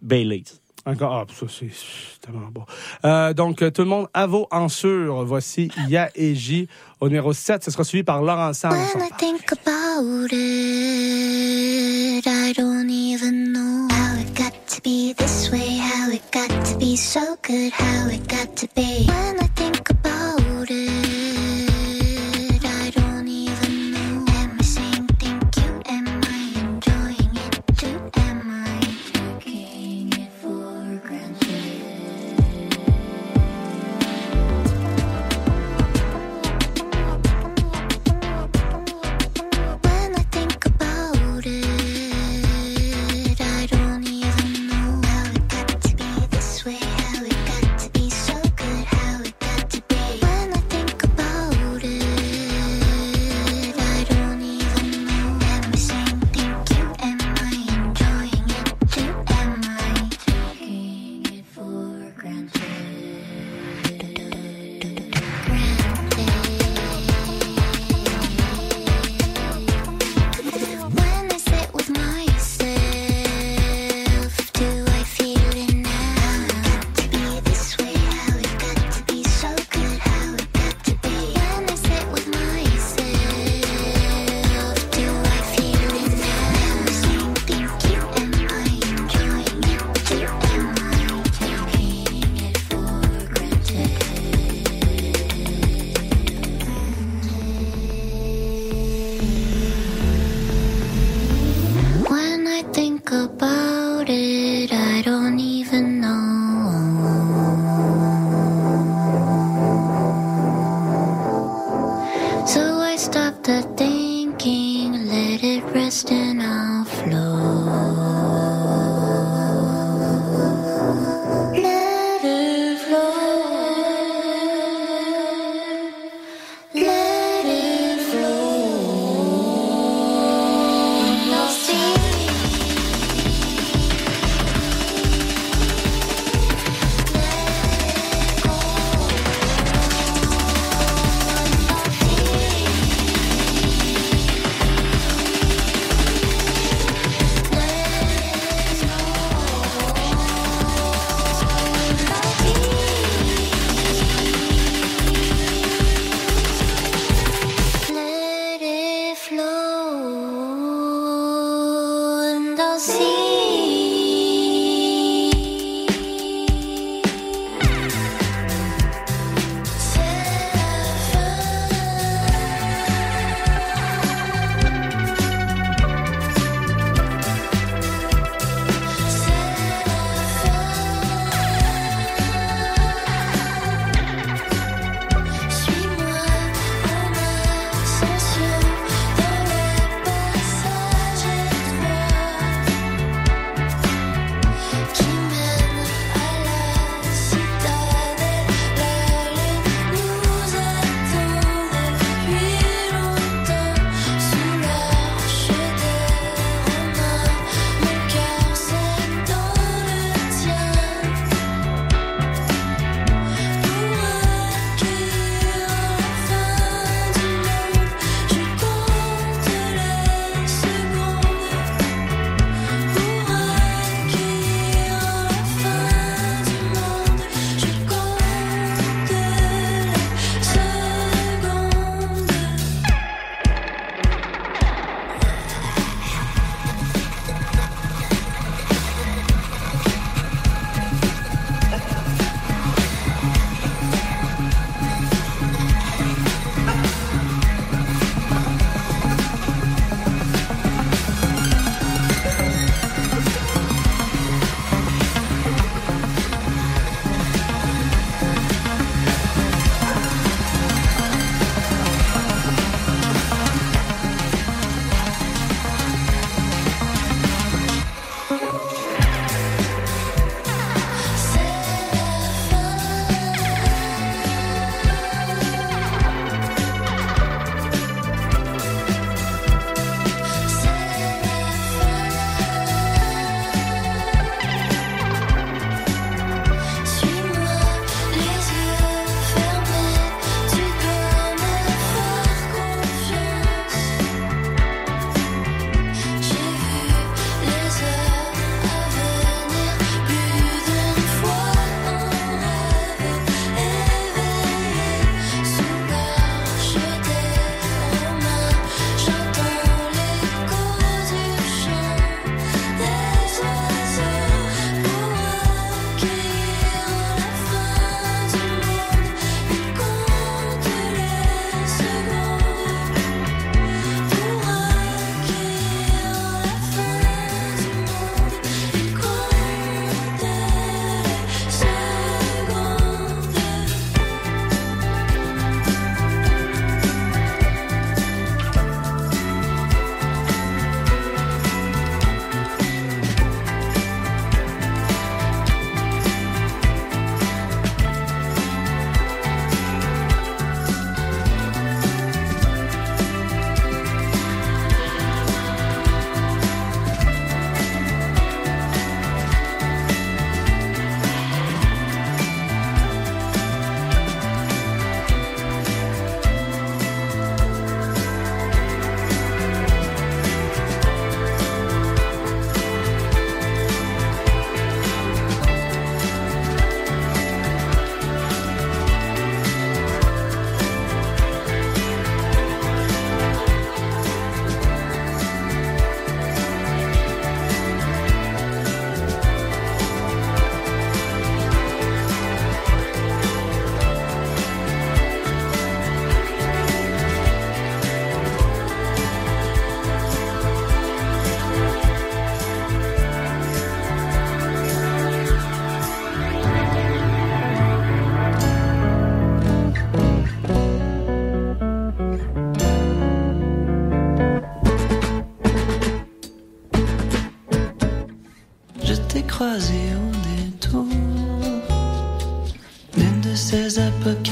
[0.00, 0.44] Baileys.
[0.86, 1.70] Encore, ah, ça, c'est
[2.20, 2.66] tellement bon.
[3.06, 5.24] Euh, donc, tout le monde, à vos en sûr.
[5.24, 6.68] Voici Yaeji
[7.00, 7.64] au numéro 7.
[7.64, 8.68] Ce sera suivi par Laurent Sang.
[8.68, 15.50] When I think about it, I don't even know how it got to be this
[15.50, 19.06] way, how it got to be so good, how it got to be.
[19.06, 21.03] When I think about it,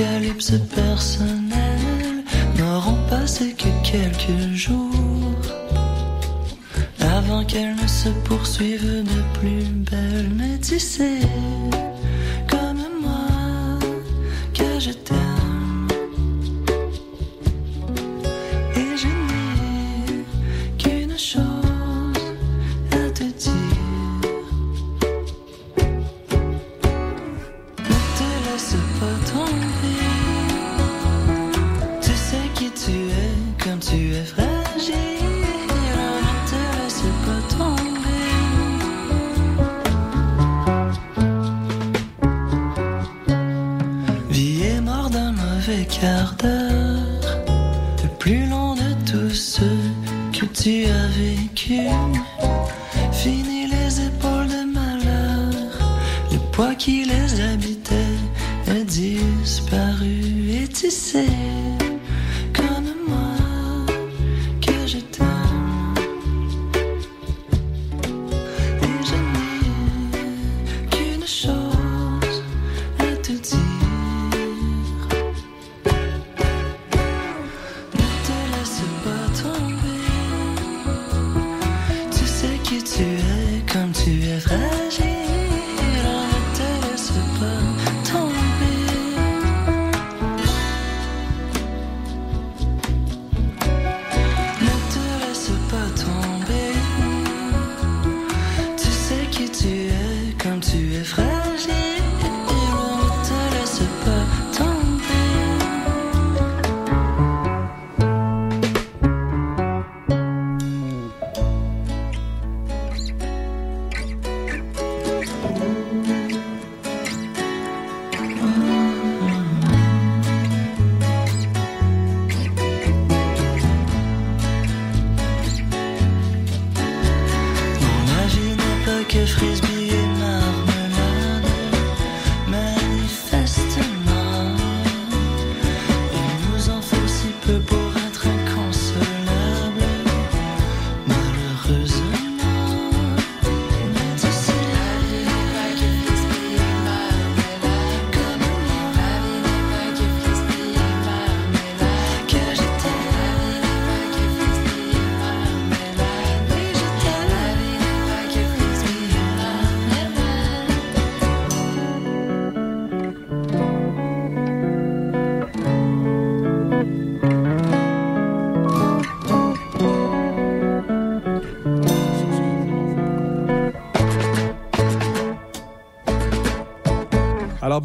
[0.02, 2.24] apocalypses personnelles
[2.58, 4.90] n'auront passé que quelques jours
[7.00, 8.71] avant qu'elles ne se poursuivent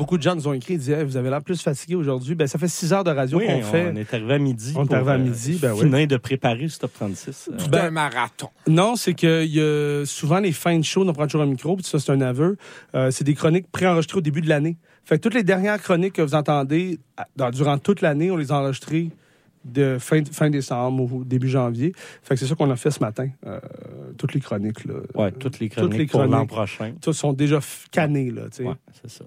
[0.08, 2.34] beaucoup de gens nous ont écrit, ils disaient, Hey, vous avez l'air plus fatigué aujourd'hui.
[2.34, 3.94] Ben, ça fait six heures de radio Oui, qu'on on fait.
[3.94, 4.74] est arrivé à midi.
[4.78, 6.08] On est arrivé à euh, midi, ben oui.
[6.08, 7.50] de préparer ce top 36.
[7.52, 8.48] euh, Ben, marathon.
[8.68, 11.46] Non, c'est que il y a souvent les fins de show, on prend toujours un
[11.48, 12.56] micro, puis ça, c'est un aveu.
[12.96, 14.78] Euh, c'est des chroniques préenregistrées au début de l'année.
[15.04, 17.00] Fait que toutes les dernières chroniques que vous entendez
[17.36, 19.10] dans- durant toute l'année, on les a enregistrées
[19.66, 21.92] de fin, fin décembre ou début janvier.
[22.24, 23.28] Fait que c'est ça qu'on a fait ce matin.
[23.46, 23.60] Euh,
[24.18, 24.94] toutes les chroniques, là.
[25.16, 26.94] Ouais, toutes les chroniques pour l'an prochain.
[27.02, 27.60] Toutes sont déjà
[27.92, 28.64] cannées, là, tu sais.
[28.64, 29.26] Ouais, c'est ça.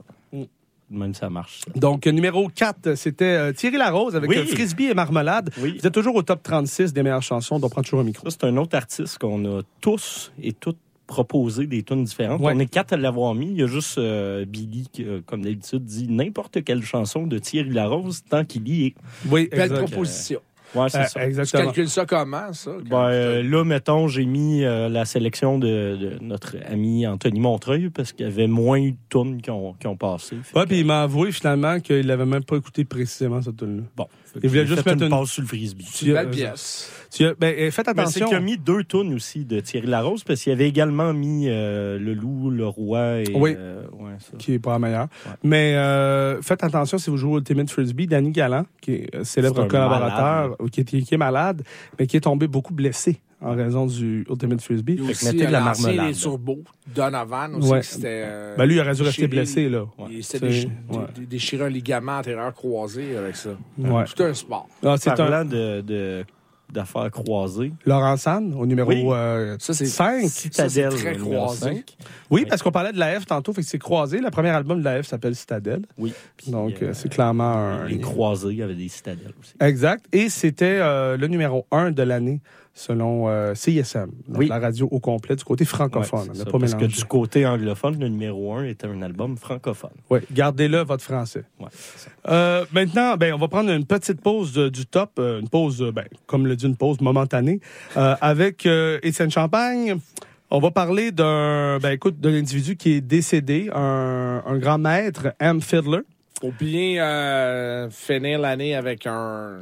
[0.90, 1.60] Même ça marche.
[1.60, 1.72] ça.
[1.78, 4.38] Donc, numéro 4, c'était euh, Thierry Larose avec Oui.
[4.38, 5.50] euh, Frisbee et Marmelade.
[5.56, 8.28] Vous êtes toujours au top 36 des meilleures chansons, donc prend toujours un micro.
[8.28, 12.40] Ça, c'est un autre artiste qu'on a tous et toutes proposé des tunes différentes.
[12.40, 12.52] Ouais.
[12.54, 13.46] On est quatre à l'avoir mis.
[13.50, 17.36] Il y a juste euh, Billy qui, euh, comme d'habitude, dit n'importe quelle chanson de
[17.38, 18.94] Thierry Larose tant qu'il y est.
[19.28, 19.86] Oui, Belle exact.
[19.90, 20.40] proposition.
[20.74, 21.26] Ouais, c'est Euh, ça.
[21.26, 21.62] exactement.
[21.62, 22.70] Tu calcules ça comment, ça?
[22.88, 27.90] Ben, euh, là, mettons, j'ai mis euh, la sélection de, de notre ami Anthony Montreuil
[27.90, 30.36] parce qu'il y avait moins eu de tunes qui ont, qui ont passé.
[30.54, 33.82] Ouais, puis il m'a avoué finalement qu'il n'avait même pas écouté précisément cette tune-là.
[33.96, 34.06] Bon.
[34.42, 35.88] Il voulait juste fait mettre une une passe sur le frisbee.
[35.92, 36.99] Tu- Belle euh, pièce.
[37.10, 38.26] Tu as- ben, euh, faites Mais c'est attention.
[38.28, 41.98] qu'il a mis deux tunes aussi de Thierry Larose parce qu'il avait également mis euh,
[41.98, 43.32] Le Loup, Le Roi et...
[43.34, 43.54] Oui.
[43.58, 44.36] euh, ouais, ça.
[44.38, 45.08] qui est pas la meilleure.
[45.42, 49.24] Mais euh, faites attention si vous jouez au Ultimate Frisbee, Danny Galland, qui est euh,
[49.24, 51.62] célèbre C'est collaborateur, qui est, qui est malade,
[51.98, 54.96] mais qui est tombé beaucoup blessé en raison du Ultimate Frisbee.
[54.98, 56.08] Il aussi de la marmelade.
[56.08, 56.62] des turbos,
[56.94, 57.82] Donovan aussi, Ouais.
[57.82, 58.22] s'était...
[58.26, 59.86] euh, Ben, lui, il aurait dû rester blessé, là.
[60.10, 60.98] Il s'est C'est- déchi- ouais.
[61.16, 63.50] dé- déchiré un ligament antérieur croisé avec ça.
[63.78, 64.04] Ouais.
[64.14, 64.68] Tout un sport.
[64.84, 66.24] Ah, c'est Parlant un de, de-
[66.72, 67.72] d'affaires croisées.
[67.86, 69.04] Laurent San, au numéro Oui.
[69.06, 70.28] euh, Ça, c'est 5.
[70.28, 71.60] Citadelle, Ça, c'est très croisé.
[71.60, 71.96] cinq.
[72.30, 74.20] Oui, parce qu'on parlait de la F tantôt, fait que c'est croisé.
[74.20, 75.82] Le premier album de la F s'appelle Citadelle.
[75.98, 76.12] Oui.
[76.46, 77.86] Donc, euh, c'est clairement un...
[77.86, 79.54] Les croisés, il y avait des citadelles aussi.
[79.60, 80.04] Exact.
[80.12, 82.40] Et c'était euh, le numéro 1 de l'année
[82.72, 83.54] selon euh,
[84.28, 84.46] Oui.
[84.48, 86.28] la radio au complet du côté francophone.
[86.30, 89.90] Ouais, ça, pas parce que du côté anglophone, le numéro 1 était un album francophone.
[90.08, 91.44] Oui, gardez-le, votre français.
[91.58, 91.66] Ouais.
[92.28, 95.82] Euh, maintenant, ben, on va prendre une petite pause de- du top, euh, une pause,
[95.82, 97.60] euh, ben, comme le dit, une pause momentanée,
[97.96, 99.96] euh, avec euh, Étienne Champagne.
[100.52, 105.34] On va parler d'un, ben, écoute, d'un individu qui est décédé, un, un grand maître,
[105.38, 105.60] M.
[105.60, 106.00] Fiddler.
[106.40, 109.58] Faut bien euh, finir l'année avec un,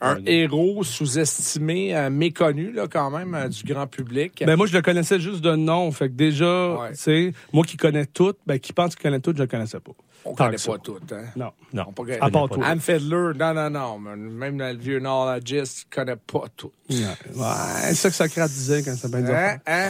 [0.00, 4.42] un héros sous-estimé, euh, méconnu là, quand même euh, du grand public.
[4.46, 5.90] Ben, moi, je le connaissais juste de nom.
[5.90, 6.90] Fait que déjà, Ouais.
[6.92, 9.80] tu sais, moi qui connais tout, ben, qui pense qu'il connaît tout, je le connaissais
[9.80, 9.92] pas.
[10.24, 10.96] On Tant connaît pas tout.
[11.12, 11.16] Hein?
[11.36, 11.50] Non.
[11.72, 11.84] Non.
[11.88, 12.64] On pas- À part toi.
[12.66, 13.98] Anne Fiddler, non, non, non.
[13.98, 16.72] Même le vieux neurologiste connaît pas tout.
[16.90, 16.96] Ouais,
[17.34, 19.88] c'est ça que Socrate disait quand ça des Hein, hein?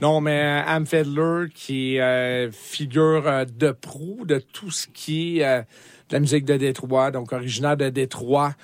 [0.00, 4.86] Non, mais euh, Am Fiddler, qui est euh, figure euh, de proue de tout ce
[4.88, 8.54] qui est euh, de la musique de Détroit, donc originaire de Détroit.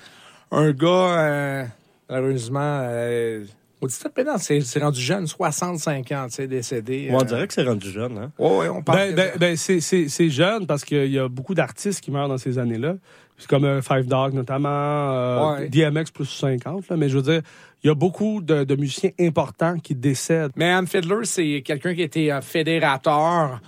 [0.55, 0.87] Un gars,
[1.19, 1.65] euh,
[2.09, 3.43] malheureusement, euh,
[3.81, 7.09] on dit ça, mais non, c'est c'est rendu jeune, 65 ans, tu sais, décédé.
[7.11, 8.17] On euh, dirait que c'est rendu jeune.
[8.17, 8.31] Hein?
[8.37, 11.17] ouais, ouais, on parle Ben, de- ben, ben, c'est- c'est c'est jeune parce qu'il y
[11.19, 12.95] a beaucoup d'artistes qui meurent dans ces années-là.
[13.39, 15.69] C'est comme euh, Five Dog notamment, euh, Ouais.
[15.69, 16.87] DMX plus 50.
[16.87, 17.41] Là, mais je veux dire,
[17.83, 20.51] il y a beaucoup de, de musiciens importants qui décèdent.
[20.55, 23.59] Mais Am Fiddler, c'est quelqu'un qui était un fédérateur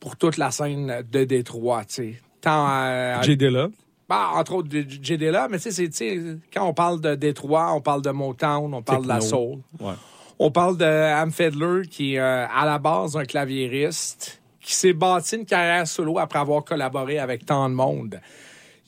[0.00, 2.14] pour toute la scène de Détroit, tu sais.
[2.40, 3.36] Tant euh, J.
[3.36, 3.68] Dilla.
[4.08, 5.16] Bah, entre autres, J.
[5.16, 6.20] Dilla, mais tu sais,
[6.52, 9.60] quand on parle de Détroit, on parle de Motown, on parle de la soul.
[9.80, 9.94] Ouais.
[10.38, 14.92] On parle de Am Fiddler, qui est euh, à la base un claviériste, qui s'est
[14.92, 18.20] bâti une carrière solo après avoir collaboré avec tant de monde.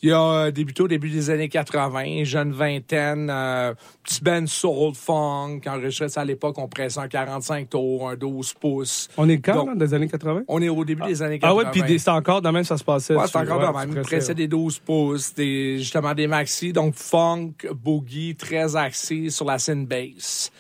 [0.07, 3.75] Il a débuté au début des années 80, jeune vingtaine, euh,
[4.05, 8.55] petit band soul funk, enregistré ça à l'époque, on pressait un 45 tours, un 12
[8.55, 9.09] pouces.
[9.17, 10.45] On est quand, Donc, là, des années 80?
[10.47, 11.51] On est au début des années 80.
[11.51, 13.17] Ah ouais, puis des- c'est encore de même ça se passait.
[13.17, 13.97] Ouais, c'est encore de même.
[13.97, 19.47] Il pressait des 12 pouces, des, justement des maxi, donc funk, boogie, très axé sur
[19.47, 20.53] la scène bass.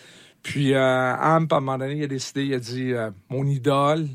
[0.42, 3.46] Puis euh, Amp, à un moment donné, il a décidé, il a dit euh, Mon
[3.46, 4.08] idole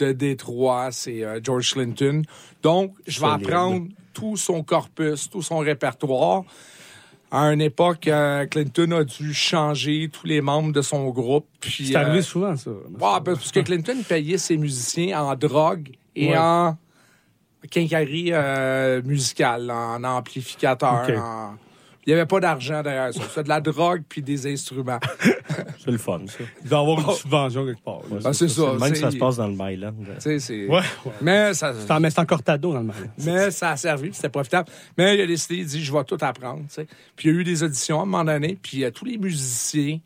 [0.00, 2.22] de Détroit, c'est euh, George Clinton.
[2.60, 6.44] Donc, je vais apprendre tout son corpus, tout son répertoire.
[7.30, 11.46] À une époque, euh, Clinton a dû changer tous les membres de son groupe.
[11.60, 12.70] puis, C'est arrivé euh, souvent, ça.
[12.70, 16.38] Ouais, parce que Clinton payait ses musiciens en drogue et Ouais.
[16.38, 16.76] en
[17.70, 21.06] quincaillerie euh, musicale, en amplificateur.
[21.18, 21.56] En-
[22.06, 23.20] Il n'y avait pas d'argent derrière ça.
[23.28, 25.00] C'était de la drogue puis des instruments.
[25.78, 26.44] C'est le fun, ça.
[26.62, 28.00] Il doit y avoir une subvention quelque part.
[28.24, 28.72] Ah, c'est ça.
[28.80, 29.94] Même que ça se passe dans le Myland.
[30.18, 30.80] Sais, c'est- Ouais.
[31.20, 32.96] Mais ça, mais c'est encore Cortado dans le mal.
[33.24, 34.70] mais ça a servi, puis c'était profitable.
[34.96, 36.62] Mais il a décidé, il dit, je vais tout apprendre.
[37.16, 39.18] Puis il y a eu des auditions à un moment donné, puis euh, tous les
[39.18, 39.98] musiciens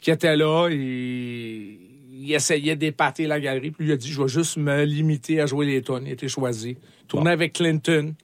[0.00, 1.78] qui étaient là, ils,
[2.22, 3.70] ils essayaient d'épater la galerie.
[3.70, 6.04] Puis lui, il a dit, je vais juste me limiter à jouer les tonnes.
[6.06, 6.76] Il a été choisi.
[7.06, 8.14] Tourner avec Clinton.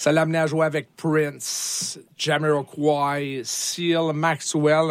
[0.00, 4.90] Ça l'a amené à jouer avec Prince, Jamiroquai, Seal, Maxwell,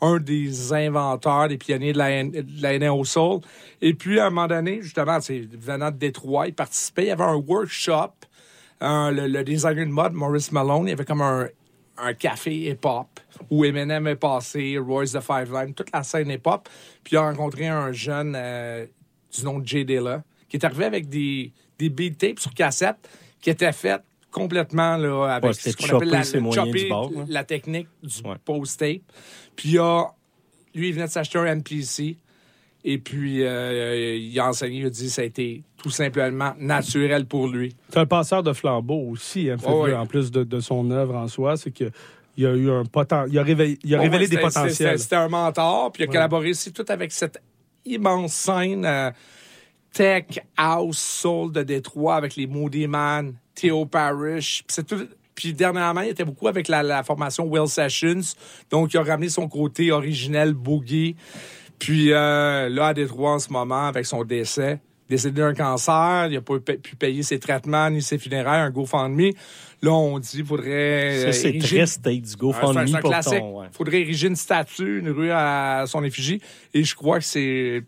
[0.00, 3.42] un, des inventeurs, des pionniers de la, N- de la NO Soul.
[3.80, 7.04] Et puis, à un moment donné, justement, venant de Détroit, il participait.
[7.04, 8.14] Il y avait un workshop.
[8.80, 11.46] le, designer de mode, Maurice Malone, il y avait comme un,
[12.18, 16.68] café hip-hop où Eminem est passé, Royce the Five Line, toute la scène hip-hop.
[17.04, 18.86] Puis il a rencontré un jeune euh,
[19.32, 23.08] du nom de Jay Dilla qui est arrivé avec des, des beat tapes sur cassette
[23.40, 24.02] qui étaient faites
[24.32, 29.02] complètement là, avec Ouais, ce qu'on appelle la, chopper bord, la technique du post-tape.
[29.54, 30.06] Puis a,
[30.74, 32.16] lui, il venait de s'acheter un NPC.
[32.84, 37.26] Et puis, euh, il a enseigné, il a dit ça a été tout simplement naturel
[37.26, 37.76] pour lui.
[37.90, 39.94] C'est un passeur de flambeau aussi, hein, Oh, oui.
[39.94, 41.56] en plus de, de son œuvre en soi.
[41.56, 41.92] C'est que
[42.36, 43.26] il a eu un poten...
[43.30, 44.98] il a révélé, il a révélé des potentiels.
[44.98, 46.14] C'était un mentor, puis il a Ouais.
[46.14, 47.40] collaboré aussi tout avec cette
[47.84, 49.10] immense scène euh,
[49.92, 54.64] tech, house, soul de Détroit avec les Moody Man, Theo Parrish.
[54.66, 58.34] Puis tout- Puis dernièrement, il était beaucoup avec la, la formation Will Sessions.
[58.70, 61.16] Donc, il a ramené son côté originel, boogie.
[61.78, 66.34] Puis euh, là, à Détroit en ce moment, avec son décès, décédé d'un cancer, il
[66.34, 69.30] n'a pas pu payer ses traitements ni ses funérailles, un GoFundMe.
[69.82, 71.18] Là, on dit qu'il faudrait...
[71.22, 73.38] Ça, euh, c'est ériger- très state, du GoFundMe pour classique.
[73.40, 73.60] ton...
[73.60, 73.66] ouais.
[73.72, 76.40] faudrait ériger une statue, une rue à son effigie.
[76.72, 77.82] Et je crois que c'est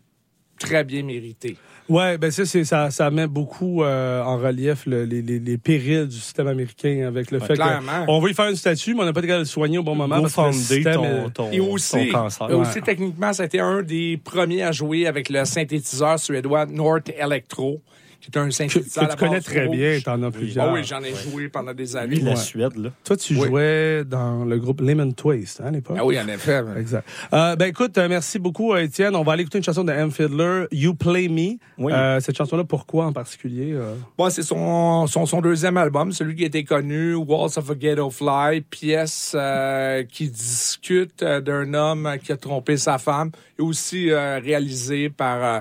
[0.59, 1.55] très bien mérité.
[1.87, 5.57] Ouais, ben ça, c'est, ça, ça met beaucoup euh, en relief le- les, les, les
[5.59, 8.05] périls du système américain avec le Ouais, fait clairement.
[8.07, 9.77] qu'on va y faire une statue, mais on n'a pas été capable de le soigner
[9.77, 10.19] au bon moment.
[10.21, 12.49] parce que le système ton- est- ton- Et aussi, cancer.
[12.49, 12.81] et aussi Ouais.
[12.81, 17.81] techniquement, c'était un des premiers à jouer avec le synthétiseur suédois Nord Electro,
[18.31, 19.07] qui est un synthétiseur.
[19.07, 19.77] que tu connais très rouge.
[19.77, 20.65] bien, t'en as plusieurs.
[20.69, 22.15] Ah oui, j'en ai joué pendant des années.
[22.15, 22.35] Lui, la Ouais.
[22.37, 22.89] Suède, là.
[23.03, 23.47] Toi, tu Oui.
[23.47, 25.97] jouais dans le groupe Lemon Twist hein, à l'époque?
[25.99, 26.61] Ah oui, en effet.
[26.77, 27.07] Exact.
[27.33, 29.15] Euh, ben écoute, euh, merci beaucoup euh, Étienne.
[29.15, 30.11] On va aller écouter une chanson de M.
[30.11, 31.57] Fiddler, You Play Me.
[31.77, 31.93] Oui.
[31.93, 33.93] Euh, cette chanson-là, pourquoi en particulier euh?
[34.17, 37.75] Bon, c'est son, son, son deuxième album, celui qui a été connu, Walls of a
[37.75, 44.09] Ghetto Fly, pièce euh, qui discute d'un homme qui a trompé sa femme, et aussi
[44.11, 45.59] euh, réalisé par euh,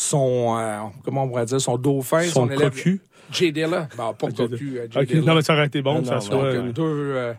[0.00, 2.70] son, euh, comment on pourrait dire, son dauphin, Son son, élève.
[2.70, 3.00] cocu.
[3.32, 3.88] Jay Dilla.
[3.96, 5.20] Bon, pas cocu, euh, Jay Ok, Dilla.
[5.22, 6.36] Non, mais ça aurait été bon ça non, soit.
[6.36, 6.82] Donc, euh, deux,
[7.16, 7.32] euh,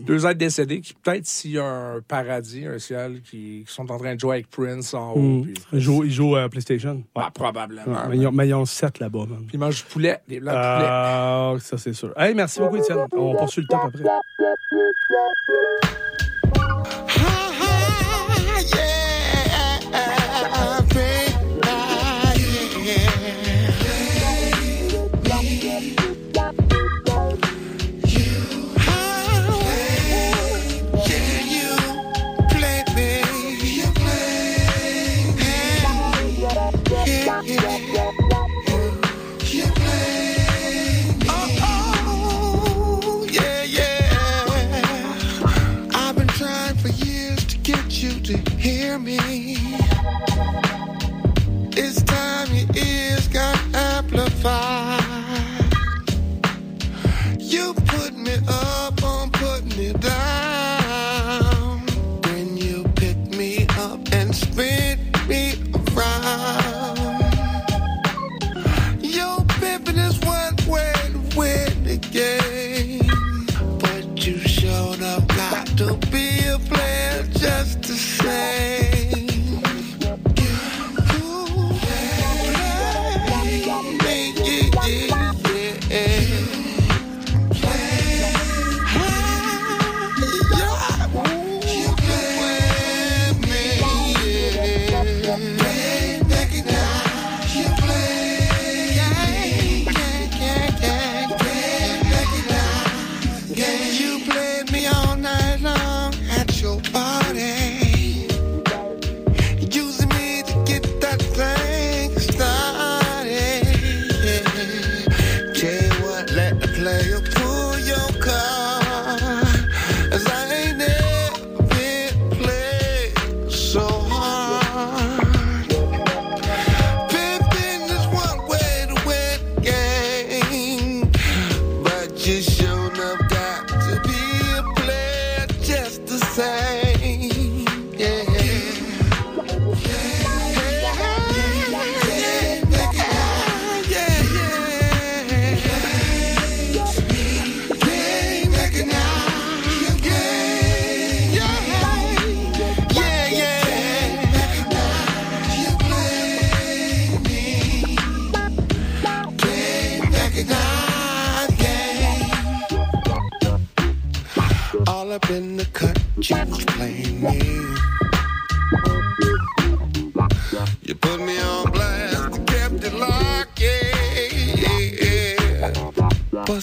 [0.00, 3.88] deux êtres décédés qui, peut-être, s'il y a un paradis, un ciel, qui, qui sont
[3.92, 5.42] en train de jouer avec Prince en haut.
[5.42, 7.02] puis- Ils jouent, ils jouent à PlayStation.
[7.14, 7.82] Ah, probablement.
[7.86, 9.40] Ouais, mais, ils ont, mais ils ont 7 là-bas, man.
[9.46, 10.88] Puis ils mangent du poulet, des blancs de poulet.
[10.88, 12.12] Ah, ça c'est sûr.
[12.16, 12.98] Hey, merci beaucoup, Étienne.
[13.12, 14.02] On poursuit le top après.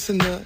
[0.10, 0.14] Yeah.
[0.20, 0.43] Busting up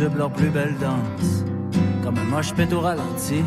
[0.00, 1.44] tubes leur plus belle danse,
[2.02, 3.42] comme un moche pète au ralenti.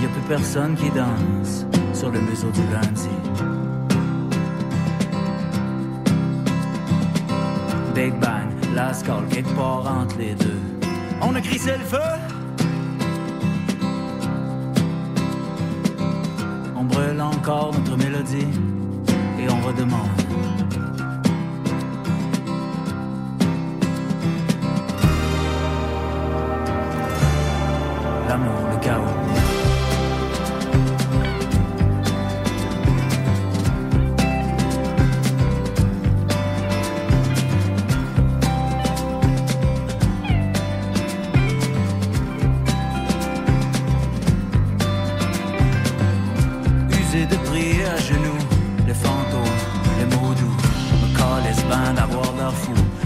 [0.00, 1.64] Y a plus personne qui danse
[1.94, 3.08] sur le museau du lundi.
[7.94, 10.60] Big Bang, last call, quelque part entre les deux.
[11.22, 12.23] On a crissé le feu!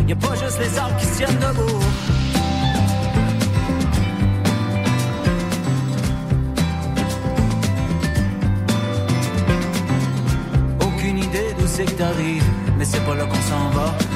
[0.09, 1.81] y a pas juste les arbres qui se tiennent debout.
[10.81, 12.43] Aucune idée d'où c'est que t'arrives,
[12.79, 14.08] mais c'est pas là qu'on s'en va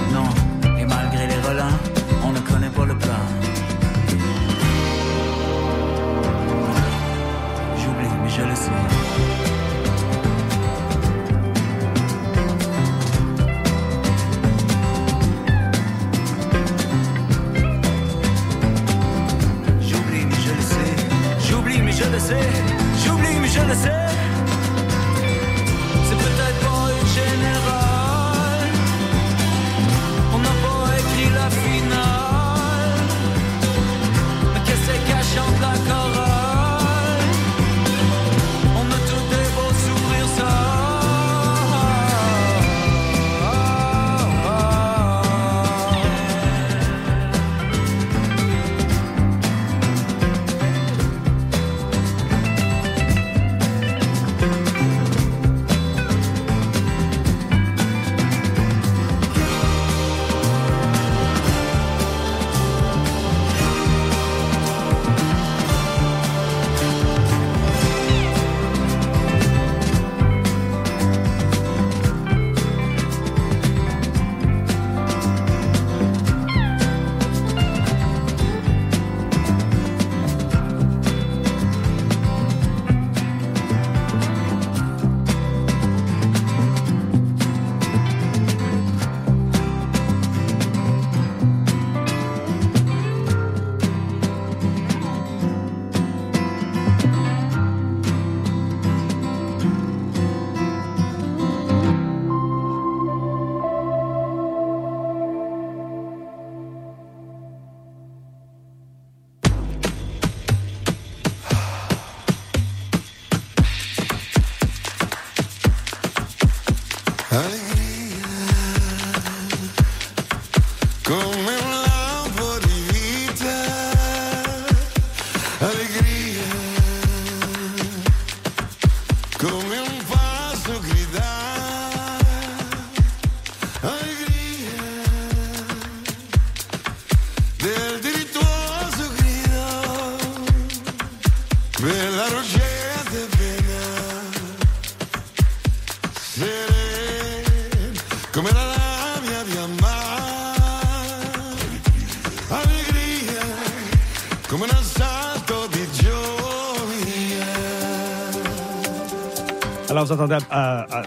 [160.14, 160.80] vous entendez à.
[160.80, 161.02] à- à-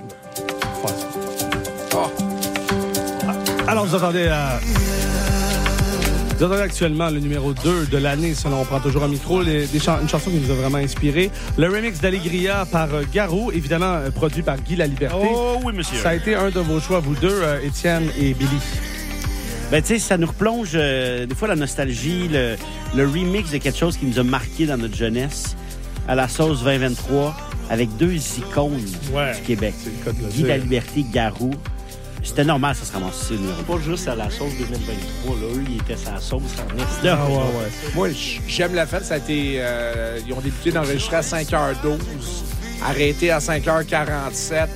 [3.27, 3.69] Ah.
[3.71, 4.59] Alors, vous entendez à.
[6.37, 9.67] Vous entendez actuellement le numéro 2 de l'année, selon on prend toujours un micro, les-
[9.67, 11.31] des chan- une chanson qui nous a vraiment inspiré.
[11.57, 15.15] Le remix d'Allegria par euh, Garou, évidemment euh, produit par Guy La Liberté.
[15.31, 15.97] Oh oui, monsieur.
[15.99, 18.59] Ça a été un de vos choix, vous deux, euh, Étienne et Billy.
[19.71, 22.55] Ben, tu sais, ça nous replonge euh, des fois la nostalgie, le,
[22.95, 25.55] le remix de quelque chose qui nous a marqué dans notre jeunesse,
[26.07, 27.33] à la sauce 2023,
[27.69, 29.73] avec deux icônes du Québec.
[30.07, 30.47] Guy dire.
[30.47, 31.51] La Liberté, Garou.
[32.23, 33.61] C'était normal, ça se ramasse le numéro.
[33.63, 35.41] Pas juste à la sauce 2023, là.
[35.55, 37.07] Eux, ils étaient sa sauce en est.
[37.09, 37.71] Ah, ouais, ouais.
[37.93, 38.07] Moi,
[38.47, 39.03] j'aime la fête.
[39.05, 39.57] Ça a été.
[39.59, 41.97] euh, ils ont débuté d'enregistrer à 5h12,
[42.83, 44.67] arrêté à 5h47.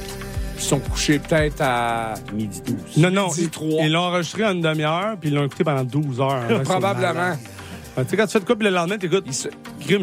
[0.57, 2.13] Ils sont couchés peut-être à.
[2.33, 2.75] Midi 12.
[2.97, 3.81] Non, non, Midi ils trois.
[3.83, 6.29] ils l'ont enregistré en une demi-heure, puis ils l'ont écouté pendant 12 heures.
[6.51, 7.35] hein, Probablement.
[7.97, 9.25] Tu sais, quand tu fais de quoi, puis le lendemain, t'écoutes?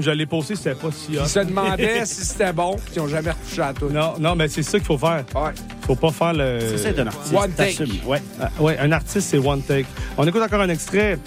[0.01, 1.23] Je l'ai posté, c'était pas si hot.
[1.25, 3.89] Ils se demandaient si c'était bon, puis ils n'ont jamais recouché à tout.
[3.89, 5.25] Non, non, mais c'est ça qu'il faut faire.
[5.35, 5.53] Ouais.
[5.83, 6.59] Faut pas faire le.
[6.61, 7.35] C'est ça, un artiste.
[7.35, 7.85] One take.
[8.07, 8.23] Ouais.
[8.41, 9.87] Ah, ouais, un artiste, c'est one take.
[10.17, 11.19] On écoute encore un extrait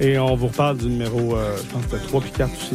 [0.00, 2.74] et on vous reparle du numéro, euh, je pense que c'était 3 puis 4 aussi.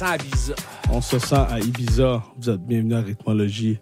[0.00, 0.54] Ibiza.
[0.92, 2.22] On se sent à Ibiza.
[2.38, 3.78] Vous êtes bienvenus à Rythmologie,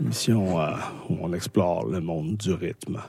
[0.00, 0.70] émission euh,
[1.08, 3.00] où on explore le monde du rythme.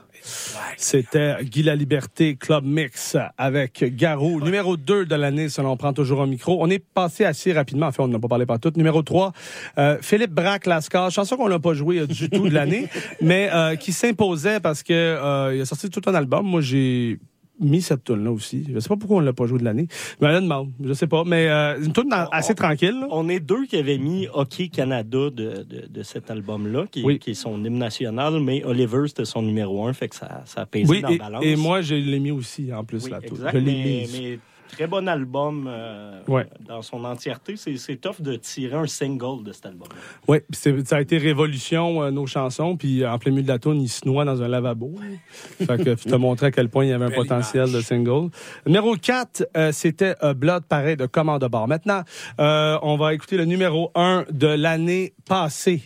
[0.76, 5.92] C'était Guy La Liberté Club Mix avec Garou, numéro 2 de l'année, selon on prend
[5.92, 6.56] toujours un micro.
[6.60, 8.72] On est passé assez rapidement, en fait, on n'a pas parlé par tout.
[8.76, 9.32] Numéro 3,
[9.78, 12.88] euh, Philippe Braque Lascar, chanson qu'on n'a pas joué euh, du tout de l'année,
[13.20, 16.46] mais euh, qui s'imposait parce que il a sorti tout un album.
[16.46, 17.20] Moi, j'ai
[17.60, 18.66] mis cette tune là aussi.
[18.72, 19.86] Je sais pas pourquoi on l'a pas joué de l'année.
[20.20, 22.98] Me la demande, je sais pas, mais euh, une tune assez tranquille.
[23.00, 23.06] là.
[23.10, 27.18] On est deux qui avaient mis Hockey Canada de, de, de cet album-là, qui, Oui.
[27.18, 30.62] qui est son hymne national, mais Oliver, c'était son numéro un, fait que ça, ça
[30.62, 31.44] a pesé Oui, dans et, la balance.
[31.44, 33.34] et moi, je l'ai mis aussi, en plus, Oui, tout.
[33.34, 34.20] exact, Je l'ai mais, mis.
[34.20, 34.38] mais
[34.74, 36.46] très bon album euh, Ouais.
[36.66, 37.56] dans son entièreté.
[37.56, 39.88] C'est, c'est tough de tirer un single de cet album.
[40.28, 42.76] Oui, ça a été révolution, euh, nos chansons.
[42.76, 44.94] Puis en plein milieu de la tourne, il se noie dans un lavabo.
[45.58, 47.80] fait que je te montrais à quel point il y avait un Belle potentiel de
[47.80, 48.30] single.
[48.66, 51.68] Numéro 4, euh, c'était euh, Blood Pareil de Commande Bar.
[51.68, 52.02] Maintenant,
[52.40, 55.82] euh, on va écouter le numéro 1 de l'année passée.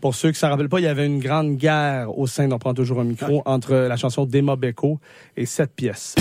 [0.00, 2.48] Pour ceux qui ne s'en rappellent pas, il y avait une grande guerre au sein
[2.48, 4.98] d'On prend toujours un micro entre la chanson d'Emma Beko
[5.36, 6.14] et cette pièce.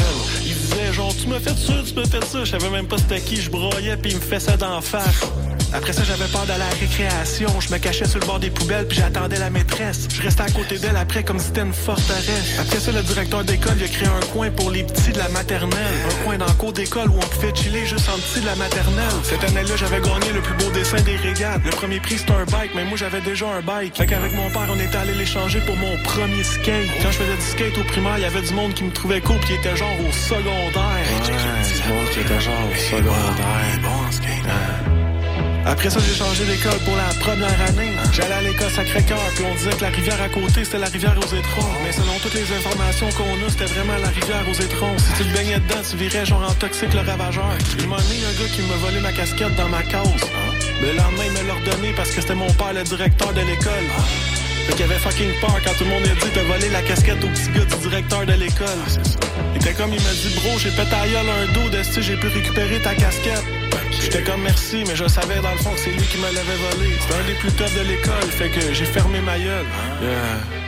[0.44, 0.49] Tu
[1.30, 2.44] m'as fait ça, tu m'as fait ça.
[2.44, 5.24] Je même pas c'était qui, je broyais puis il me fait ça d'en face.
[5.72, 7.60] Après ça, j'avais peur d'aller à la récréation.
[7.60, 10.08] Je me cachais sur le bord des poubelles puis j'attendais la maîtresse.
[10.12, 12.58] Je restais à côté d'elle après comme si c'était une forteresse.
[12.60, 15.30] Après ça, le directeur d'école il a créé un coin pour les petits de la
[15.30, 15.94] maternelle.
[16.10, 18.56] Un coin dans le cours d'école où on pouvait chiller juste en petit de la
[18.56, 19.06] maternelle.
[19.24, 21.62] Cette année-là, j'avais gagné le plus beau dessin des régates.
[21.64, 23.96] Le premier prix c'était un bike, mais moi j'avais déjà un bike.
[23.96, 26.90] Fait qu'avec mon père, on était allé l'échanger pour mon premier skate.
[27.04, 29.22] Quand je faisais du skate au primaire, il y avait du monde qui me trouvait
[29.22, 31.06] cool puis était genre au secondaire.
[35.66, 37.92] Après ça, j'ai changé d'école pour la première année.
[38.14, 41.16] J'allais à l'école Sacré-Cœur, puis on disait que la rivière à côté, c'était la rivière
[41.18, 41.70] aux étrons.
[41.84, 44.98] Mais selon toutes les informations qu'on a, c'était vraiment la rivière aux étrons.
[44.98, 47.52] Si tu te baignais dedans, tu virais genre en toxique le ravageur.
[47.78, 50.26] Il m'a un gars qui m'a volé ma casquette dans ma cause.
[50.82, 54.39] Le lendemain, il me l'a redonné parce que c'était mon père, le directeur de l'école.
[54.70, 57.24] Fait qu'il avait fucking peur quand tout le monde a dit de voler la casquette
[57.24, 58.68] au petit gars du directeur de l'école.
[59.56, 62.16] Il était comme, il m'a dit, bro, j'ai pété à gueule un dos de j'ai
[62.16, 63.44] pu récupérer ta casquette.
[64.00, 66.60] J'étais comme merci, mais je savais dans le fond que c'est lui qui me l'avait
[66.76, 66.92] volé.
[67.02, 69.66] C'était un des plus toughs de l'école, fait que j'ai fermé ma gueule.
[70.04, 70.59] Yeah.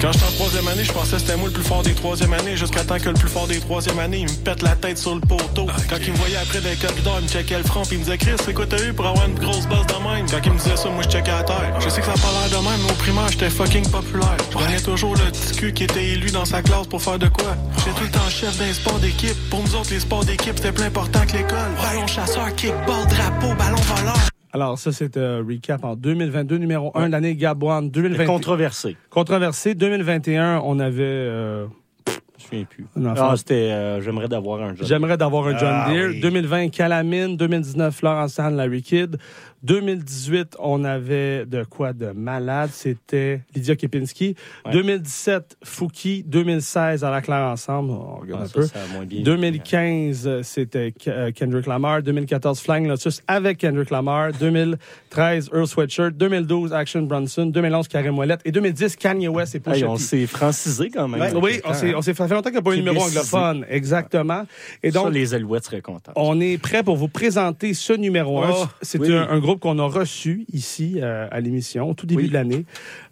[0.00, 2.56] Quand j'étais en troisième année, je pensais c'était moi le plus fort des troisième années,
[2.56, 5.14] jusqu'à temps que le plus fort des troisième années, il me pète la tête sur
[5.14, 5.66] le poteau.
[5.88, 8.04] Quand il me voyait après des corridors, il me checkait le front, puis il me
[8.04, 9.96] disait Chris, c'est quoi t'as eu pour avoir une grosse bosse de?
[9.96, 11.80] Quand il me disait ça, moi je checkais à terre.
[11.80, 14.36] Je sais que ça a pas l'air de même, mais au primaire, j'étais fucking populaire.
[14.50, 17.28] Je prenais toujours le petit cul qui était élu dans sa classe pour faire de
[17.28, 17.56] quoi?
[17.78, 19.36] J'étais tout le temps chef d'un sport d'équipe.
[19.50, 21.74] Pour nous autres, les sports d'équipe, c'était plus important que l'école.
[21.82, 24.18] Ballon chasseur, kickball, drapeau, ballon voleur.
[24.56, 27.90] Alors, ça, c'est un recap en 2022, numéro 1 de l'année Gab One.
[27.90, 28.24] 2020...
[28.24, 28.96] Controversé.
[29.10, 29.74] Controversé.
[29.74, 31.02] 2021, on avait...
[31.02, 31.66] Euh...
[32.06, 32.86] Je me souviens plus.
[33.18, 36.08] Ah, c'était euh, J'aimerais d'avoir un John J'aimerais d'avoir un John Ah, Deere.
[36.08, 36.20] oui.
[36.20, 37.36] 2020, Calamine.
[37.36, 39.18] 2019, Florence Anne, Larry Kidd.
[39.66, 42.70] 2018, on avait de quoi de malade.
[42.72, 44.36] C'était Lydia Kepinski.
[44.72, 46.22] 2017, Fouki.
[46.24, 47.90] 2016, à la claire ensemble.
[47.90, 48.62] On regarde Ah, un ça, peu.
[48.66, 52.00] ça bien 2015, euh, c'était euh, Kendrick Lamar.
[52.02, 54.30] 2014, Flying Lotus avec Kendrick Lamar.
[54.38, 56.12] 2013, Earl Sweatshirt.
[56.16, 57.46] 2012, Action Bronson.
[57.46, 58.36] 2011, Karim Ouellet.
[58.44, 61.20] Et 2010, Kanye West et Pusha Hey, on s'est francisé quand même.
[61.20, 61.94] Ouais, oui, on s'est, hein.
[61.96, 63.66] on s'est fait longtemps qu'il n'y a pas eu numéro anglophone.
[63.68, 64.44] Exactement.
[64.84, 66.12] Et Ça, donc, les Alouettes seraient contents.
[66.14, 68.50] on est prêt pour vous présenter ce numéro 1.
[68.52, 69.12] Oh, C'est oui.
[69.12, 72.64] un, un groupe qu'on a reçu ici euh, à l'émission, au tout début de l'année.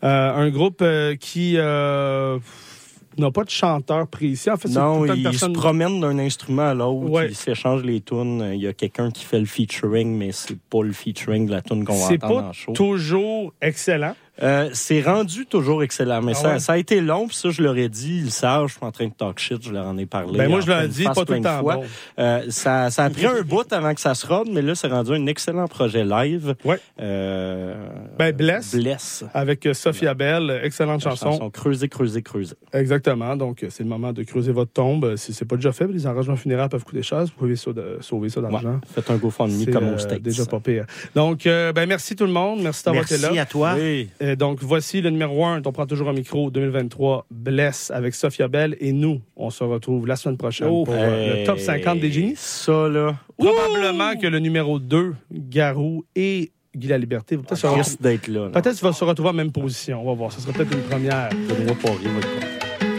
[0.03, 4.51] Euh, un groupe euh, qui n'a pas de chanteur précis.
[4.51, 5.55] En fait, c'est Non, personne...
[5.55, 7.29] se promènent d'un instrument à l'autre, Ouais.
[7.29, 8.51] ils s'échangent les tunes.
[8.55, 11.63] Il y a quelqu'un qui fait le featuring, mais c'est pas le featuring de la
[11.63, 12.73] tune qu'on va entendre pas en show.
[12.73, 14.17] toujours excellent.
[14.43, 16.59] Euh, c'est rendu toujours excellent, mais Ah ça, ouais?
[16.59, 18.81] ça a été long, puis ça, je leur ai dit, ils le savent, je suis
[18.81, 20.37] pas en train de talk shit, je leur en ai parlé.
[20.37, 21.85] Ben, moi, je leur ai dit, pas tout le temps bon.
[22.19, 24.89] Euh, ça, ça a pris un bout avant que ça se rode, mais là, c'est
[24.89, 26.55] rendu un excellent projet live.
[26.65, 26.79] Ouais.
[27.01, 27.75] Euh,
[28.19, 28.75] Ben, Bless.
[28.75, 29.25] Bless.
[29.35, 31.33] Avec euh, Sophia Bell, excellente La chanson.
[31.33, 32.55] chanson Creuser, creuser, creuser.
[32.73, 33.37] Exactement.
[33.37, 35.17] Donc, c'est le moment de creuser votre tombe.
[35.17, 37.25] Si c'est pas déjà fait, les arrangements funéraires peuvent coûter cher.
[37.25, 38.81] Vous pouvez sauver ça d'argent.
[38.95, 40.23] Faites un GoFundMe comme au States.
[40.23, 40.87] déjà pas pire.
[41.15, 42.61] Donc, euh, ben, merci tout le monde.
[42.63, 43.29] Merci d'avoir été là.
[43.29, 43.75] Merci à toi.
[43.79, 44.09] Oui.
[44.25, 45.63] Euh, donc, voici le numéro 1.
[45.65, 47.27] On prend toujours un micro 2023.
[47.31, 48.77] Bless avec Sophia Bell.
[48.81, 52.01] Et nous, on se retrouve la semaine prochaine Oh, pour euh, le top hey, 50
[52.01, 52.35] des génies.
[52.37, 53.17] Ça, là.
[53.37, 58.47] Probablement que le numéro 2, Garou et Guy la Liberté, peut-être se Risque d'être là.
[58.47, 58.49] là.
[58.49, 60.01] Peut-être va se retrouver en même position.
[60.03, 60.33] On va voir.
[60.33, 61.29] Ce sera peut-être une première.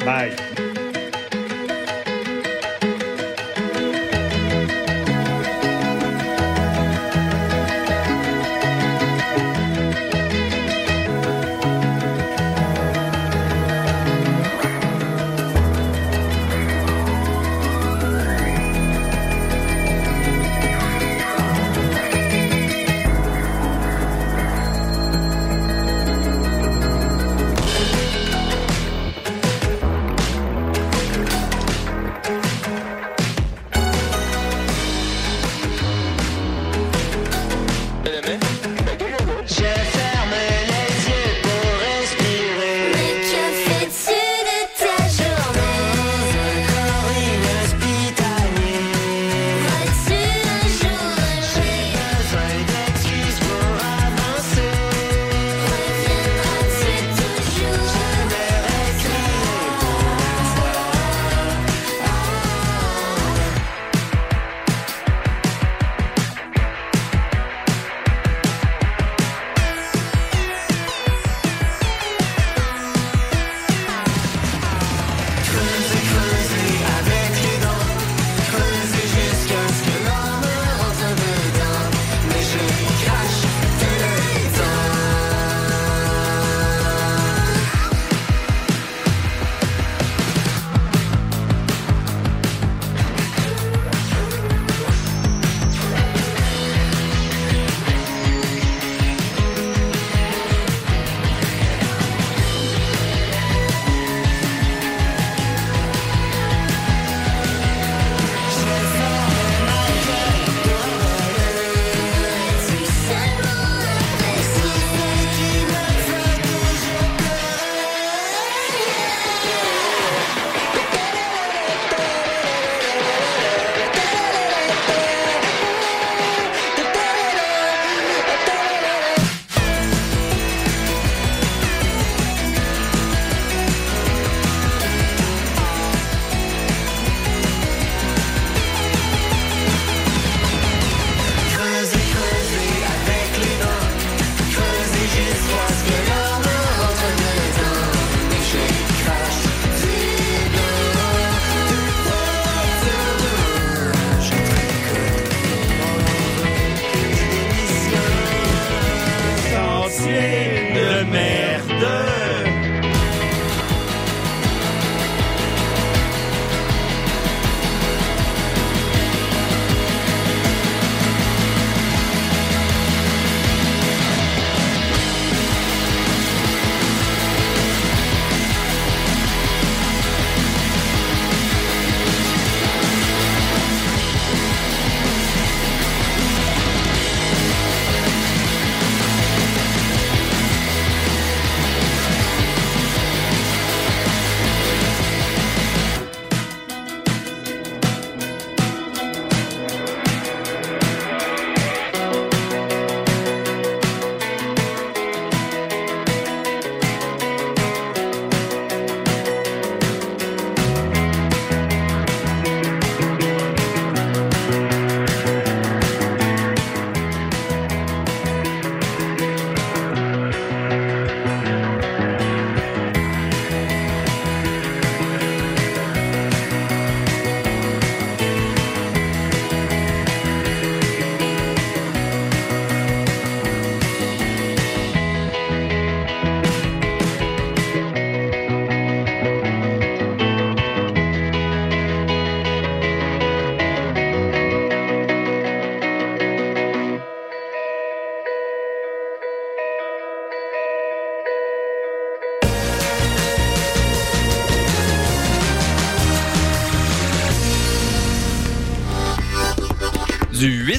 [0.06, 0.32] Bye.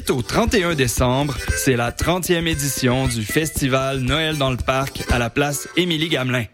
[0.07, 5.03] Du 8 au 31 décembre, c'est la 30e édition du festival Noël dans le parc
[5.11, 6.45] à la place Émilie Gamelin.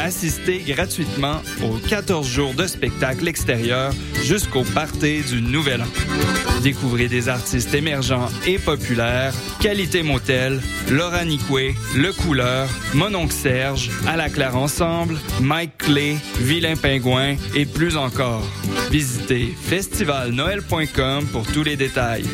[0.00, 3.92] Assistez gratuitement aux 14 jours de spectacle extérieur
[4.22, 5.86] jusqu'au party du Nouvel An.
[6.62, 10.60] Découvrez des artistes émergents et populaires, Qualité Motel,
[10.90, 17.66] Laura Nicoué, Le Couleur, Mononcle Serge, À la Claire Ensemble, Mike Clay, Vilain Pingouin et
[17.66, 18.46] plus encore.
[18.90, 22.24] Visitez festivalnoël.com pour tous les détails.